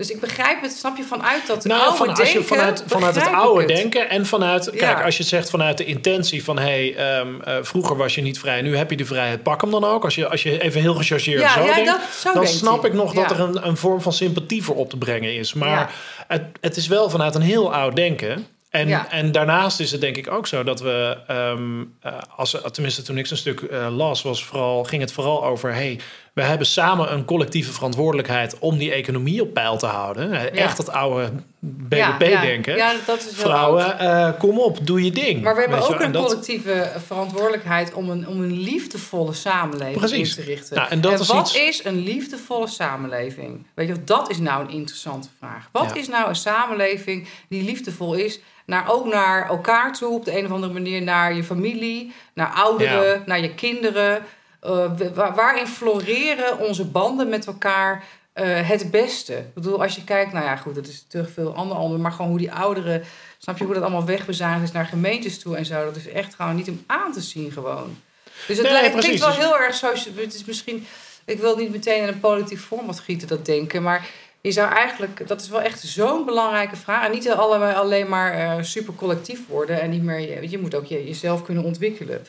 Dus 0.00 0.10
ik 0.10 0.20
begrijp 0.20 0.62
het, 0.62 0.72
snap 0.72 0.96
je, 0.96 1.02
vanuit 1.02 1.46
dat 1.46 1.64
Nou, 1.64 1.80
oude 1.80 1.96
van, 1.96 2.08
als 2.08 2.18
je 2.18 2.24
denken... 2.24 2.44
vanuit, 2.44 2.84
vanuit 2.86 3.14
het 3.14 3.32
oude 3.32 3.60
het. 3.60 3.76
denken 3.76 4.08
en 4.08 4.26
vanuit... 4.26 4.64
Ja. 4.64 4.78
Kijk, 4.78 5.04
als 5.04 5.16
je 5.16 5.20
het 5.20 5.30
zegt 5.30 5.50
vanuit 5.50 5.78
de 5.78 5.84
intentie 5.84 6.44
van... 6.44 6.58
hé, 6.58 6.64
hey, 6.64 6.96
ehm, 6.96 7.40
eh, 7.40 7.56
vroeger 7.62 7.96
was 7.96 8.14
je 8.14 8.22
niet 8.22 8.38
vrij, 8.38 8.62
nu 8.62 8.76
heb 8.76 8.90
je 8.90 8.96
de 8.96 9.04
vrijheid. 9.04 9.42
Pak 9.42 9.60
hem 9.60 9.70
dan 9.70 9.84
ook. 9.84 10.04
Als 10.04 10.14
je, 10.14 10.28
als 10.28 10.42
je 10.42 10.60
even 10.60 10.80
heel 10.80 10.94
gechargeerd 10.94 11.40
Ja, 11.40 11.52
zo 11.52 11.64
ja, 11.64 11.74
denkt... 11.74 11.90
dat, 11.90 12.00
zo 12.20 12.32
dan 12.32 12.46
snap 12.46 12.80
hij. 12.80 12.90
ik 12.90 12.96
nog 12.96 13.12
dat 13.12 13.30
er 13.30 13.40
een, 13.40 13.66
een 13.66 13.76
vorm 13.76 14.00
van 14.00 14.12
sympathie 14.12 14.62
voor 14.62 14.76
op 14.76 14.90
te 14.90 14.96
brengen 14.96 15.34
is. 15.34 15.54
Maar 15.54 15.94
het, 16.26 16.42
het 16.60 16.76
is 16.76 16.86
wel 16.86 17.10
vanuit 17.10 17.34
een 17.34 17.42
heel 17.42 17.74
oud 17.74 17.96
denken. 17.96 18.46
En, 18.70 18.88
Ja. 18.88 19.10
en 19.10 19.32
daarnaast 19.32 19.80
is 19.80 19.90
het 19.90 20.00
denk 20.00 20.16
ik 20.16 20.30
ook 20.30 20.46
zo 20.46 20.64
dat 20.64 20.80
we, 20.80 21.18
eh, 21.26 22.12
als, 22.36 22.56
tenminste 22.72 23.02
toen 23.02 23.18
ik 23.18 23.26
zo'n 23.26 23.36
stuk 23.36 23.60
eh, 23.60 23.96
las, 23.96 24.22
was 24.22 24.44
vooral, 24.44 24.84
ging 24.84 25.02
het 25.02 25.12
vooral 25.12 25.44
over: 25.44 25.72
hey, 25.74 25.98
we 26.34 26.42
hebben 26.42 26.66
samen 26.66 27.12
een 27.12 27.24
collectieve 27.24 27.72
verantwoordelijkheid 27.72 28.58
om 28.58 28.78
die 28.78 28.92
economie 28.92 29.42
op 29.42 29.54
peil 29.54 29.76
te 29.76 29.86
houden. 29.86 30.52
Echt 30.52 30.76
dat 30.76 30.90
oude 30.90 31.30
BBP-denken. 31.58 32.76
Ja, 32.76 32.90
ja, 32.90 32.96
dat 33.06 33.18
is 33.18 33.24
wel 33.24 33.34
Vrouwen, 33.34 33.98
eh, 33.98 34.30
kom 34.38 34.58
op, 34.58 34.86
doe 34.86 35.04
je 35.04 35.10
ding. 35.10 35.42
Maar 35.42 35.54
we 35.54 35.60
hebben 35.60 35.82
ook 35.82 35.90
een 35.90 36.00
en 36.00 36.12
dat- 36.12 36.24
collectieve 36.26 36.92
verantwoordelijkheid 37.06 37.92
om 37.94 38.10
een, 38.10 38.28
om 38.28 38.40
een 38.42 38.60
liefdevolle 38.60 39.32
samenleving 39.32 39.98
Precies. 39.98 40.36
in 40.36 40.44
te 40.44 40.50
richten. 40.50 40.76
Nou, 40.76 40.88
en 40.90 41.00
dat 41.00 41.20
is 41.20 41.26
wat 41.28 41.40
iets- 41.48 41.54
is 41.54 41.84
een 41.84 41.98
liefdevolle 41.98 42.66
samenleving? 42.68 43.66
Weet 43.74 43.88
je, 43.88 44.04
dat 44.04 44.30
is 44.30 44.38
nou 44.38 44.64
een 44.64 44.70
interessante 44.70 45.28
vraag. 45.38 45.68
Wat 45.72 45.96
is 45.96 46.08
nou 46.08 46.28
een 46.28 46.34
samenleving 46.36 47.28
die 47.48 47.62
liefdevol 47.64 48.14
is? 48.14 48.40
Naar, 48.66 48.90
ook 48.92 49.12
naar 49.12 49.48
elkaar 49.48 49.92
toe, 49.92 50.14
op 50.14 50.24
de 50.24 50.38
een 50.38 50.44
of 50.44 50.50
andere 50.50 50.72
manier, 50.72 51.02
naar 51.02 51.34
je 51.34 51.44
familie, 51.44 52.12
naar 52.34 52.52
ouderen, 52.54 53.22
naar 53.26 53.40
je 53.40 53.54
kinderen. 53.54 54.22
Eh, 54.60 54.90
wa- 55.14 55.34
waarin 55.34 55.66
floreren 55.66 56.58
onze 56.58 56.84
banden 56.84 57.28
met 57.28 57.46
elkaar 57.46 58.04
eh, 58.32 58.68
het 58.68 58.90
beste? 58.90 59.34
Ik 59.36 59.54
bedoel, 59.54 59.82
als 59.82 59.94
je 59.94 60.04
kijkt, 60.04 60.32
nou 60.32 60.44
ja, 60.44 60.56
goed, 60.56 60.74
dat 60.74 60.86
is 60.86 61.04
te 61.08 61.24
veel 61.24 61.54
ander 61.54 61.76
ander, 61.76 62.00
maar 62.00 62.12
gewoon 62.12 62.30
hoe 62.30 62.38
die 62.38 62.52
ouderen, 62.52 63.02
snap 63.38 63.58
je 63.58 63.64
hoe 63.64 63.74
dat 63.74 63.82
allemaal 63.82 64.04
wegbezuinigd 64.04 64.62
is 64.64 64.72
naar 64.72 64.86
gemeentes 64.86 65.38
toe 65.38 65.56
en 65.56 65.64
zo. 65.66 65.84
Dat 65.84 65.96
is 65.96 66.08
echt 66.08 66.34
gewoon 66.34 66.54
niet 66.56 66.68
om 66.68 66.84
aan 66.86 67.12
te 67.12 67.20
zien 67.20 67.52
gewoon. 67.52 67.98
Dus 68.46 68.56
het, 68.56 68.66
Nee, 68.66 68.72
lijkt- 68.72 68.94
het 68.94 69.04
klinkt 69.04 69.20
wel 69.20 69.28
Dus- 69.34 69.38
heel 69.44 69.58
erg 69.58 69.74
zo. 69.74 69.92
Het 70.14 70.34
is 70.34 70.44
misschien, 70.44 70.86
ik 71.24 71.38
wil 71.40 71.56
niet 71.56 71.70
meteen 71.70 72.02
in 72.02 72.08
een 72.08 72.20
politiek 72.20 72.58
format 72.58 73.00
gieten 73.00 73.28
dat 73.28 73.46
denken, 73.46 73.82
maar 73.82 74.06
je 74.40 74.50
zou 74.52 74.72
eigenlijk, 74.72 75.28
dat 75.28 75.40
is 75.40 75.48
wel 75.48 75.60
echt 75.60 75.80
zo'n 75.80 76.24
belangrijke 76.24 76.76
vraag. 76.76 77.04
En 77.06 77.10
niet 77.12 77.30
allemaal 77.30 77.72
alleen 77.72 78.08
maar 78.08 78.32
eh, 78.32 78.62
super 78.62 78.94
collectief 78.94 79.40
worden 79.48 79.80
en 79.80 79.90
niet 79.90 80.02
meer, 80.02 80.18
je, 80.42 80.50
je 80.50 80.58
moet 80.58 80.74
ook 80.74 80.86
je, 80.86 81.04
jezelf 81.06 81.42
kunnen 81.44 81.64
ontwikkelen. 81.64 82.26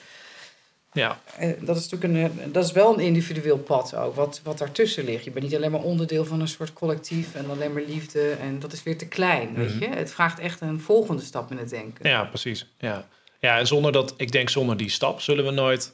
Ja, 0.93 1.19
Eh, 1.37 1.49
dat 1.59 1.77
is 1.77 1.89
natuurlijk 1.89 2.33
een, 2.43 2.51
dat 2.51 2.65
is 2.65 2.71
wel 2.71 2.93
een 2.93 2.99
individueel 3.05 3.57
pad 3.57 3.95
ook, 3.95 4.15
wat, 4.15 4.41
wat 4.43 4.57
daartussen 4.57 5.03
ligt. 5.05 5.23
Je 5.23 5.31
bent 5.31 5.45
niet 5.45 5.55
alleen 5.55 5.71
maar 5.71 5.81
onderdeel 5.81 6.25
van 6.25 6.41
een 6.41 6.47
soort 6.47 6.73
collectief 6.73 7.35
en 7.35 7.49
alleen 7.49 7.73
maar 7.73 7.83
liefde. 7.87 8.31
En 8.31 8.59
dat 8.59 8.73
is 8.73 8.83
weer 8.83 8.97
te 8.97 9.07
klein, 9.07 9.53
weet 9.55 9.69
Mhm. 9.75 9.83
je. 9.83 9.89
Het 9.89 10.11
vraagt 10.11 10.39
echt 10.39 10.61
een 10.61 10.79
volgende 10.79 11.21
stap 11.21 11.51
in 11.51 11.57
het 11.57 11.69
denken. 11.69 12.09
ja, 12.09 12.23
precies. 12.23 12.65
Ja. 12.79 13.07
Ja, 13.39 13.57
en 13.57 13.67
zonder 13.67 13.91
dat, 13.91 14.13
ik 14.17 14.31
denk 14.31 14.49
zonder 14.49 14.77
die 14.77 14.89
stap 14.89 15.21
zullen 15.21 15.45
we 15.45 15.51
nooit 15.51 15.93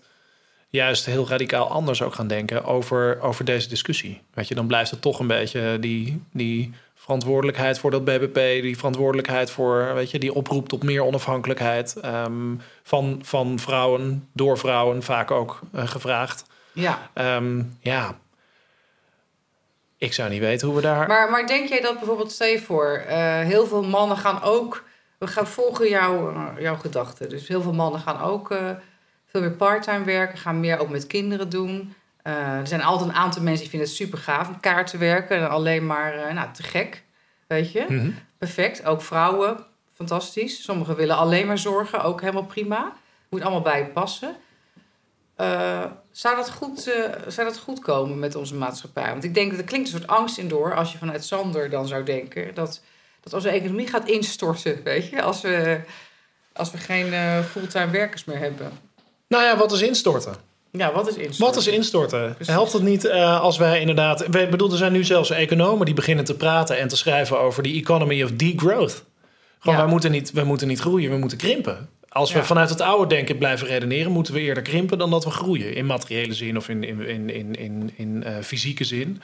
juist 0.69 1.05
heel 1.05 1.27
radicaal 1.27 1.67
anders 1.69 2.01
ook 2.01 2.13
gaan 2.13 2.27
denken 2.27 2.63
over, 2.65 3.21
over 3.21 3.45
deze 3.45 3.69
discussie. 3.69 4.21
Weet 4.33 4.47
je, 4.47 4.55
dan 4.55 4.67
blijft 4.67 4.91
het 4.91 5.01
toch 5.01 5.19
een 5.19 5.27
beetje 5.27 5.77
die, 5.79 6.21
die 6.33 6.73
verantwoordelijkheid 7.08 7.80
voor 7.80 7.91
dat 7.91 8.04
BBP, 8.04 8.62
die 8.62 8.78
verantwoordelijkheid 8.78 9.52
voor, 9.52 9.93
weet 9.93 10.12
je, 10.12 10.20
die 10.20 10.34
oproep 10.34 10.70
tot 10.70 10.84
meer 10.84 11.04
onafhankelijkheid 11.04 11.96
ehm, 11.96 12.56
van, 12.84 13.20
van 13.24 13.60
vrouwen, 13.60 14.30
door 14.34 14.58
vrouwen 14.58 15.04
vaak 15.04 15.32
ook 15.32 15.60
eh, 15.74 15.88
gevraagd. 15.88 16.46
Ja. 16.74 17.10
Ehm, 17.13 17.63
ja, 17.80 18.17
ik 19.98 20.13
zou 20.13 20.30
niet 20.30 20.39
weten 20.39 20.67
hoe 20.67 20.76
we 20.76 20.82
daar. 20.82 21.08
Maar, 21.08 21.32
maar 21.32 21.48
denk 21.48 21.70
jij 21.70 21.82
dat 21.82 21.98
bijvoorbeeld, 21.98 22.32
stel 22.32 22.58
voor, 22.58 23.04
eh, 23.08 23.39
heel 23.39 23.67
veel 23.67 23.84
mannen 23.84 24.17
gaan 24.17 24.41
ook. 24.41 24.84
We 25.17 25.28
gaan 25.28 25.48
volgen 25.48 25.89
jouw, 25.89 26.34
eh, 26.34 26.46
jouw 26.60 26.76
gedachten. 26.76 27.30
Dus 27.30 27.48
heel 27.48 27.62
veel 27.62 27.74
mannen 27.74 28.02
gaan 28.02 28.22
ook 28.22 28.48
veel 29.26 29.41
meer 29.41 29.52
parttime 29.52 30.06
werken, 30.06 30.38
gaan 30.38 30.60
meer 30.60 30.80
ook 30.80 30.89
met 30.89 31.08
kinderen 31.08 31.50
doen. 31.50 31.93
Eh, 32.27 32.57
er 32.57 32.67
zijn 32.67 32.81
altijd 32.81 33.09
een 33.09 33.15
aantal 33.15 33.41
mensen 33.41 33.61
die 33.61 33.69
vinden 33.69 33.87
het 33.87 33.97
super 33.97 34.17
gaaf 34.17 34.47
om 34.47 34.59
kaart 34.59 34.89
te 34.89 34.97
werken. 34.97 35.37
En 35.37 35.49
alleen 35.49 35.85
maar 35.85 36.13
eh, 36.13 36.33
nou, 36.33 36.53
te 36.53 36.63
gek, 36.63 37.03
weet 37.47 37.71
je. 37.71 37.85
Mhm. 37.89 38.11
Perfect. 38.37 38.85
Ook 38.85 39.01
vrouwen, 39.01 39.65
fantastisch. 39.93 40.63
Sommigen 40.63 40.95
willen 40.95 41.17
alleen 41.17 41.47
maar 41.47 41.57
zorgen, 41.57 42.03
ook 42.03 42.21
helemaal 42.21 42.45
prima. 42.45 42.93
Moet 43.29 43.41
allemaal 43.41 43.61
bij 43.61 43.79
je 43.79 43.85
passen. 43.85 44.35
Eh, 45.35 45.85
zou, 46.11 46.35
dat 46.35 46.51
goed, 46.51 46.81
zou 47.27 47.47
dat 47.47 47.57
goed 47.57 47.79
komen 47.79 48.19
met 48.19 48.35
onze 48.35 48.55
maatschappij? 48.55 49.11
Want 49.11 49.23
ik 49.23 49.33
denk 49.33 49.49
dat 49.49 49.59
er 49.59 49.65
klinkt 49.65 49.87
een 49.87 49.99
soort 49.99 50.09
angst 50.09 50.37
in 50.37 50.47
door 50.47 50.75
als 50.75 50.91
je 50.91 50.97
vanuit 50.97 51.25
Sander 51.25 51.69
dan 51.69 51.87
zou 51.87 52.03
denken 52.03 52.53
dat, 52.53 52.81
dat 53.21 53.33
onze 53.33 53.49
economie 53.49 53.87
gaat 53.87 54.07
instorten, 54.07 54.83
weet 54.83 55.09
je, 55.09 55.21
als 55.21 55.41
we, 55.41 55.79
als 56.53 56.71
we 56.71 56.77
geen 56.77 57.43
fulltime 57.43 57.91
werkers 57.91 58.25
meer 58.25 58.39
hebben. 58.39 58.71
Nou 59.27 59.43
ja, 59.43 59.57
wat 59.57 59.71
is 59.71 59.81
instorten? 59.81 60.46
Ja, 60.71 60.93
wat 60.93 61.08
is 61.08 61.15
instorten? 61.15 61.45
Wat 61.45 61.56
is 61.56 61.67
instorten? 61.67 62.34
Precies. 62.36 62.53
Helpt 62.53 62.73
het 62.73 62.82
niet 62.84 63.06
eh, 63.06 63.41
als 63.41 63.58
wij 63.58 63.80
inderdaad... 63.80 64.36
Ik 64.36 64.49
bedoel, 64.49 64.71
er 64.71 64.77
zijn 64.77 64.91
nu 64.91 65.03
zelfs 65.03 65.30
economen 65.30 65.86
die 65.86 65.95
beginnen 65.95 66.25
te 66.25 66.36
praten 66.36 66.77
en 66.77 66.88
te 66.88 66.97
schrijven 66.97 67.39
over 67.39 67.63
die 67.63 67.82
economy 67.82 68.23
of 68.23 68.32
degrowth. 68.32 69.03
Gewoon, 69.60 69.75
Ja. 69.77 69.84
wij, 69.84 69.91
moeten 69.91 70.12
niet, 70.12 70.32
wij 70.32 70.43
moeten 70.43 70.67
niet 70.67 70.80
groeien, 70.80 71.12
we 71.12 71.17
moeten 71.17 71.38
krimpen. 71.38 71.89
Als 72.10 72.32
we 72.32 72.38
Ja. 72.39 72.43
vanuit 72.45 72.69
het 72.69 72.82
oude 72.82 73.08
denken 73.15 73.38
blijven 73.38 73.67
redeneren, 73.67 74.12
moeten 74.12 74.34
we 74.34 74.39
eerder 74.39 74.63
krimpen 74.63 74.97
dan 74.97 75.10
dat 75.10 75.23
we 75.23 75.30
groeien. 75.30 75.73
In 75.75 75.86
materiële 75.86 76.34
zin 76.34 76.58
of 76.58 76.69
in, 76.69 76.84
in, 76.84 77.08
in, 77.08 77.30
in, 77.30 77.56
in, 77.56 77.91
in 77.95 78.23
eh, 78.23 78.36
fysieke 78.43 78.84
zin. 78.84 79.21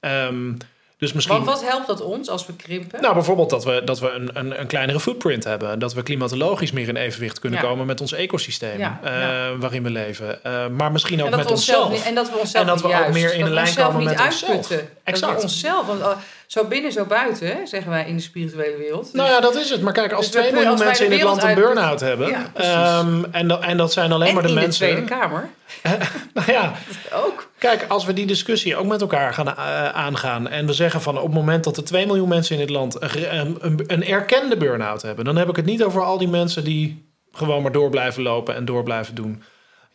Ehm, 0.00 0.52
dus 0.98 1.12
misschien... 1.12 1.44
Want 1.44 1.46
wat 1.46 1.70
helpt 1.70 1.86
dat 1.86 2.00
ons 2.00 2.28
als 2.28 2.46
we 2.46 2.56
krimpen? 2.56 3.00
Nou, 3.00 3.14
bijvoorbeeld 3.14 3.50
dat 3.50 3.64
we, 3.64 3.82
dat 3.84 4.00
we 4.00 4.10
een, 4.10 4.30
een, 4.32 4.60
een 4.60 4.66
kleinere 4.66 5.00
footprint 5.00 5.44
hebben. 5.44 5.78
Dat 5.78 5.94
we 5.94 6.02
klimatologisch 6.02 6.72
meer 6.72 6.88
in 6.88 6.96
evenwicht 6.96 7.38
kunnen 7.38 7.60
Ja. 7.60 7.66
komen 7.66 7.86
met 7.86 8.00
ons 8.00 8.12
ecosysteem 8.12 8.78
Ja, 8.78 9.00
eh, 9.02 9.12
ja. 9.20 9.56
waarin 9.56 9.82
we 9.82 9.90
leven. 9.90 10.44
Eh, 10.44 10.66
maar 10.68 10.92
misschien 10.92 11.22
ook 11.22 11.36
met 11.36 11.50
onszelf 11.50 11.90
niet, 11.90 12.02
en 12.02 12.14
dat 12.14 12.30
we 12.30 12.36
onszelf 12.36 12.64
En 12.66 12.70
dat 12.70 12.80
we 12.82 12.88
ook 13.06 13.12
meer 13.12 13.34
in 13.34 13.44
de 13.44 13.50
lijn 13.50 13.74
komen 13.74 14.04
met 14.04 14.20
onszelf. 14.20 14.50
uitputten. 14.52 14.88
Exact. 15.04 15.32
Dat 15.32 15.36
we 15.36 15.42
onszelf, 15.48 15.86
want, 15.86 16.00
uh, 16.00 16.10
zo 16.48 16.64
binnen, 16.64 16.92
zo 16.92 17.04
buiten, 17.04 17.46
hè, 17.46 17.66
zeggen 17.66 17.90
wij 17.90 18.06
in 18.06 18.16
de 18.16 18.22
spirituele 18.22 18.76
wereld. 18.76 19.12
Nou 19.12 19.28
ja, 19.30 19.40
dat 19.40 19.54
is 19.54 19.70
het. 19.70 19.82
Maar 19.82 19.92
kijk, 19.92 20.12
als 20.12 20.30
Dus 20.30 20.34
we 20.34 20.40
2 20.40 20.52
miljoen 20.52 20.70
als 20.70 20.78
wij 20.78 20.88
mensen 20.88 21.04
in 21.04 21.10
dit 21.10 21.22
land 21.22 21.42
een 21.42 21.54
burn-out 21.54 22.00
hebben... 22.00 22.28
Ja, 22.28 22.50
ehm, 22.54 23.24
en, 23.30 23.48
dat, 23.48 23.62
en 23.62 23.76
dat 23.76 23.92
zijn 23.92 24.12
alleen 24.12 24.28
en 24.28 24.34
maar 24.34 24.42
de 24.42 24.48
in 24.48 24.54
mensen... 24.54 24.86
de 24.86 24.92
Tweede 24.92 25.10
Kamer 25.10 25.48
Nou 26.34 26.52
ja, 26.52 26.72
ook. 27.24 27.50
Kijk, 27.58 27.84
als 27.88 28.04
we 28.04 28.12
die 28.12 28.26
discussie 28.26 28.76
ook 28.76 28.86
met 28.86 29.00
elkaar 29.00 29.34
gaan 29.34 29.48
eh, 29.48 29.88
aangaan 29.88 30.48
en 30.48 30.66
we 30.66 30.72
zeggen 30.72 31.00
van 31.00 31.16
op 31.18 31.24
het 31.24 31.34
moment 31.34 31.64
dat 31.64 31.76
er 31.76 31.84
2 31.84 32.06
miljoen 32.06 32.28
mensen 32.28 32.54
in 32.54 32.66
dit 32.66 32.70
land 32.70 33.02
een, 33.02 33.56
een, 33.60 33.84
een 33.86 34.04
erkende 34.04 34.56
burn-out 34.56 35.02
hebben, 35.02 35.24
dan 35.24 35.36
heb 35.36 35.48
ik 35.48 35.56
het 35.56 35.64
niet 35.64 35.82
over 35.82 36.04
al 36.04 36.18
die 36.18 36.28
mensen 36.28 36.64
die 36.64 37.12
gewoon 37.32 37.62
maar 37.62 37.72
door 37.72 37.90
blijven 37.90 38.22
lopen 38.22 38.54
en 38.54 38.64
door 38.64 38.82
blijven 38.82 39.14
doen. 39.14 39.42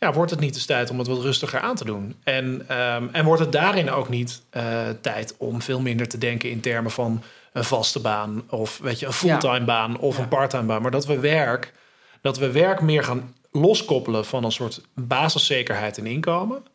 Ja, 0.04 0.14
wordt 0.14 0.32
het 0.32 0.40
niet 0.40 0.56
eens 0.56 0.66
tijd 0.66 0.90
om 0.90 0.98
het 0.98 1.08
wat 1.08 1.22
rustiger 1.22 1.60
aan 1.60 1.76
te 1.76 1.86
doen? 1.86 2.16
En, 2.24 2.64
ehm, 2.68 3.08
en 3.12 3.26
wordt 3.26 3.42
het 3.42 3.52
daarin 3.52 3.92
ook 3.92 4.10
niet 4.10 4.42
eh, 4.50 4.64
tijd 5.02 5.36
om 5.38 5.62
veel 5.62 5.80
minder 5.82 6.08
te 6.08 6.18
denken 6.18 6.50
in 6.50 6.60
termen 6.60 6.92
van 6.92 7.24
een 7.54 7.64
vaste 7.64 8.00
baan 8.00 8.44
of 8.50 8.78
weet 8.78 9.00
je, 9.00 9.06
een 9.06 9.14
fulltime 9.14 9.64
baan 9.66 10.00
of 10.00 10.16
Ja. 10.18 10.22
een 10.24 10.28
parttime 10.28 10.64
baan, 10.64 10.82
maar 10.82 10.92
dat 10.92 11.06
we 11.06 11.20
werk, 11.20 11.74
dat 12.22 12.38
we 12.38 12.52
werk 12.52 12.82
meer 12.82 13.04
gaan 13.04 13.34
loskoppelen 13.52 14.26
van 14.26 14.44
een 14.44 14.52
soort 14.52 14.82
basiszekerheid 14.96 15.98
en 15.98 16.06
inkomen. 16.06 16.66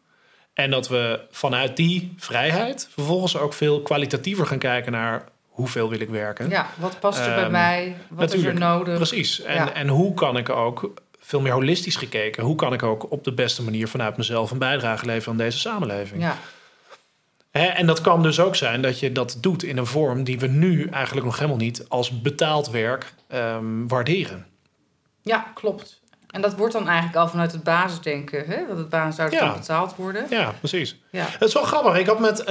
En 0.55 0.71
dat 0.71 0.89
we 0.89 1.21
vanuit 1.31 1.77
die 1.77 2.15
vrijheid 2.17 2.89
vervolgens 2.93 3.37
ook 3.37 3.53
veel 3.53 3.83
kwalitatiever 3.83 4.47
gaan 4.47 4.59
kijken 4.59 4.93
naar 4.93 5.25
hoeveel 5.49 5.89
wil 5.89 6.01
ik 6.01 6.09
werken. 6.09 6.49
Ja, 6.51 6.67
wat 6.79 7.01
past 7.01 7.19
er 7.19 7.35
bij 7.35 7.43
Ehm, 7.43 7.51
mij? 7.53 7.97
Wat 8.09 8.33
is 8.35 8.43
er 8.43 8.55
nodig? 8.55 8.97
Precies. 8.97 9.43
En, 9.43 9.55
Ja. 9.55 9.73
en 9.73 9.89
hoe 9.89 10.15
kan 10.15 10.37
ik 10.37 10.49
ook, 10.49 10.93
veel 11.29 11.41
meer 11.41 11.53
holistisch 11.53 11.97
gekeken, 11.97 12.43
hoe 12.45 12.55
kan 12.57 12.73
ik 12.73 12.83
ook 12.83 13.11
op 13.11 13.25
de 13.25 13.33
beste 13.33 13.63
manier 13.63 13.89
vanuit 13.89 14.17
mezelf 14.17 14.51
een 14.51 14.59
bijdrage 14.59 15.07
leveren 15.07 15.33
aan 15.33 15.39
deze 15.39 15.59
samenleving? 15.59 16.23
Ja, 16.23 16.37
Hè, 17.51 17.65
en 17.67 17.87
dat 17.87 18.01
kan 18.01 18.23
dus 18.23 18.41
ook 18.41 18.57
zijn 18.57 18.83
dat 18.83 19.01
je 19.01 19.13
dat 19.13 19.37
doet 19.41 19.63
in 19.63 19.77
een 19.77 19.87
vorm 19.87 20.25
die 20.25 20.39
we 20.39 20.47
nu 20.47 20.87
eigenlijk 20.89 21.27
nog 21.27 21.37
helemaal 21.37 21.57
niet 21.59 21.85
als 21.89 22.21
betaald 22.23 22.71
werk 22.71 23.13
ehm, 23.29 23.87
waarderen. 23.87 24.47
ja, 25.23 25.47
klopt. 25.55 26.01
En 26.31 26.41
dat 26.41 26.57
wordt 26.57 26.73
dan 26.73 26.89
eigenlijk 26.89 27.17
al 27.17 27.29
vanuit 27.29 27.53
het 27.53 27.63
basisdenken, 27.63 28.45
hè? 28.47 28.57
dat 28.69 28.77
het 28.93 29.15
zou 29.15 29.31
Ja. 29.31 29.53
betaald 29.53 29.97
worden. 29.97 30.27
Ja, 30.31 30.53
precies. 30.59 30.97
Ja. 31.11 31.25
Het 31.29 31.43
is 31.49 31.55
wel 31.55 31.63
grappig. 31.63 31.97
Ik 31.99 32.07
had 32.07 32.19
met, 32.19 32.45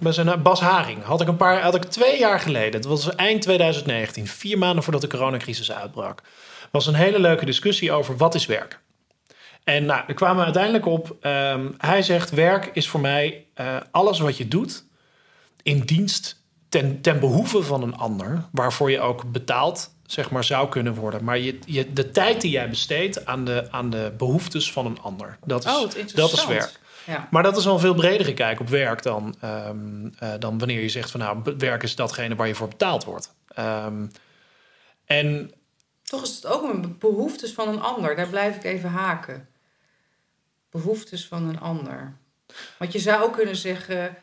met 0.00 0.14
zijn 0.14 0.42
Bas 0.42 0.60
Haring, 0.60 1.02
had 1.02 1.20
ik 1.20 1.28
een 1.28 1.36
paar, 1.36 1.60
had 1.60 1.74
ik 1.74 1.84
twee 1.84 2.18
jaar 2.18 2.40
geleden, 2.40 2.80
dat 2.80 2.90
was 2.90 3.14
eind 3.14 3.42
2019, 3.42 4.26
vier 4.26 4.58
maanden 4.58 4.82
voordat 4.82 5.00
de 5.02 5.08
coronacrisis 5.08 5.72
uitbrak, 5.72 6.22
was 6.70 6.86
een 6.86 6.94
hele 6.94 7.18
leuke 7.18 7.44
discussie 7.44 7.92
over 7.92 8.16
wat 8.16 8.34
is 8.34 8.46
werk. 8.46 8.80
En 9.64 9.84
nou, 9.84 10.02
er 10.06 10.14
kwamen 10.14 10.36
we 10.36 10.44
uiteindelijk 10.44 10.86
op. 10.86 11.16
ehm, 11.20 11.70
hij 11.78 12.02
zegt: 12.02 12.30
werk 12.30 12.70
is 12.72 12.88
voor 12.88 13.00
mij 13.00 13.46
eh, 13.54 13.76
alles 13.90 14.18
wat 14.18 14.36
je 14.36 14.48
doet 14.48 14.84
in 15.62 15.80
dienst 15.80 16.44
ten, 16.68 17.00
ten 17.00 17.20
behoeve 17.20 17.62
van 17.62 17.82
een 17.82 17.96
ander, 17.96 18.44
waarvoor 18.52 18.90
je 18.90 19.00
ook 19.00 19.32
betaald 19.32 19.94
zeg 20.06 20.30
maar, 20.30 20.44
zou 20.44 20.68
kunnen 20.68 20.94
worden. 20.94 21.24
Maar 21.24 21.38
je, 21.38 21.58
je, 21.64 21.92
de 21.92 22.10
tijd 22.10 22.40
die 22.40 22.50
jij 22.50 22.68
besteedt 22.68 23.26
aan 23.26 23.44
de, 23.44 23.66
aan 23.70 23.90
de 23.90 24.12
behoeftes 24.16 24.72
van 24.72 24.86
een 24.86 25.00
ander, 25.00 25.38
dat 25.44 25.64
is, 25.64 25.70
Oh, 25.70 26.14
dat 26.14 26.32
is 26.32 26.46
werk. 26.46 26.80
Ja. 27.06 27.28
Maar 27.30 27.42
dat 27.42 27.56
is 27.56 27.66
al 27.66 27.74
een 27.74 27.80
veel 27.80 27.94
bredere 27.94 28.34
kijk 28.34 28.60
op 28.60 28.68
werk 28.68 29.02
dan, 29.02 29.34
ehm, 29.40 30.06
eh, 30.18 30.30
dan 30.38 30.58
wanneer 30.58 30.80
je 30.80 30.88
zegt 30.88 31.10
van 31.10 31.20
nou, 31.20 31.38
werk 31.58 31.82
is 31.82 31.94
datgene 31.94 32.34
waar 32.34 32.46
je 32.46 32.54
voor 32.54 32.68
betaald 32.68 33.04
wordt. 33.04 33.34
Ehm, 33.48 34.06
en 35.04 35.52
Toch 36.06 36.22
is 36.22 36.34
het 36.34 36.46
ook 36.46 36.62
een 36.62 36.98
behoeftes 36.98 37.52
van 37.52 37.68
een 37.68 37.80
ander. 37.80 38.16
Daar 38.16 38.28
blijf 38.28 38.56
ik 38.56 38.64
even 38.64 38.90
haken. 38.90 39.48
Behoeftes 40.70 41.26
van 41.26 41.48
een 41.48 41.60
ander. 41.60 42.16
Want 42.78 42.92
je 42.92 42.98
zou 42.98 43.22
ook 43.22 43.32
kunnen 43.32 43.56
zeggen... 43.56 44.16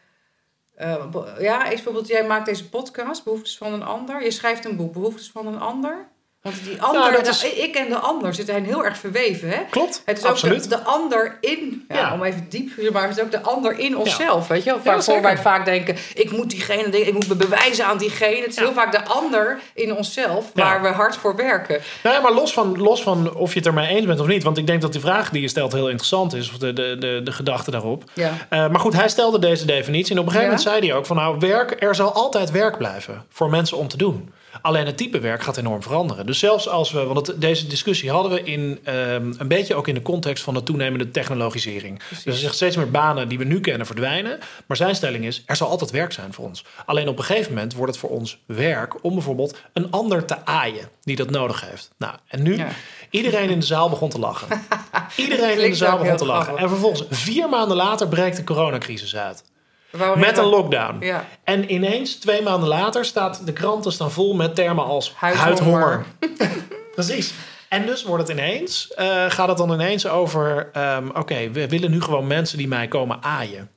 be- 1.12 1.36
ja, 1.40 1.68
bijvoorbeeld, 1.68 2.08
jij 2.08 2.28
maakt 2.28 2.46
deze 2.46 2.70
podcast, 2.70 3.24
Behoeftes 3.24 3.58
van 3.58 3.74
een 3.74 3.84
ander. 3.84 4.24
Je 4.24 4.32
schrijft 4.32 4.66
een 4.66 4.76
boek, 4.76 4.94
Behoeftes 4.94 5.32
van 5.32 5.48
een 5.48 5.60
ander. 5.60 6.08
Want 6.44 6.56
die 6.64 6.82
ander, 6.82 7.00
Nou, 7.02 7.14
dat 7.14 7.24
de- 7.26 7.30
is- 7.30 7.54
ik 7.54 7.76
en 7.76 7.90
de 7.90 7.96
ander 7.98 8.34
zitten 8.34 8.64
heel 8.64 8.86
erg 8.86 8.98
verweven. 8.98 9.50
Hè? 9.50 9.58
klopt, 9.70 10.02
Het 10.06 10.18
is 10.18 10.24
absoluut. 10.24 10.56
ook 10.56 10.62
de, 10.64 10.68
de 10.70 10.82
ander 10.82 11.38
in, 11.42 11.86
ja, 11.90 11.96
Ja. 11.96 12.14
om 12.14 12.24
even 12.24 12.46
diep, 12.50 12.92
maar 12.92 13.08
het 13.08 13.18
is 13.18 13.24
ook 13.24 13.32
de 13.32 13.42
ander 13.42 13.80
in 13.80 13.98
onszelf. 13.98 14.48
Weet 14.48 14.64
je 14.64 14.70
wel? 14.70 14.80
Waarvoor 14.84 15.22
wij 15.22 15.38
vaak 15.38 15.66
denken, 15.66 15.96
ik 16.14 16.32
moet 16.32 16.50
diegene, 16.50 17.06
ik 17.06 17.14
moet 17.14 17.28
me 17.28 17.36
bewijzen 17.36 17.86
aan 17.86 17.98
diegene. 17.98 18.36
Het 18.42 18.48
is 18.50 18.56
Ja. 18.56 18.62
heel 18.62 18.74
vaak 18.74 18.92
de 18.92 19.04
ander 19.06 19.60
in 19.74 19.96
onszelf 19.96 20.46
Ja. 20.54 20.64
waar 20.64 20.82
we 20.82 20.88
hard 20.88 21.16
voor 21.16 21.36
werken. 21.36 21.82
Nou 22.04 22.16
ja, 22.16 22.22
maar 22.22 22.34
los 22.34 22.54
van, 22.54 22.78
los 22.82 23.04
van 23.04 23.36
of 23.36 23.52
je 23.54 23.58
het 23.58 23.68
er 23.68 23.74
mee 23.74 23.88
eens 23.88 24.06
bent 24.06 24.20
of 24.20 24.28
niet. 24.28 24.44
Want 24.44 24.58
ik 24.58 24.68
denk 24.68 24.82
dat 24.82 24.92
die 24.92 25.02
vraag 25.02 25.30
die 25.30 25.42
je 25.42 25.48
stelt 25.48 25.72
heel 25.74 25.88
interessant 25.90 26.34
is. 26.34 26.50
Of 26.50 26.58
de, 26.58 26.74
de, 26.74 26.96
de, 27.00 27.22
de 27.24 27.32
gedachte 27.32 27.72
daarop. 27.72 28.04
Ja. 28.14 28.32
Eh, 28.50 28.68
maar 28.70 28.80
goed, 28.80 28.94
hij 28.94 29.10
stelde 29.10 29.40
deze 29.40 29.66
definitie. 29.66 30.14
En 30.16 30.20
op 30.20 30.26
een 30.26 30.32
gegeven 30.32 30.52
Ja. 30.56 30.58
moment 30.58 30.76
zei 30.78 30.88
hij 30.90 30.98
ook 31.00 31.06
van 31.06 31.16
nou, 31.16 31.36
werk, 31.40 31.84
er 31.84 31.96
zal 31.96 32.14
altijd 32.14 32.52
werk 32.52 32.78
blijven 32.78 33.26
voor 33.30 33.50
mensen 33.50 33.78
om 33.78 33.88
te 33.88 33.98
doen. 33.98 34.34
Alleen 34.62 34.86
het 34.86 34.98
type 34.98 35.20
werk 35.20 35.44
gaat 35.44 35.58
enorm 35.58 35.82
veranderen. 35.84 36.26
Dus 36.26 36.40
zelfs 36.40 36.68
als 36.70 36.92
we, 36.92 37.04
want 37.04 37.28
het- 37.28 37.42
deze 37.42 37.68
discussie 37.68 38.12
hadden 38.12 38.32
we 38.32 38.44
in 38.44 38.80
ehm, 38.84 39.34
een 39.38 39.48
beetje 39.48 39.76
ook 39.76 39.88
in 39.88 39.94
de 39.94 40.02
context 40.02 40.44
van 40.44 40.54
de 40.54 40.64
toenemende 40.64 41.12
technologisering. 41.12 42.02
Dus 42.10 42.26
er 42.26 42.34
zijn 42.34 42.54
steeds 42.54 42.76
meer 42.76 42.92
banen 42.92 43.28
die 43.28 43.38
we 43.38 43.44
nu 43.44 43.60
kennen 43.60 43.86
verdwijnen. 43.86 44.40
Maar 44.68 44.78
zijn 44.78 44.96
stelling 44.96 45.26
is, 45.26 45.44
er 45.46 45.56
zal 45.56 45.70
altijd 45.70 45.92
werk 45.92 46.12
zijn 46.12 46.34
voor 46.34 46.46
ons. 46.46 46.66
Alleen 46.86 47.08
op 47.08 47.18
een 47.18 47.24
gegeven 47.24 47.54
moment 47.54 47.74
wordt 47.74 47.92
het 47.92 48.02
voor 48.02 48.10
ons 48.10 48.38
werk 48.46 49.04
om 49.04 49.14
bijvoorbeeld 49.14 49.58
een 49.74 49.92
ander 49.92 50.26
te 50.26 50.46
aaien 50.46 50.90
die 51.02 51.16
dat 51.16 51.30
nodig 51.30 51.62
heeft. 51.70 51.90
Nou, 51.98 52.14
en 52.28 52.44
nu, 52.44 52.56
Ja. 52.58 52.68
iedereen 53.10 53.50
in 53.50 53.60
de 53.60 53.66
zaal 53.66 53.90
begon 53.90 54.10
te 54.10 54.20
lachen. 54.20 54.48
Iedereen 55.16 55.60
in 55.64 55.70
de 55.70 55.76
zaal 55.76 55.98
begon 55.98 56.18
te 56.18 56.26
lachen. 56.26 56.58
En 56.58 56.70
vervolgens, 56.70 57.04
vier 57.10 57.50
maanden 57.50 57.78
later, 57.78 58.08
breekt 58.08 58.38
de 58.38 58.44
coronacrisis 58.44 59.16
uit. 59.16 59.44
Waarom 59.98 60.20
Met 60.20 60.38
een 60.38 60.46
lockdown. 60.46 61.06
Ja. 61.06 61.26
En 61.44 61.74
ineens, 61.74 62.16
twee 62.16 62.42
maanden 62.42 62.70
later, 62.70 63.06
staat 63.06 63.46
de 63.46 63.54
kranten 63.54 63.92
staan 63.92 64.12
vol 64.12 64.34
met 64.34 64.56
termen 64.56 64.86
als 64.86 65.14
Huidhonger. 65.16 65.46
huidhonger. 65.46 66.06
Precies. 66.96 67.34
En 67.70 67.86
dus 67.86 68.04
wordt 68.04 68.28
het 68.28 68.38
ineens, 68.38 68.94
eh, 68.94 69.26
gaat 69.28 69.48
het 69.48 69.58
dan 69.58 69.72
ineens 69.72 70.08
over, 70.08 70.70
ehm, 70.74 71.08
oké, 71.14 71.52
we 71.52 71.68
willen 71.68 71.92
nu 71.92 72.02
gewoon 72.02 72.28
mensen 72.28 72.58
die 72.58 72.68
mij 72.68 72.88
komen 72.88 73.24
aaien. 73.24 73.70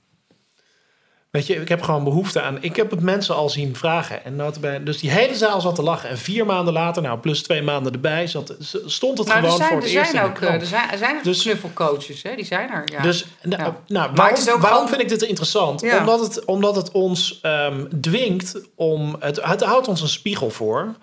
Weet 1.37 1.47
je, 1.47 1.61
ik 1.61 1.69
heb 1.69 1.83
gewoon 1.83 2.05
behoefte 2.05 2.41
aan. 2.41 2.59
Ik 2.61 2.77
heb 2.77 2.91
het 2.91 3.01
mensen 3.01 3.35
al 3.35 3.49
zien 3.49 3.77
vragen. 3.77 4.25
En 4.25 4.41
dus 4.85 4.99
die 4.99 5.11
hele 5.11 5.35
zaal 5.35 5.61
zat 5.61 5.75
te 5.75 5.83
lachen. 5.83 6.09
En 6.09 6.19
vier 6.19 6.47
maanden 6.47 6.73
later, 6.73 7.03
nou 7.03 7.19
plus 7.19 7.43
twee 7.43 7.63
maanden 7.63 7.93
erbij, 7.93 8.27
zat, 8.27 8.55
stond 8.87 9.19
het 9.19 9.27
Nou, 9.27 9.41
gewoon 9.41 9.57
zijn, 9.57 9.69
voor 9.69 9.79
er 9.79 9.85
het 9.85 9.93
eerst 9.93 10.11
zijn 10.11 10.25
ook 10.25 10.39
eh, 10.41 10.55
er 10.55 10.67
zijn, 10.67 10.91
er 10.91 10.99
zijn 10.99 11.19
Dus- 11.23 11.43
knuffelcoaches, 11.43 12.23
hè? 12.23 12.35
die 12.35 12.45
zijn 12.45 12.71
er. 12.71 12.83
Ja. 12.93 13.03
Dus 13.03 13.27
nou, 13.43 13.63
Ja. 13.63 13.77
nou, 13.87 14.61
waarom, 14.61 14.89
vind 14.89 15.01
ik 15.01 15.09
dit 15.09 15.23
interessant? 15.23 15.81
Ja. 15.81 15.99
Omdat, 15.99 16.21
het, 16.21 16.45
omdat 16.45 16.77
het 16.77 16.91
ons 16.91 17.39
ehm, 17.43 17.85
dwingt 18.01 18.61
om. 18.75 19.17
Het, 19.19 19.43
het 19.43 19.63
houdt 19.63 19.89
ons 19.89 20.01
een 20.01 20.09
spiegel 20.09 20.51
voor. 20.51 20.95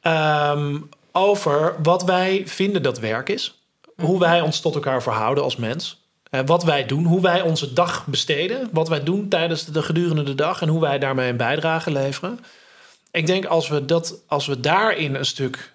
ehm, 0.00 0.76
over 1.12 1.74
wat 1.82 2.02
wij 2.04 2.42
vinden 2.46 2.82
dat 2.82 2.98
werk 2.98 3.28
is. 3.28 3.62
Mhm. 3.96 4.06
Hoe 4.06 4.18
wij 4.18 4.40
ons 4.40 4.60
tot 4.60 4.74
elkaar 4.74 5.02
verhouden 5.02 5.44
als 5.44 5.56
mens. 5.56 6.01
Eh, 6.32 6.40
wat 6.46 6.64
wij 6.64 6.86
doen, 6.86 7.04
hoe 7.04 7.20
wij 7.20 7.40
onze 7.40 7.72
dag 7.72 8.06
besteden. 8.06 8.68
Wat 8.72 8.88
wij 8.88 9.02
doen 9.02 9.28
tijdens 9.28 9.64
de 9.64 9.82
gedurende 9.82 10.22
de 10.22 10.34
dag. 10.34 10.62
En 10.62 10.68
hoe 10.68 10.80
wij 10.80 10.98
daarmee 10.98 11.30
een 11.30 11.36
bijdrage 11.36 11.90
leveren. 11.90 12.38
Ik 13.10 13.26
denk 13.26 13.44
als 13.44 13.68
we, 13.68 13.84
dat, 13.84 14.22
als 14.26 14.46
we 14.46 14.60
daarin 14.60 15.14
een 15.14 15.24
stuk 15.24 15.72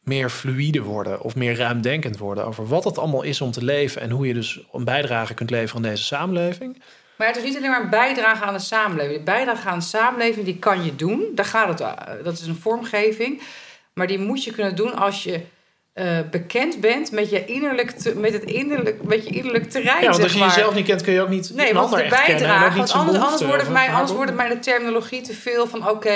meer 0.00 0.30
fluïde 0.30 0.82
worden 0.82 1.20
of 1.20 1.34
meer 1.34 1.56
ruimdenkend 1.56 2.18
worden 2.18 2.44
over 2.44 2.66
wat 2.66 2.84
het 2.84 2.98
allemaal 2.98 3.22
is 3.22 3.40
om 3.40 3.50
te 3.50 3.64
leven 3.64 4.02
en 4.02 4.10
hoe 4.10 4.26
je 4.26 4.34
dus 4.34 4.60
een 4.72 4.84
bijdrage 4.84 5.34
kunt 5.34 5.50
leveren 5.50 5.82
in 5.84 5.90
deze 5.90 6.04
samenleving. 6.04 6.82
Maar 7.16 7.26
het 7.26 7.36
is 7.36 7.42
niet 7.42 7.56
alleen 7.56 7.70
maar 7.70 7.82
een 7.82 7.90
bijdrage 7.90 8.44
aan 8.44 8.54
de 8.54 8.60
samenleving. 8.60 9.18
De 9.18 9.24
bijdrage 9.24 9.68
aan 9.68 9.78
de 9.78 9.84
samenleving 9.84 10.44
die 10.44 10.58
kan 10.58 10.84
je 10.84 10.96
doen. 10.96 11.24
Daar 11.34 11.44
gaat 11.44 11.68
het, 11.68 11.80
eh, 11.80 12.24
dat 12.24 12.38
is 12.38 12.46
een 12.46 12.56
vormgeving. 12.56 13.42
Maar 13.92 14.06
die 14.06 14.18
moet 14.18 14.44
je 14.44 14.52
kunnen 14.52 14.76
doen 14.76 14.94
als 14.94 15.22
je 15.22 15.40
eh, 15.92 16.18
bekend 16.30 16.80
bent 16.80 17.10
met, 17.10 17.30
je 17.30 17.44
innerlijk 17.44 17.90
te- 17.90 18.14
met, 18.16 18.32
het 18.32 18.44
innerlijk, 18.44 19.02
met 19.02 19.24
je 19.24 19.30
innerlijk 19.30 19.70
terrein. 19.70 20.02
Ja, 20.02 20.10
want 20.10 20.22
als 20.22 20.32
je 20.32 20.38
jezelf 20.38 20.74
niet 20.74 20.86
kent, 20.86 21.02
kun 21.02 21.12
je 21.12 21.20
ook 21.22 21.28
niet 21.28 21.50
Nee, 21.54 21.68
een 21.68 21.74
want 21.74 21.92
ander 21.92 22.08
de 22.08 22.14
echt 22.14 22.24
kennen. 22.24 22.44
en 22.46 22.52
ook 22.52 22.58
bijdrage. 22.58 22.78
niet 22.80 22.92
Want 22.92 23.18
anders, 23.18 23.42
wordt 23.44 23.62
het 23.62 23.72
mij, 23.72 23.88
anders 23.88 24.10
wordt 24.12 24.26
het 24.30 24.36
mij 24.38 24.48
de 24.48 24.58
terminologie 24.58 25.20
te 25.20 25.32
veel 25.34 25.66
van 25.66 25.88
oké. 25.88 26.08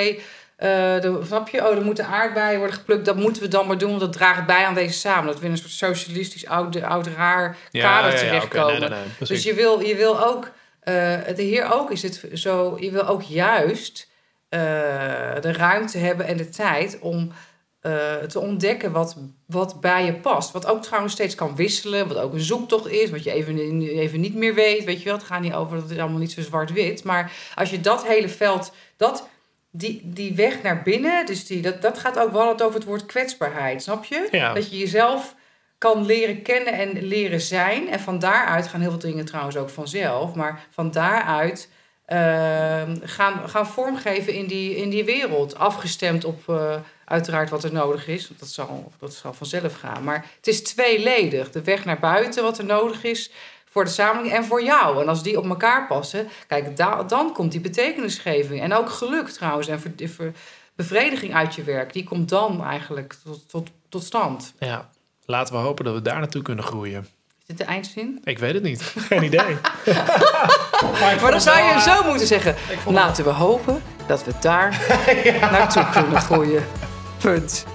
eh, 0.57 0.69
de- 1.01 1.21
snap 1.27 1.49
je? 1.49 1.69
Oh, 1.69 1.77
er 1.77 1.83
moeten 1.85 2.07
aardbeien 2.07 2.59
worden 2.59 2.77
geplukt. 2.77 3.05
Dat 3.05 3.17
moeten 3.17 3.43
we 3.43 3.49
dan 3.49 3.67
maar 3.67 3.79
doen, 3.79 3.89
want 3.89 4.01
dat 4.01 4.13
draagt 4.13 4.47
bij 4.47 4.65
aan 4.65 4.75
deze 4.75 4.99
samen. 4.99 5.27
Dat 5.27 5.39
we 5.39 5.45
in 5.47 5.51
een 5.51 5.57
soort 5.59 5.71
socialistisch 5.71 6.47
oud, 6.47 6.83
oud 6.83 7.07
raar 7.07 7.57
kader 7.73 8.15
terechtkomen. 8.19 8.69
oké, 8.71 8.79
nee, 8.81 8.89
nee, 8.89 8.99
nee, 8.99 9.09
precies. 9.17 9.35
Dus 9.37 9.45
je 9.45 9.55
wil, 9.55 9.81
je 9.81 9.97
wil 9.97 10.25
ook, 10.27 10.51
eh 10.81 10.95
het 11.25 11.39
hier 11.39 11.73
ook 11.73 11.91
is 11.91 12.03
het 12.03 12.21
zo, 12.33 12.77
je 12.81 12.91
wil 12.91 13.07
ook 13.07 13.23
juist 13.23 14.09
eh, 14.49 14.61
de 15.41 15.53
ruimte 15.53 15.99
hebben 15.99 16.27
en 16.27 16.37
de 16.37 16.49
tijd 16.49 16.99
om 17.01 17.33
eh, 17.85 18.15
te 18.15 18.41
ontdekken 18.41 18.93
wat, 18.93 19.17
wat 19.47 19.81
bij 19.81 20.05
je 20.05 20.15
past. 20.15 20.53
Wat 20.53 20.67
ook 20.67 20.83
trouwens 20.83 21.13
steeds 21.13 21.35
kan 21.35 21.57
wisselen, 21.57 22.09
wat 22.09 22.17
ook 22.17 22.33
een 22.33 22.41
zoektocht 22.41 22.87
is, 22.87 23.11
wat 23.11 23.25
je 23.25 23.31
even, 23.33 23.83
even 23.83 24.21
niet 24.21 24.35
meer 24.35 24.55
weet. 24.55 24.85
Weet 24.85 24.99
je 24.99 25.05
wel, 25.05 25.15
het 25.15 25.27
gaat 25.27 25.41
niet 25.41 25.53
over 25.53 25.81
dat 25.81 25.89
het 25.89 25.99
allemaal 25.99 26.19
niet 26.19 26.33
zo 26.33 26.43
zwart-wit. 26.43 27.05
Maar 27.05 27.33
als 27.55 27.71
je 27.71 27.81
dat 27.81 28.07
hele 28.07 28.29
veld, 28.29 28.73
dat, 28.97 29.29
die, 29.71 30.01
die 30.05 30.35
weg 30.35 30.63
naar 30.63 30.83
binnen, 30.83 31.27
dus 31.27 31.47
die, 31.47 31.63
dat, 31.63 31.83
dat 31.83 31.99
gaat 31.99 32.19
ook 32.19 32.33
wel 32.33 32.49
het 32.49 32.63
over 32.63 32.75
het 32.75 32.89
woord 32.89 33.07
kwetsbaarheid, 33.07 33.83
snap 33.83 34.05
je? 34.05 34.29
Ja. 34.31 34.53
Dat 34.53 34.71
je 34.71 34.79
jezelf 34.79 35.35
kan 35.79 36.07
leren 36.07 36.43
kennen 36.43 36.73
en 36.73 37.03
leren 37.03 37.41
zijn. 37.41 37.89
En 37.89 38.01
van 38.01 38.19
daaruit 38.19 38.67
gaan 38.67 38.81
heel 38.81 38.91
veel 38.91 38.99
dingen 38.99 39.25
trouwens 39.25 39.57
ook 39.57 39.71
vanzelf. 39.71 40.35
Maar 40.35 40.67
van 40.71 40.91
daaruit 40.91 41.69
gaan, 43.03 43.49
gaan 43.49 43.67
vormgeven 43.67 44.35
in 44.35 44.47
die, 44.47 44.77
in 44.77 44.91
die 44.91 45.05
wereld. 45.05 45.57
Afgestemd 45.59 46.25
op 46.25 46.49
eh, 46.49 46.75
uiteraard 47.05 47.51
wat 47.51 47.65
er 47.65 47.73
nodig 47.73 48.09
is. 48.09 48.31
Dat 48.39 48.49
zal, 48.49 48.93
dat 48.99 49.15
zal 49.15 49.33
vanzelf 49.33 49.75
gaan. 49.75 50.05
Maar 50.05 50.27
het 50.37 50.47
is 50.47 50.63
tweeledig. 50.63 51.51
De 51.51 51.63
weg 51.63 51.85
naar 51.85 51.99
buiten, 51.99 52.43
wat 52.43 52.59
er 52.59 52.65
nodig 52.65 53.05
is 53.05 53.31
voor 53.65 53.85
de 53.85 53.91
samenleving 53.91 54.37
en 54.37 54.45
voor 54.45 54.63
jou. 54.63 55.03
En 55.03 55.09
als 55.09 55.23
die 55.23 55.39
op 55.39 55.49
elkaar 55.49 55.87
passen, 55.87 56.29
kijk, 56.47 56.77
da- 56.77 57.03
dan 57.03 57.33
komt 57.33 57.53
die 57.53 57.61
betekenisgeving. 57.61 58.61
En 58.61 58.73
ook 58.73 58.91
geluk 58.91 59.29
trouwens 59.29 59.69
en 59.69 59.81
bevrediging 60.77 61.35
uit 61.35 61.55
je 61.55 61.63
werk. 61.63 61.93
Die 61.93 62.05
komt 62.05 62.29
dan 62.29 62.65
eigenlijk 62.65 63.17
tot, 63.25 63.49
tot, 63.49 63.71
tot 63.89 64.05
stand. 64.05 64.55
Ja, 64.59 64.91
laten 65.25 65.55
we 65.55 65.61
hopen 65.61 65.85
dat 65.85 65.95
we 65.95 66.03
daar 66.03 66.19
naartoe 66.19 66.43
kunnen 66.43 66.65
groeien. 66.65 67.07
Is 67.47 67.51
dit 67.57 67.67
de 67.67 67.73
eindzin? 67.73 68.21
Ik 68.25 68.39
weet 68.39 68.55
het 68.55 68.63
niet. 68.63 68.83
Geen 69.09 69.23
idee. 69.23 69.57
Maar 71.21 71.31
dan 71.31 71.41
zou 71.41 71.57
je 71.59 71.65
hem 71.65 71.81
zo 71.81 72.05
moeten 72.09 72.27
zeggen. 72.27 72.55
Laten 72.87 73.25
we 73.25 73.31
hopen 73.31 73.83
dat 74.07 74.25
we 74.25 74.33
daar 74.41 74.81
naartoe 75.53 75.89
kunnen 75.91 76.21
groeien. 76.21 76.65
Punt. 77.19 77.67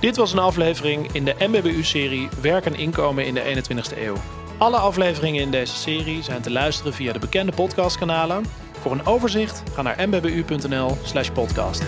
Dit 0.00 0.16
was 0.16 0.32
een 0.32 0.38
aflevering 0.38 1.12
in 1.12 1.24
de 1.24 1.34
MBBU-serie 1.38 2.28
Werk 2.40 2.66
en 2.66 2.74
Inkomen 2.74 3.26
in 3.26 3.34
de 3.34 3.42
21ste 3.42 3.98
eeuw. 3.98 4.16
Alle 4.58 4.76
afleveringen 4.76 5.42
in 5.42 5.50
deze 5.50 5.74
serie 5.74 6.22
zijn 6.22 6.42
te 6.42 6.50
luisteren 6.50 6.94
via 6.94 7.12
de 7.12 7.18
bekende 7.18 7.52
podcastkanalen. 7.52 8.44
Voor 8.80 8.92
een 8.92 9.06
overzicht 9.06 9.62
ga 9.74 9.82
naar 9.82 10.08
mbbu.nl/podcast. 10.08 11.82